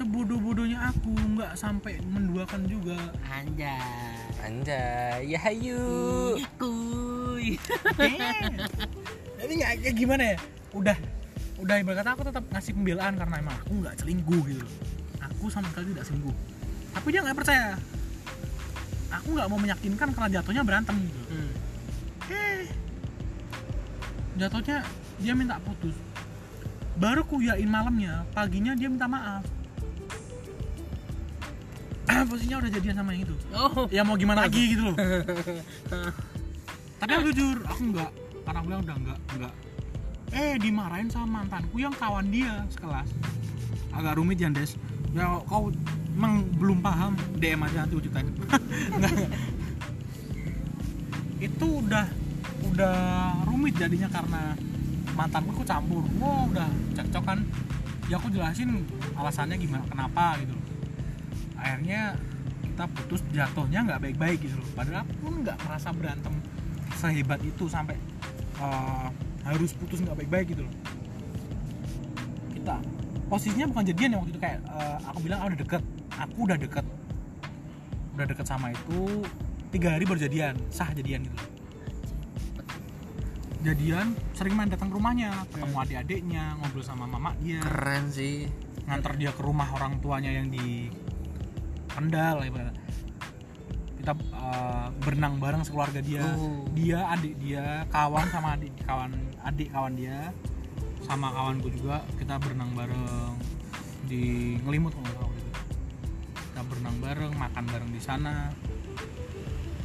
sebodoh-bodohnya 0.00 0.80
aku 0.88 1.12
nggak 1.12 1.52
sampai 1.60 2.00
menduakan 2.08 2.64
juga. 2.64 2.96
Anjay. 3.28 4.16
anjay. 4.40 5.28
Ya 5.28 5.38
hayu. 5.44 6.40
Kuy. 6.56 7.60
jadi 9.36 9.52
nggak 9.52 9.70
kayak 9.84 9.96
gimana 10.00 10.22
ya? 10.32 10.36
Udah 10.72 10.96
udah 11.60 11.76
ibarat 11.76 12.00
kata 12.00 12.10
aku 12.16 12.22
tetap 12.24 12.44
ngasih 12.48 12.72
pembelaan 12.72 13.20
karena 13.20 13.36
emang 13.36 13.56
aku 13.60 13.72
nggak 13.84 13.94
selingkuh 14.00 14.42
gitu 14.48 14.64
loh. 14.64 14.72
aku 15.20 15.52
sama 15.52 15.68
sekali 15.68 15.92
tidak 15.92 16.08
selingkuh. 16.08 16.36
Tapi 16.96 17.06
dia 17.12 17.20
nggak 17.20 17.36
percaya. 17.36 17.76
Aku 19.20 19.36
nggak 19.36 19.48
mau 19.52 19.60
meyakinkan 19.60 20.08
karena 20.16 20.40
jatuhnya 20.40 20.62
berantem 20.64 20.96
gitu 20.96 21.20
Hmm. 21.28 21.52
eh. 22.32 22.64
Jatuhnya 24.40 24.80
dia 25.20 25.36
minta 25.36 25.60
putus. 25.60 25.92
Baru 26.96 27.20
kuyain 27.28 27.68
malamnya 27.68 28.24
paginya 28.32 28.72
dia 28.72 28.88
minta 28.88 29.04
maaf 29.04 29.59
posisinya 32.26 32.58
udah 32.62 32.70
jadian 32.70 32.96
sama 32.96 33.10
yang 33.14 33.22
itu. 33.28 33.34
Oh. 33.54 33.86
ya 33.90 34.02
mau 34.02 34.16
gimana 34.16 34.46
lagi 34.46 34.76
gitu 34.76 34.82
loh. 34.92 34.96
Tapi 37.00 37.12
aku 37.16 37.28
jujur 37.32 37.58
aku 37.64 37.82
enggak 37.92 38.10
karena 38.44 38.58
aku 38.60 38.66
bilang 38.68 38.82
udah 38.84 38.96
enggak 38.96 39.18
enggak 39.36 39.52
eh 40.30 40.54
dimarahin 40.62 41.10
sama 41.10 41.42
mantanku 41.42 41.82
yang 41.82 41.94
kawan 41.96 42.30
dia 42.30 42.66
sekelas. 42.70 43.08
Agak 43.90 44.14
rumit 44.18 44.38
ya 44.38 44.50
Des. 44.50 44.78
Ya 45.10 45.26
kau 45.46 45.74
emang 46.14 46.46
belum 46.54 46.78
paham. 46.78 47.18
DM 47.38 47.62
aja 47.66 47.86
nanti 47.86 47.94
ujutan 47.98 48.26
itu 51.40 51.66
udah 51.80 52.04
udah 52.68 52.96
rumit 53.48 53.72
jadinya 53.72 54.06
karena 54.12 54.54
mantanku 55.16 55.50
aku 55.56 55.64
campur. 55.66 56.04
Wow 56.20 56.52
udah 56.52 56.68
cekcok 56.94 57.24
kan 57.26 57.38
ya 58.10 58.18
aku 58.18 58.26
jelasin 58.30 58.86
alasannya 59.14 59.54
gimana 59.54 59.86
kenapa 59.86 60.34
gitu 60.42 60.50
loh 60.50 60.69
akhirnya 61.60 62.16
kita 62.64 62.84
putus 62.96 63.20
jatuhnya 63.36 63.84
nggak 63.84 64.00
baik-baik 64.08 64.38
gitu 64.40 64.56
loh. 64.56 64.68
Padahal 64.72 65.04
aku 65.04 65.12
pun 65.20 65.32
nggak 65.44 65.58
merasa 65.68 65.88
berantem 65.92 66.34
sehebat 66.96 67.40
itu 67.44 67.68
sampai 67.68 67.96
uh, 68.56 69.12
harus 69.44 69.76
putus 69.76 70.00
nggak 70.00 70.16
baik-baik 70.24 70.56
gitu 70.56 70.64
loh. 70.64 70.74
Kita 72.56 72.80
posisinya 73.28 73.68
bukan 73.68 73.84
jadian 73.84 74.16
ya 74.16 74.18
waktu 74.24 74.32
itu 74.32 74.40
kayak 74.40 74.58
uh, 74.64 74.98
aku 75.12 75.18
bilang 75.28 75.44
ah, 75.44 75.46
udah 75.52 75.60
deket. 75.60 75.82
Aku 76.24 76.38
udah 76.48 76.56
deket. 76.56 76.84
Udah 78.16 78.26
deket 78.26 78.46
sama 78.48 78.72
itu 78.72 79.28
tiga 79.70 79.94
hari 79.94 80.08
baru 80.08 80.18
jadian 80.24 80.56
sah 80.72 80.90
jadian 80.96 81.28
gitu 81.28 81.36
loh. 81.36 81.48
jadian 83.60 84.16
sering 84.32 84.56
main 84.56 84.72
datang 84.72 84.88
ke 84.88 84.96
rumahnya 84.96 85.44
ketemu 85.52 85.76
adik-adiknya 85.84 86.44
ngobrol 86.64 86.80
sama 86.80 87.04
mama 87.04 87.36
dia. 87.44 87.60
Keren 87.60 88.08
sih. 88.08 88.48
Nganter 88.88 89.20
dia 89.20 89.30
ke 89.36 89.44
rumah 89.44 89.68
orang 89.76 90.00
tuanya 90.00 90.32
yang 90.32 90.48
di 90.48 90.88
Kendal 91.90 92.46
ibaratnya 92.46 92.90
kita 94.00 94.16
uh, 94.32 94.88
berenang 95.04 95.36
bareng 95.36 95.60
sekeluarga 95.60 96.00
dia. 96.00 96.24
Oh. 96.40 96.64
dia 96.72 97.04
adik 97.12 97.36
dia 97.36 97.84
kawan 97.92 98.26
sama 98.32 98.56
adik 98.56 98.72
kawan 98.88 99.12
adik 99.44 99.68
kawan 99.68 99.92
dia 99.92 100.32
sama 101.04 101.28
kawanku 101.28 101.68
juga 101.68 102.00
kita 102.16 102.40
berenang 102.40 102.72
bareng 102.72 103.04
di 104.08 104.56
ngelimut 104.64 104.96
kalau 104.96 105.04
nggak 105.04 105.16
salah 105.20 105.36
kita 106.32 106.60
berenang 106.64 106.96
bareng 107.04 107.32
makan 107.36 107.64
bareng 107.68 107.90
di 107.92 108.00
sana. 108.00 108.48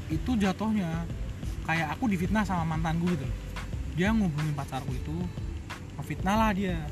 Itu 0.07 0.39
jatuhnya 0.39 1.03
kayak 1.67 1.99
aku 1.99 2.07
difitnah 2.07 2.47
sama 2.47 2.63
mantanku 2.63 3.11
gitu. 3.11 3.27
Loh. 3.27 3.37
dia 3.95 4.11
ngubungin 4.11 4.51
pacarku 4.51 4.91
itu 4.91 5.17
ngefitnah 5.95 6.35
lah 6.35 6.51
dia 6.51 6.83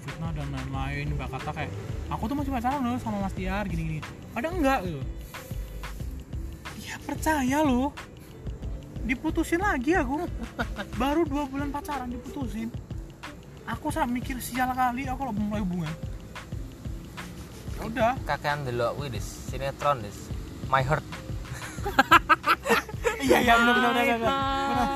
ngefitnah 0.00 0.32
dan 0.32 0.48
lain-lain 0.48 1.12
mbak 1.12 1.28
kata 1.28 1.50
kayak 1.52 1.72
aku 2.08 2.24
tuh 2.24 2.36
masih 2.40 2.52
pacaran 2.56 2.80
loh 2.80 2.96
sama 2.96 3.20
Mas 3.20 3.36
Tiar 3.36 3.68
gini-gini. 3.68 4.00
Padahal 4.32 4.56
enggak 4.56 4.80
gitu? 4.88 5.00
Dia 6.80 6.96
percaya 7.04 7.58
loh. 7.60 7.92
Diputusin 9.04 9.60
lagi 9.60 9.92
aku. 9.92 10.24
Baru 10.96 11.28
dua 11.28 11.44
bulan 11.44 11.68
pacaran 11.68 12.08
diputusin. 12.08 12.72
Aku 13.68 13.92
sampai 13.92 14.24
mikir 14.24 14.40
sial 14.40 14.72
kali 14.72 15.04
aku 15.04 15.20
kalau 15.20 15.36
mulai 15.36 15.60
hubungan. 15.60 15.92
Ya 17.76 17.80
udah. 17.84 18.12
Kakean 18.24 18.64
delok 18.64 18.96
kuwi 18.96 19.12
dis 19.12 19.28
sinetron 19.52 20.00
dis 20.00 20.32
my 20.72 20.80
heart. 20.80 21.04
Iya 23.20 23.36
iya 23.44 23.52
benar 23.52 23.74
benar 23.76 23.92
benar 23.92 24.88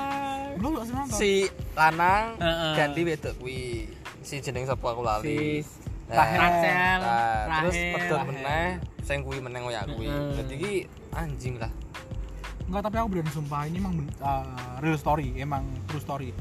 belum 0.65 0.81
si 1.13 1.45
lanang 1.77 2.41
Heeh. 2.41 2.73
ganti 2.73 3.01
wedok 3.05 3.35
kuwi 3.37 3.85
si 4.25 4.41
jeneng 4.41 4.64
sapa 4.64 4.87
aku 4.91 5.03
lali. 5.05 5.61
Si 5.62 5.85
Nah, 6.05 6.29
Rachel, 6.37 7.01
nah, 7.01 7.64
terus 7.64 7.77
Rahel. 7.81 7.93
pedot 7.97 8.20
meneh 8.29 8.77
sing 9.01 9.25
kuwi 9.25 9.41
meneng 9.41 9.64
koyo 9.64 9.81
kuwi. 9.89 10.05
Heeh. 10.12 10.37
dadi 10.37 10.55
iki 10.61 10.75
anjing 11.16 11.57
lah. 11.57 11.72
Enggak, 12.68 12.83
tapi 12.85 12.97
aku 13.01 13.09
berani 13.09 13.33
sumpah 13.33 13.64
ini 13.64 13.81
emang 13.81 14.05
uh, 14.20 14.85
real 14.85 15.01
story, 15.01 15.33
emang 15.41 15.64
true 15.89 16.01
story. 16.05 16.37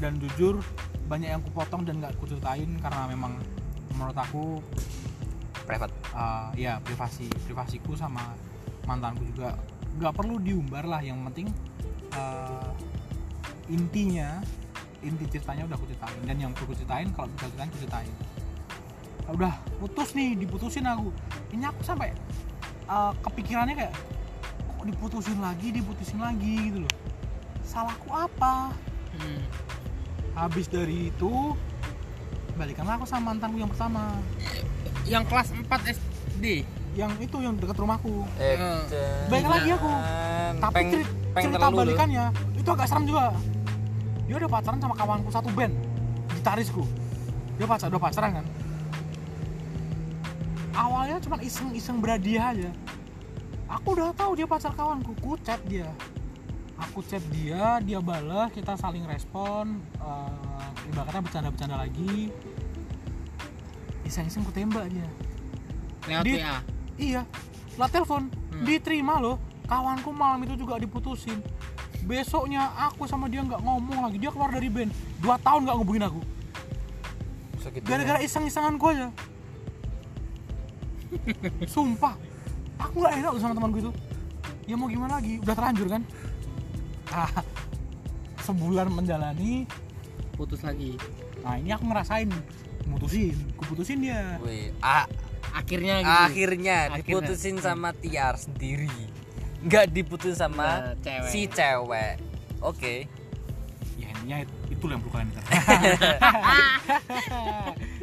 Dan 0.00 0.16
jujur 0.16 0.64
banyak 1.12 1.28
yang 1.28 1.44
kupotong 1.44 1.84
dan 1.84 2.00
nggak 2.00 2.16
kuceritain 2.24 2.80
karena 2.80 3.04
memang 3.04 3.36
menurut 3.92 4.16
aku 4.16 4.64
private. 5.68 5.92
uh, 6.16 6.48
ya 6.56 6.80
privasi 6.80 7.28
privasiku 7.44 7.92
sama 7.92 8.32
mantanku 8.88 9.28
juga 9.28 9.60
nggak 10.00 10.12
perlu 10.16 10.40
diumbar 10.40 10.88
lah. 10.88 11.04
Yang 11.04 11.20
penting 11.28 11.48
uh, 12.16 12.72
intinya 13.68 14.40
inti 15.02 15.24
ceritanya 15.28 15.66
udah 15.66 15.76
aku 15.76 15.86
ceritain. 15.90 16.18
Dan 16.24 16.36
yang 16.38 16.50
perlu 16.54 16.72
aku 16.72 16.76
ceritain 16.78 17.08
kalau 17.12 17.28
bisa 17.34 17.46
ceritain 17.50 17.68
aku 17.68 17.78
ceritain. 17.82 18.12
Udah 19.30 19.54
putus 19.78 20.08
nih 20.14 20.34
diputusin 20.38 20.86
aku. 20.86 21.10
Ini 21.50 21.64
aku 21.70 21.80
sampai 21.82 22.14
uh, 22.86 23.12
kepikirannya 23.22 23.74
kayak 23.76 23.94
kok 24.78 24.84
diputusin 24.86 25.38
lagi 25.38 25.68
diputusin 25.74 26.18
lagi 26.18 26.54
gitu 26.70 26.78
loh. 26.86 26.94
Salahku 27.62 28.08
apa? 28.10 28.72
Hmm. 29.12 29.44
habis 30.32 30.64
dari 30.64 31.12
itu 31.12 31.52
balikanlah 32.56 32.96
aku 32.96 33.04
sama 33.04 33.36
mantanku 33.36 33.60
yang 33.60 33.68
pertama. 33.68 34.16
Yang 35.04 35.24
kelas 35.28 35.48
4 35.52 35.92
SD. 35.92 36.64
yang 36.92 37.12
itu 37.20 37.36
yang 37.40 37.56
dekat 37.56 37.76
rumahku. 37.76 38.24
Eh. 38.36 38.56
Baik 39.28 39.48
lagi 39.48 39.68
aku. 39.72 39.92
tapi 40.60 40.74
peng, 40.76 40.88
ceri- 40.92 41.10
peng 41.32 41.44
cerita 41.48 41.68
balikannya 41.72 42.24
itu 42.52 42.68
agak 42.68 42.86
serem 42.88 43.04
juga 43.08 43.32
dia 44.32 44.40
udah 44.40 44.48
pacaran 44.48 44.80
sama 44.80 44.96
kawanku 44.96 45.28
satu 45.28 45.52
band 45.52 45.76
gitarisku 46.32 46.88
dia 47.60 47.68
pacar 47.68 47.92
udah 47.92 48.00
pacaran 48.00 48.40
kan 48.40 48.46
awalnya 50.72 51.20
cuma 51.20 51.36
iseng-iseng 51.38 52.00
berhadiah 52.00 52.48
aja 52.48 52.70
aku 53.68 53.92
udah 53.92 54.16
tahu 54.16 54.32
dia 54.32 54.48
pacar 54.48 54.72
kawanku 54.72 55.12
ku 55.20 55.36
chat 55.36 55.60
dia 55.68 55.84
aku 56.80 57.04
chat 57.04 57.20
dia 57.28 57.76
dia 57.78 58.00
balas 58.00 58.48
kita 58.50 58.72
saling 58.74 59.04
respon 59.04 59.84
uh, 60.00 60.32
ibaratnya 60.88 61.20
bercanda-bercanda 61.20 61.76
lagi 61.76 62.32
iseng-iseng 64.02 64.42
ku 64.42 64.50
tembak 64.50 64.88
dia 64.88 65.04
Lewat 66.02 66.24
Di- 66.26 66.34
WA. 66.34 66.56
Iya, 66.92 67.22
lah 67.78 67.86
telepon 67.86 68.26
Hmm. 68.26 68.66
diterima 68.66 69.16
loh. 69.16 69.38
Kawanku 69.64 70.10
malam 70.10 70.42
itu 70.42 70.58
juga 70.58 70.74
diputusin. 70.74 71.38
Besoknya 72.02 72.66
aku 72.90 73.06
sama 73.06 73.30
dia 73.30 73.46
nggak 73.46 73.62
ngomong 73.62 73.98
lagi. 74.10 74.18
Dia 74.18 74.30
keluar 74.34 74.50
dari 74.50 74.66
band. 74.66 74.90
Dua 75.22 75.38
tahun 75.38 75.66
nggak 75.66 75.76
ngubungin 75.78 76.04
aku. 76.06 76.20
Gara-gara 77.86 78.18
iseng-isenganku 78.18 78.86
aja. 78.90 79.08
Sumpah, 81.70 82.18
aku 82.80 83.06
nggak 83.06 83.14
enak 83.22 83.32
sama 83.38 83.54
temanku 83.54 83.78
itu. 83.78 83.92
Ya 84.66 84.74
mau 84.74 84.90
gimana 84.90 85.22
lagi? 85.22 85.38
Udah 85.38 85.54
terlanjur 85.54 85.86
kan? 85.86 86.02
Ah, 87.12 87.30
sebulan 88.42 88.90
menjalani. 88.90 89.70
Putus 90.34 90.64
lagi. 90.66 90.98
Nah 91.44 91.60
ini 91.60 91.70
aku 91.70 91.86
ngerasain. 91.86 92.30
Mutusin. 92.88 93.36
Aku 93.54 93.62
putusin 93.70 94.02
dia. 94.02 94.42
Wih, 94.42 94.74
ah, 94.82 95.06
akhirnya 95.54 96.02
gitu. 96.02 96.10
Akhirnya 96.10 96.76
Akhirnya. 96.90 96.98
diputusin 96.98 97.56
sama 97.62 97.94
Tiar 97.94 98.34
sendiri 98.34 98.90
nggak 99.62 99.84
diputusin 99.90 100.34
sama 100.34 100.66
Nah, 100.82 100.94
cewek. 100.98 101.28
si 101.28 101.40
cewek. 101.46 102.14
Oke. 102.58 102.94
Ya 103.94 104.10
intinya 104.10 104.36
itu, 104.68 104.84
yang 104.84 104.98
perlu 104.98 105.12
kalian 105.12 105.28
dengar 105.30 105.44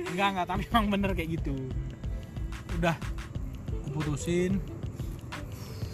enggak 0.09 0.27
enggak 0.31 0.47
tapi 0.47 0.61
emang 0.65 0.85
bener 0.87 1.11
kayak 1.11 1.29
gitu. 1.35 1.55
Udah 2.75 2.95
aku 3.69 3.87
putusin. 3.93 4.59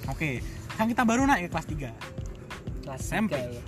Oke 0.05 0.41
kan 0.75 0.85
kita 0.85 1.01
baru 1.01 1.23
naik 1.23 1.47
ke 1.47 1.49
kelas 1.49 1.67
3 1.71 2.83
Kelas 2.83 2.99
SMP. 3.01 3.33
tiga 3.33 3.47
ya. 3.49 3.63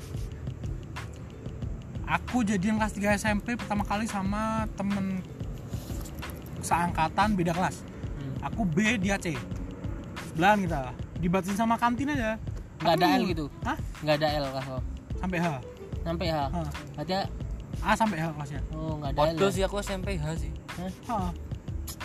aku 2.05 2.43
jadian 2.43 2.75
kelas 2.77 2.93
3 2.93 3.15
SMP 3.17 3.55
pertama 3.55 3.81
kali 3.81 4.05
sama 4.05 4.67
temen 4.75 5.23
seangkatan 6.59 7.33
beda 7.33 7.51
kelas. 7.51 7.81
Hmm. 7.81 8.35
aku 8.43 8.61
B 8.63 8.97
dia 8.97 9.15
C. 9.15 9.33
Sebelahan 10.29 10.61
kita 10.61 10.93
dibatasin 11.17 11.57
sama 11.57 11.75
kantin 11.77 12.09
aja. 12.09 12.37
Nggak 12.77 12.93
ada 13.01 13.05
L 13.17 13.23
gitu? 13.25 13.45
Hah? 13.65 13.77
nggak 14.05 14.15
ada 14.21 14.27
L 14.37 14.45
kelas 14.53 14.67
lo 14.69 14.79
sampai 15.17 15.37
H. 15.41 15.47
Sampai 16.05 16.27
H? 16.29 16.35
Hah. 16.37 16.67
berarti 16.93 17.13
A 17.81 17.91
sampai 17.93 18.17
H 18.21 18.25
kelasnya. 18.37 18.61
Oh 18.73 18.93
nggak 19.01 19.11
ada 19.13 19.19
L 19.19 19.25
Waduh 19.33 19.49
ya? 19.49 19.55
sih 19.55 19.63
aku 19.65 19.75
SMP 19.81 20.07
H 20.21 20.25
sih. 20.37 20.51
Hah? 21.09 21.33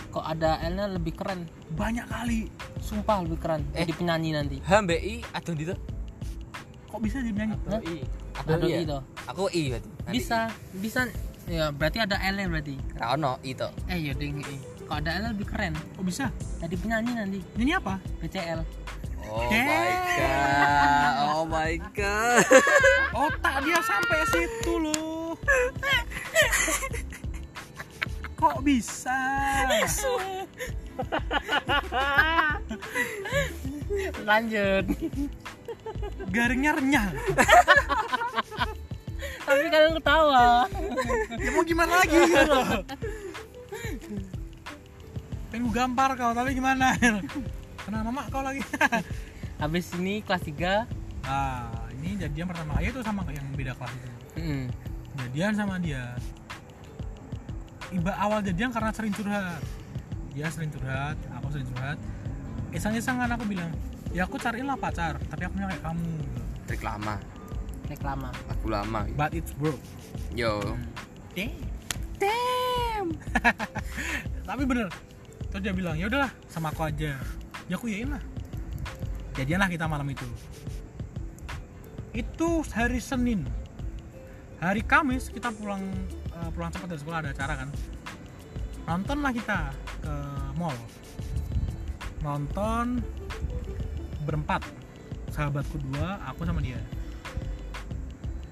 Kok 0.09 0.25
ada 0.25 0.57
L 0.65 0.73
nya 0.77 0.85
lebih 0.89 1.13
keren? 1.13 1.45
Banyak 1.73 2.05
kali. 2.09 2.49
Sumpah 2.81 3.21
lebih 3.21 3.37
keren 3.41 3.61
Eh. 3.73 3.85
jadi 3.85 3.93
penyanyi 3.93 4.29
nanti. 4.33 4.57
H 4.65 4.71
mbak 4.81 5.01
I 5.01 5.15
aduh 5.33 5.53
itu 5.53 5.75
kok 6.89 7.01
bisa 7.01 7.17
jadi 7.21 7.33
penyanyi? 7.33 7.55
Hah? 7.69 7.81
I. 7.81 7.97
Ada 8.33 8.53
iya. 8.65 8.77
I 8.81 8.85
toh? 8.89 9.01
Aku 9.29 9.43
I 9.53 9.61
berarti. 9.73 9.89
Bisa 10.09 10.39
bisa. 10.77 10.99
Ya 11.45 11.69
berarti 11.69 11.97
ada 12.01 12.17
L 12.17 12.33
nya 12.37 12.45
berarti. 12.49 12.73
I. 12.77 12.97
Ra 12.97 13.05
ono 13.13 13.37
I 13.45 13.51
to 13.53 13.69
eh 13.89 13.97
ya 14.01 14.13
ding 14.17 14.41
I 14.41 14.57
kok 14.83 14.97
ada 14.99 15.11
L 15.19 15.31
lebih 15.33 15.47
keren. 15.47 15.73
Kok 15.95 16.03
bisa? 16.03 16.29
Jadi 16.59 16.75
penyanyi 16.77 17.11
nanti. 17.15 17.39
Ini 17.55 17.79
apa? 17.79 17.97
BCL 18.19 18.61
Oh 19.23 19.47
Damn. 19.47 19.71
my 19.71 19.95
god. 20.19 21.15
Oh 21.23 21.43
my 21.47 21.73
god. 21.95 22.43
Otak 23.23 23.63
dia 23.63 23.79
sampai 23.79 24.19
situ 24.27 24.73
loh. 24.83 25.39
Kok 28.35 28.59
bisa? 28.61 29.15
Lanjut. 34.27 34.85
Garingnya 36.27 36.75
renyah. 36.75 37.07
Tapi 39.43 39.65
kalian 39.71 39.93
ketawa. 39.99 40.67
Ya 41.39 41.49
mau 41.55 41.63
gimana 41.63 42.03
lagi? 42.03 42.15
gitu 42.15 42.43
loh 42.51 42.83
pengen 45.53 45.69
gue 45.69 45.75
gampar 45.77 46.17
kau 46.17 46.33
tapi 46.33 46.57
gimana? 46.57 46.97
Kena 47.85 48.01
mama 48.01 48.25
kau 48.33 48.41
lagi. 48.41 48.65
Habis 49.61 49.93
ini 50.01 50.25
kelas 50.25 50.49
3 50.49 51.05
nah 51.23 51.87
ini 51.93 52.19
jadian 52.19 52.51
pertama 52.51 52.75
kali 52.75 52.91
itu 52.91 52.99
sama 53.05 53.21
yang 53.29 53.45
beda 53.53 53.77
kelas 53.77 53.93
itu. 53.93 54.09
Hmm. 54.41 54.65
jadian 55.21 55.53
sama 55.53 55.77
dia. 55.77 56.17
Iba 57.93 58.17
awal 58.17 58.41
jadian 58.41 58.73
karena 58.73 58.89
sering 58.89 59.13
curhat. 59.13 59.61
Dia 60.33 60.49
sering 60.49 60.73
curhat 60.73 61.21
aku 61.37 61.53
sering 61.53 61.69
curhat. 61.69 62.01
Iseng-iseng 62.73 63.21
kan 63.21 63.29
aku 63.37 63.45
bilang 63.45 63.69
ya 64.09 64.25
aku 64.25 64.41
cariin 64.41 64.65
lah 64.65 64.75
pacar 64.75 65.21
tapi 65.29 65.45
aku 65.45 65.61
kayak 65.61 65.85
kamu. 65.85 66.13
Trik 66.65 66.81
lama. 66.81 67.21
Reklama 67.93 68.33
Lagu 68.49 68.67
lama. 68.73 69.05
But 69.13 69.37
it's 69.37 69.53
broke. 69.53 69.77
Yo. 70.33 70.57
Damn. 71.37 71.61
Damn. 72.17 73.07
Tapi 74.49 74.63
bener 74.65 75.12
terus 75.53 75.69
dia 75.69 75.69
bilang 75.69 75.93
ya 75.93 76.09
udahlah 76.09 76.33
sama 76.49 76.73
aku 76.73 76.81
aja. 76.89 77.13
Ya 77.69 77.77
aku 77.77 77.85
yain 77.85 78.09
lah. 78.09 78.23
Jadian 79.37 79.61
lah 79.61 79.69
kita 79.69 79.85
malam 79.85 80.09
itu. 80.09 80.25
Itu 82.09 82.65
hari 82.73 82.97
Senin. 82.97 83.45
Hari 84.57 84.81
Kamis 84.81 85.29
kita 85.29 85.53
pulang 85.53 85.85
eh, 86.33 86.49
pulang 86.57 86.73
cepat 86.73 86.89
dari 86.89 86.99
sekolah 87.05 87.19
ada 87.21 87.29
acara 87.29 87.53
kan. 87.61 87.69
Nonton 88.89 89.17
lah 89.21 89.29
kita 89.29 89.69
ke 90.01 90.13
mall. 90.57 90.77
Nonton 92.25 93.05
berempat. 94.25 94.65
Sahabatku 95.29 95.77
dua 95.85 96.17
aku 96.33 96.49
sama 96.49 96.65
dia. 96.65 96.81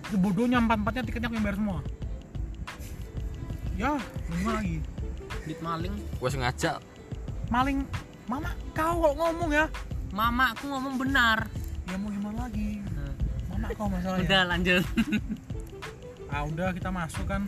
Itu 0.05 0.21
bodohnya 0.21 0.61
empat 0.61 0.77
empatnya 0.85 1.01
tiketnya 1.09 1.33
aku 1.33 1.35
yang 1.41 1.45
bayar 1.49 1.57
semua. 1.57 1.79
Ya 3.73 3.97
gimana 4.29 4.61
lagi. 4.61 4.77
Duit 5.49 5.59
maling. 5.65 5.95
Gue 6.21 6.29
sengaja 6.29 6.77
maling 7.51 7.83
mama 8.25 8.49
kau 8.71 9.03
kalau 9.03 9.13
ngomong 9.13 9.51
ya. 9.51 9.65
Mama 10.11 10.51
aku 10.51 10.67
ngomong 10.67 10.95
benar. 10.97 11.47
Ya 11.85 11.95
mau 11.95 12.07
gimana 12.07 12.47
lagi? 12.47 12.79
Nah, 12.89 13.11
mama 13.51 13.67
kau 13.75 13.87
masalahnya. 13.87 14.23
Udah 14.27 14.41
lanjut. 14.47 14.83
Ah 16.31 16.47
udah 16.47 16.71
kita 16.71 16.87
masuk 16.87 17.27
kan. 17.27 17.43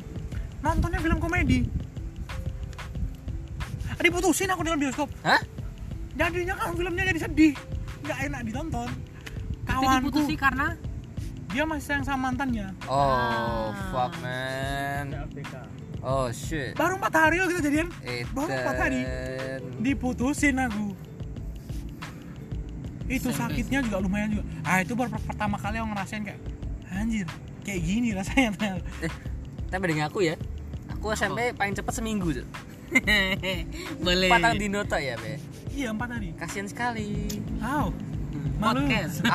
Nontonnya 0.60 0.99
film 0.99 1.16
komedi. 1.16 1.64
Ah, 3.88 4.04
diputusin 4.04 4.51
aku 4.51 4.68
dengan 4.68 4.76
bioskop. 4.76 5.08
Hah? 5.24 5.39
jadinya 6.14 6.51
kan 6.60 6.76
filmnya 6.76 7.08
jadi 7.08 7.20
sedih. 7.24 7.56
Nggak 8.04 8.20
enak 8.28 8.41
ditonton. 8.43 8.89
Kawanku. 9.64 10.12
diputusin 10.12 10.36
karena? 10.36 10.76
Dia 11.56 11.64
masih 11.64 11.86
sayang 11.95 12.04
sama 12.04 12.28
mantannya. 12.28 12.76
Oh 12.91 13.72
Ah. 13.72 13.72
fuck 13.88 14.12
man 14.20 15.16
Oh 16.04 16.28
shit. 16.30 16.76
Baru 16.76 16.99
empat 16.99 17.16
hari 17.16 17.39
loh 17.39 17.47
kita 17.47 17.64
jadian. 17.64 17.88
Edan 18.04 18.28
Baru 18.36 18.51
empat 18.51 18.76
hari. 18.78 19.01
diputusin 19.80 20.60
aku. 20.60 20.91
Itu 23.08 23.32
sakitnya 23.32 23.80
juga 23.80 23.99
lumayan 23.99 24.36
juga. 24.36 24.43
Ah 24.64 24.80
itu 24.80 24.93
baru 24.93 25.10
per- 25.10 25.24
pertama 25.26 25.56
kali 25.56 25.80
aku 25.80 25.88
ngerasain 25.88 26.24
kayak 26.24 26.39
anjir 26.91 27.28
kayak 27.64 27.82
gini 27.82 28.12
rasanya. 28.12 28.51
Tapi 29.68 29.84
dengan 29.88 30.08
aku 30.08 30.22
ya 30.22 30.36
Aku 30.93 31.10
SMP 31.12 31.51
paling 31.51 31.74
cepet 31.74 31.93
seminggu 31.93 32.32
tuh 32.32 32.47
boleh. 34.06 34.30
Patang 34.30 34.56
dino 34.56 34.84
tok 34.84 35.01
ya 35.01 35.16
be? 35.18 35.39
Iya 35.72 35.89
empat 35.89 36.14
hari. 36.14 36.32
Kasian 36.36 36.68
sekali. 36.68 37.28
Wow. 37.58 37.89
Malu. 38.60 38.86
podcast. 38.86 39.20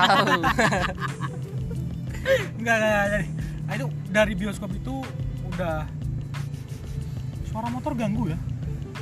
Enggak, 2.59 2.77
enggak, 2.77 2.77
enggak, 2.79 3.07
jadi. 3.09 3.27
Nah, 3.65 3.73
itu 3.75 3.87
dari 4.09 4.33
bioskop 4.35 4.71
itu 4.71 4.95
udah 5.49 5.85
suara 7.59 7.75
motor 7.75 7.91
ganggu 7.99 8.31
ya. 8.31 8.39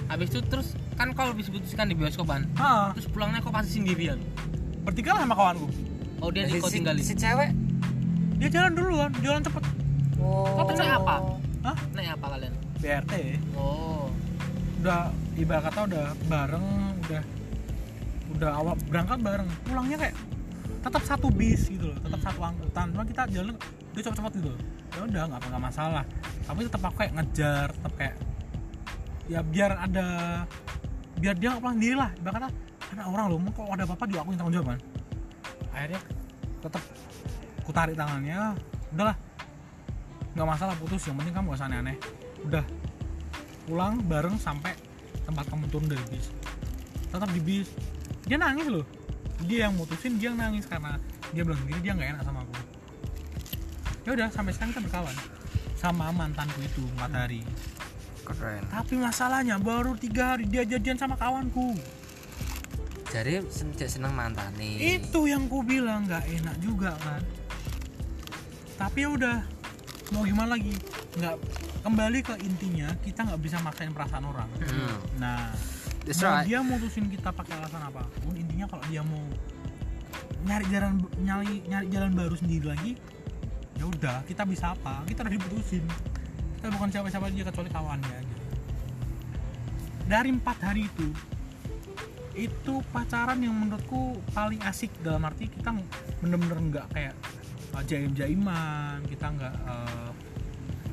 habis 0.09 0.33
itu 0.33 0.41
terus 0.49 0.73
kan 0.97 1.13
kalau 1.13 1.37
habis 1.37 1.53
diputuskan 1.53 1.93
di 1.93 1.95
bioskopan 1.95 2.49
Ah, 2.57 2.89
terus 2.97 3.05
pulangnya 3.05 3.45
kok 3.45 3.53
pasti 3.53 3.77
sendirian 3.77 4.17
bertiga 4.81 5.13
lah 5.13 5.29
sama 5.29 5.37
kawanku. 5.37 5.69
oh 6.25 6.33
dia 6.33 6.49
si, 6.49 6.57
di 6.57 6.61
kau 6.65 6.73
si, 6.73 6.81
tinggalin 6.81 7.05
si 7.05 7.13
cewek 7.13 7.53
Dia 8.37 8.49
jalan 8.53 8.73
duluan, 8.77 9.09
jalan 9.25 9.41
cepet. 9.41 9.65
Oh 10.21 10.61
Kau 10.61 10.73
naik 10.73 10.93
apa? 10.93 11.17
Hah? 11.65 11.77
naik 11.93 12.17
apa 12.17 12.27
kalian 12.33 12.53
BRT. 12.81 13.13
oh 13.57 14.09
Udah 14.81 15.09
ibarat 15.37 15.63
kata 15.69 15.81
udah 15.85 16.05
bareng, 16.29 16.67
udah 17.05 17.23
udah 18.37 18.51
awal 18.57 18.73
berangkat 18.89 19.19
bareng. 19.21 19.49
Pulangnya 19.65 19.97
kayak 20.01 20.17
tetap 20.81 21.03
satu 21.05 21.29
bis 21.29 21.69
gitu 21.69 21.93
loh, 21.93 21.99
tetap 22.01 22.21
satu 22.25 22.41
angkutan. 22.41 22.87
Cuma 22.93 23.05
kita 23.05 23.25
jalan 23.33 23.53
udah 23.93 24.01
cepet-cepet 24.05 24.33
gitu. 24.41 24.53
Ya 24.97 25.01
udah 25.05 25.23
nggak 25.29 25.41
apa 25.41 25.47
nggak 25.53 25.65
masalah. 25.73 26.05
Tapi 26.45 26.61
tetap 26.69 26.81
aku 26.85 26.97
kayak 27.01 27.13
ngejar, 27.17 27.69
tetap 27.73 27.93
kayak 27.97 28.15
ya 29.27 29.41
biar 29.43 29.73
ada 29.75 30.07
biar 31.19 31.35
dia 31.35 31.55
nggak 31.55 31.63
pulang 31.63 31.77
sendiri 31.79 31.97
lah 31.99 32.11
kata 32.23 32.49
anak 32.95 33.07
orang 33.11 33.27
loh 33.33 33.39
kok 33.51 33.67
ada 33.73 33.83
apa-apa 33.83 34.05
juga 34.07 34.21
aku 34.23 34.29
yang 34.31 34.39
tanggung 34.39 34.57
jawab 34.57 34.69
kan 34.71 34.81
akhirnya 35.75 36.01
tetap 36.63 36.83
ku 37.67 37.71
tarik 37.75 37.97
tangannya 37.99 38.55
udahlah 38.95 39.17
nggak 40.37 40.49
masalah 40.53 40.77
putus. 40.77 41.01
Yang 41.09 41.17
penting 41.25 41.35
kamu 41.35 41.47
gak 41.49 41.59
usah 41.59 41.67
aneh-aneh. 41.73 41.97
Udah 42.45 42.65
pulang 43.65 44.05
bareng 44.05 44.37
sampai 44.37 44.77
tempat 45.25 45.49
kamu 45.49 45.65
turun 45.73 45.89
dari 45.89 46.05
bis. 46.13 46.29
Tetap 47.09 47.33
di 47.33 47.41
bis. 47.41 47.73
Dia 48.29 48.37
nangis 48.37 48.69
loh. 48.69 48.85
Dia 49.49 49.67
yang 49.67 49.75
mutusin 49.81 50.21
dia 50.21 50.31
yang 50.31 50.37
nangis 50.37 50.69
karena 50.69 51.01
dia 51.33 51.41
bilang 51.41 51.57
sendiri 51.65 51.81
dia 51.81 51.93
nggak 51.97 52.09
enak 52.13 52.23
sama 52.23 52.45
aku. 52.45 52.55
Ya 54.05 54.11
udah 54.13 54.29
sampai 54.31 54.53
sekarang 54.53 54.71
kita 54.77 54.83
berkawan 54.87 55.17
sama 55.81 56.13
mantanku 56.13 56.61
itu 56.63 56.85
empat 56.95 57.11
hari 57.17 57.41
Keren. 58.27 58.63
Tapi 58.67 58.95
masalahnya 58.99 59.57
baru 59.63 59.95
tiga 59.95 60.35
hari 60.35 60.51
dia 60.51 60.67
jadian 60.67 60.99
sama 60.99 61.15
kawanku. 61.15 61.79
Jadi 63.07 63.39
sejak 63.47 63.87
seneng 63.87 64.13
mantan 64.13 64.51
nih 64.59 64.99
itu 64.99 65.31
yang 65.31 65.47
ku 65.47 65.63
bilang 65.63 66.05
nggak 66.11 66.27
enak 66.27 66.57
juga 66.59 66.99
kan? 66.99 67.23
Tapi 68.77 69.07
ya 69.07 69.09
udah 69.15 69.37
mau 70.11 70.27
gimana 70.27 70.59
lagi? 70.59 70.75
Nggak 71.17 71.39
kembali 71.87 72.19
ke 72.27 72.35
intinya 72.43 72.91
kita 73.07 73.23
nggak 73.31 73.41
bisa 73.41 73.57
maksain 73.63 73.95
perasaan 73.95 74.27
orang. 74.27 74.51
Hmm. 74.59 74.99
nah 75.23 75.55
That's 76.03 76.19
mau 76.19 76.43
right. 76.43 76.51
dia 76.51 76.59
mutusin 76.67 77.07
kita 77.07 77.31
pakai 77.31 77.63
alasan 77.63 77.83
apa 77.87 78.03
pun 78.27 78.35
intinya 78.35 78.67
kalau 78.67 78.85
dia 78.91 79.07
mau 79.07 79.23
nyari 80.47 80.67
jalan 80.71 81.03
nyari 81.23 81.63
nyari 81.67 81.87
jalan 81.91 82.11
baru 82.15 82.35
sendiri 82.39 82.67
lagi 82.71 82.93
ya 83.79 83.87
udah 83.87 84.27
kita 84.27 84.43
bisa 84.43 84.75
apa? 84.75 85.07
Kita 85.07 85.23
udah 85.23 85.33
diputusin 85.33 85.87
kita 86.67 86.75
bukan 86.83 86.91
siapa-siapa 86.91 87.31
dia 87.31 87.47
kecuali 87.47 87.71
kawannya 87.71 88.11
aja 88.11 88.37
dari 90.11 90.35
empat 90.35 90.59
hari 90.67 90.91
itu 90.91 91.15
itu 92.35 92.75
pacaran 92.91 93.39
yang 93.41 93.55
menurutku 93.55 94.21
paling 94.37 94.61
asik. 94.67 94.93
Dalam 95.01 95.25
arti 95.25 95.49
kita 95.49 95.73
bener-bener 96.21 96.59
nggak 96.59 96.87
kayak 96.93 97.15
uh, 97.73 97.83
jaim-jaiman 97.87 99.01
kita 99.09 99.31
nggak 99.31 99.55
uh, 99.65 100.11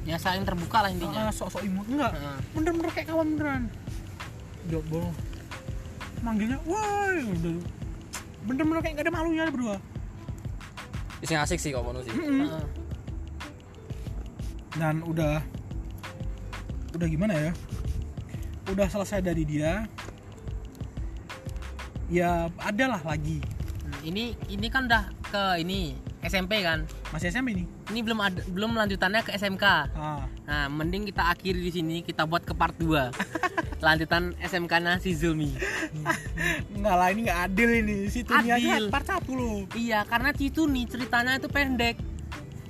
ya 0.07 0.15
saling 0.15 0.45
terbuka 0.45 0.86
lah 0.86 0.89
intinya. 0.93 1.28
Uh, 1.28 1.34
sok-sok 1.34 1.65
imut. 1.65 1.89
Enggak 1.89 2.15
Heeh. 2.15 2.38
bener-bener 2.53 2.91
kayak 2.93 3.07
kawan 3.11 3.28
beneran. 3.34 3.63
Bol 4.88 5.09
manggilnya 6.24 6.61
woi 6.63 7.17
udah. 7.34 7.57
Bener-bener 8.45 8.80
kayak 8.86 8.93
gak 9.01 9.05
ada 9.09 9.13
malunya 9.17 9.43
berdua. 9.49 9.78
Sing 11.26 11.36
asik 11.41 11.59
sih 11.59 11.74
kok 11.74 11.82
ngono 11.82 12.05
sih. 12.05 12.13
Heeh. 12.13 12.61
dan 14.74 15.05
udah 15.05 15.38
udah 17.04 17.12
gimana 17.12 17.36
ya? 17.36 17.51
Udah 18.72 18.88
selesai 18.88 19.20
dari 19.20 19.43
dia. 19.43 19.84
Ya 22.08 22.47
adalah 22.64 23.04
lagi. 23.04 23.43
Hmm, 23.84 23.99
ini 24.08 24.39
ini 24.47 24.72
kan 24.72 24.88
udah 24.88 25.12
ke 25.28 25.60
ini 25.60 25.99
SMP 26.24 26.64
kan? 26.64 26.88
Masih 27.12 27.28
SMP 27.28 27.60
nih 27.60 27.68
ini? 27.91 27.99
Belum 27.99 28.24
ada 28.24 28.39
belum 28.47 28.72
lanjutannya 28.80 29.20
ke 29.28 29.36
SMK 29.36 29.66
ah. 29.68 30.24
Nah 30.47 30.72
mending 30.72 31.12
kita 31.12 31.28
akhiri 31.28 31.60
di 31.60 31.72
sini 31.76 31.95
kita 32.08 32.24
buat 32.24 32.47
ke 32.47 32.56
part 32.56 32.72
2 32.80 33.12
lanjutan 33.86 34.32
SMK 34.39 34.74
nya 34.80 34.95
si 35.04 35.12
Zulmi. 35.12 35.51
Enggak 36.80 36.95
lah 36.95 37.12
ini 37.12 37.28
nggak 37.28 37.39
adil 37.51 37.70
ini. 37.84 37.97
Si 38.08 38.24
Tuni 38.24 38.47
aja 38.47 38.80
Adil. 38.80 38.88
part 38.88 39.04
satu 39.04 39.36
loh. 39.36 39.68
Iya 39.76 40.08
karena 40.08 40.32
itu 40.32 40.64
nih 40.72 40.88
ceritanya 40.88 41.36
itu 41.36 41.51
pendek. 41.51 41.99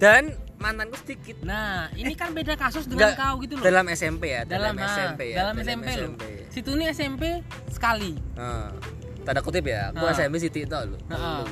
Dan 0.01 0.33
mantanku 0.63 0.95
sedikit. 0.95 1.43
nah 1.43 1.91
ini 1.93 2.15
kan 2.15 2.31
beda 2.31 2.55
kasus 2.55 2.87
dengan 2.87 3.11
Nggak, 3.11 3.19
kau 3.19 3.35
gitu 3.43 3.53
loh 3.59 3.63
Dalam 3.63 3.85
SMP 3.91 4.23
ya, 4.31 4.41
dalam, 4.47 4.73
dalam, 4.73 4.75
ah, 4.79 4.95
SMP 4.95 5.21
ya. 5.29 5.35
dalam 5.43 5.55
SMP, 5.59 5.87
loh 5.99 6.11
situ 6.47 6.71
nih 6.71 6.87
SMP 6.89 7.23
sekali 7.67 8.15
Nah, 8.33 8.71
tanda 9.21 9.43
kutip 9.43 9.67
ya, 9.67 9.91
aku 9.91 10.03
Ah. 10.03 10.15
SMP 10.15 10.39
Siti 10.39 10.63
itu 10.63 10.71
loh. 10.71 10.95
Heeh. 11.11 11.43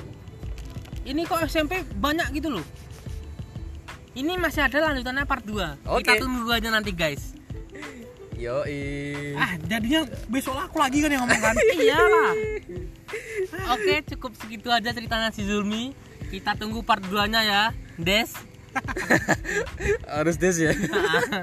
ini 1.03 1.27
kok 1.27 1.43
SMP 1.43 1.83
banyak 1.93 2.31
gitu 2.31 2.55
loh 2.55 2.65
ini 4.11 4.35
masih 4.35 4.63
ada 4.63 4.91
lanjutannya 4.91 5.23
part 5.23 5.43
2 5.43 5.87
Oke. 5.87 6.03
kita 6.03 6.19
tunggu 6.19 6.47
aja 6.47 6.67
nanti 6.67 6.91
guys 6.91 7.35
Yo 8.35 8.65
ah 9.37 9.53
jadinya 9.61 10.01
besok 10.25 10.57
aku 10.57 10.81
lagi 10.81 10.97
kan 10.99 11.13
yang 11.13 11.21
ngomong 11.23 11.41
kan 11.41 11.53
iyalah 11.77 12.31
oke 13.69 13.95
cukup 14.09 14.31
segitu 14.33 14.73
aja 14.73 14.89
ceritanya 14.89 15.29
si 15.29 15.45
Zulmi 15.45 15.93
kita 16.27 16.57
tunggu 16.57 16.81
part 16.81 17.05
2 17.05 17.29
nya 17.29 17.41
ya 17.41 17.63
Des 18.01 18.33
harus 20.15 20.35
des 20.39 20.57
ya. 20.59 20.71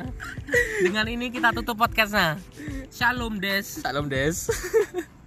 dengan 0.85 1.07
ini 1.09 1.29
kita 1.29 1.53
tutup 1.53 1.79
podcastnya 1.79 2.41
Shalom 2.89 3.41
Des 3.43 3.67
Salam 3.85 4.09
des. 4.09 4.49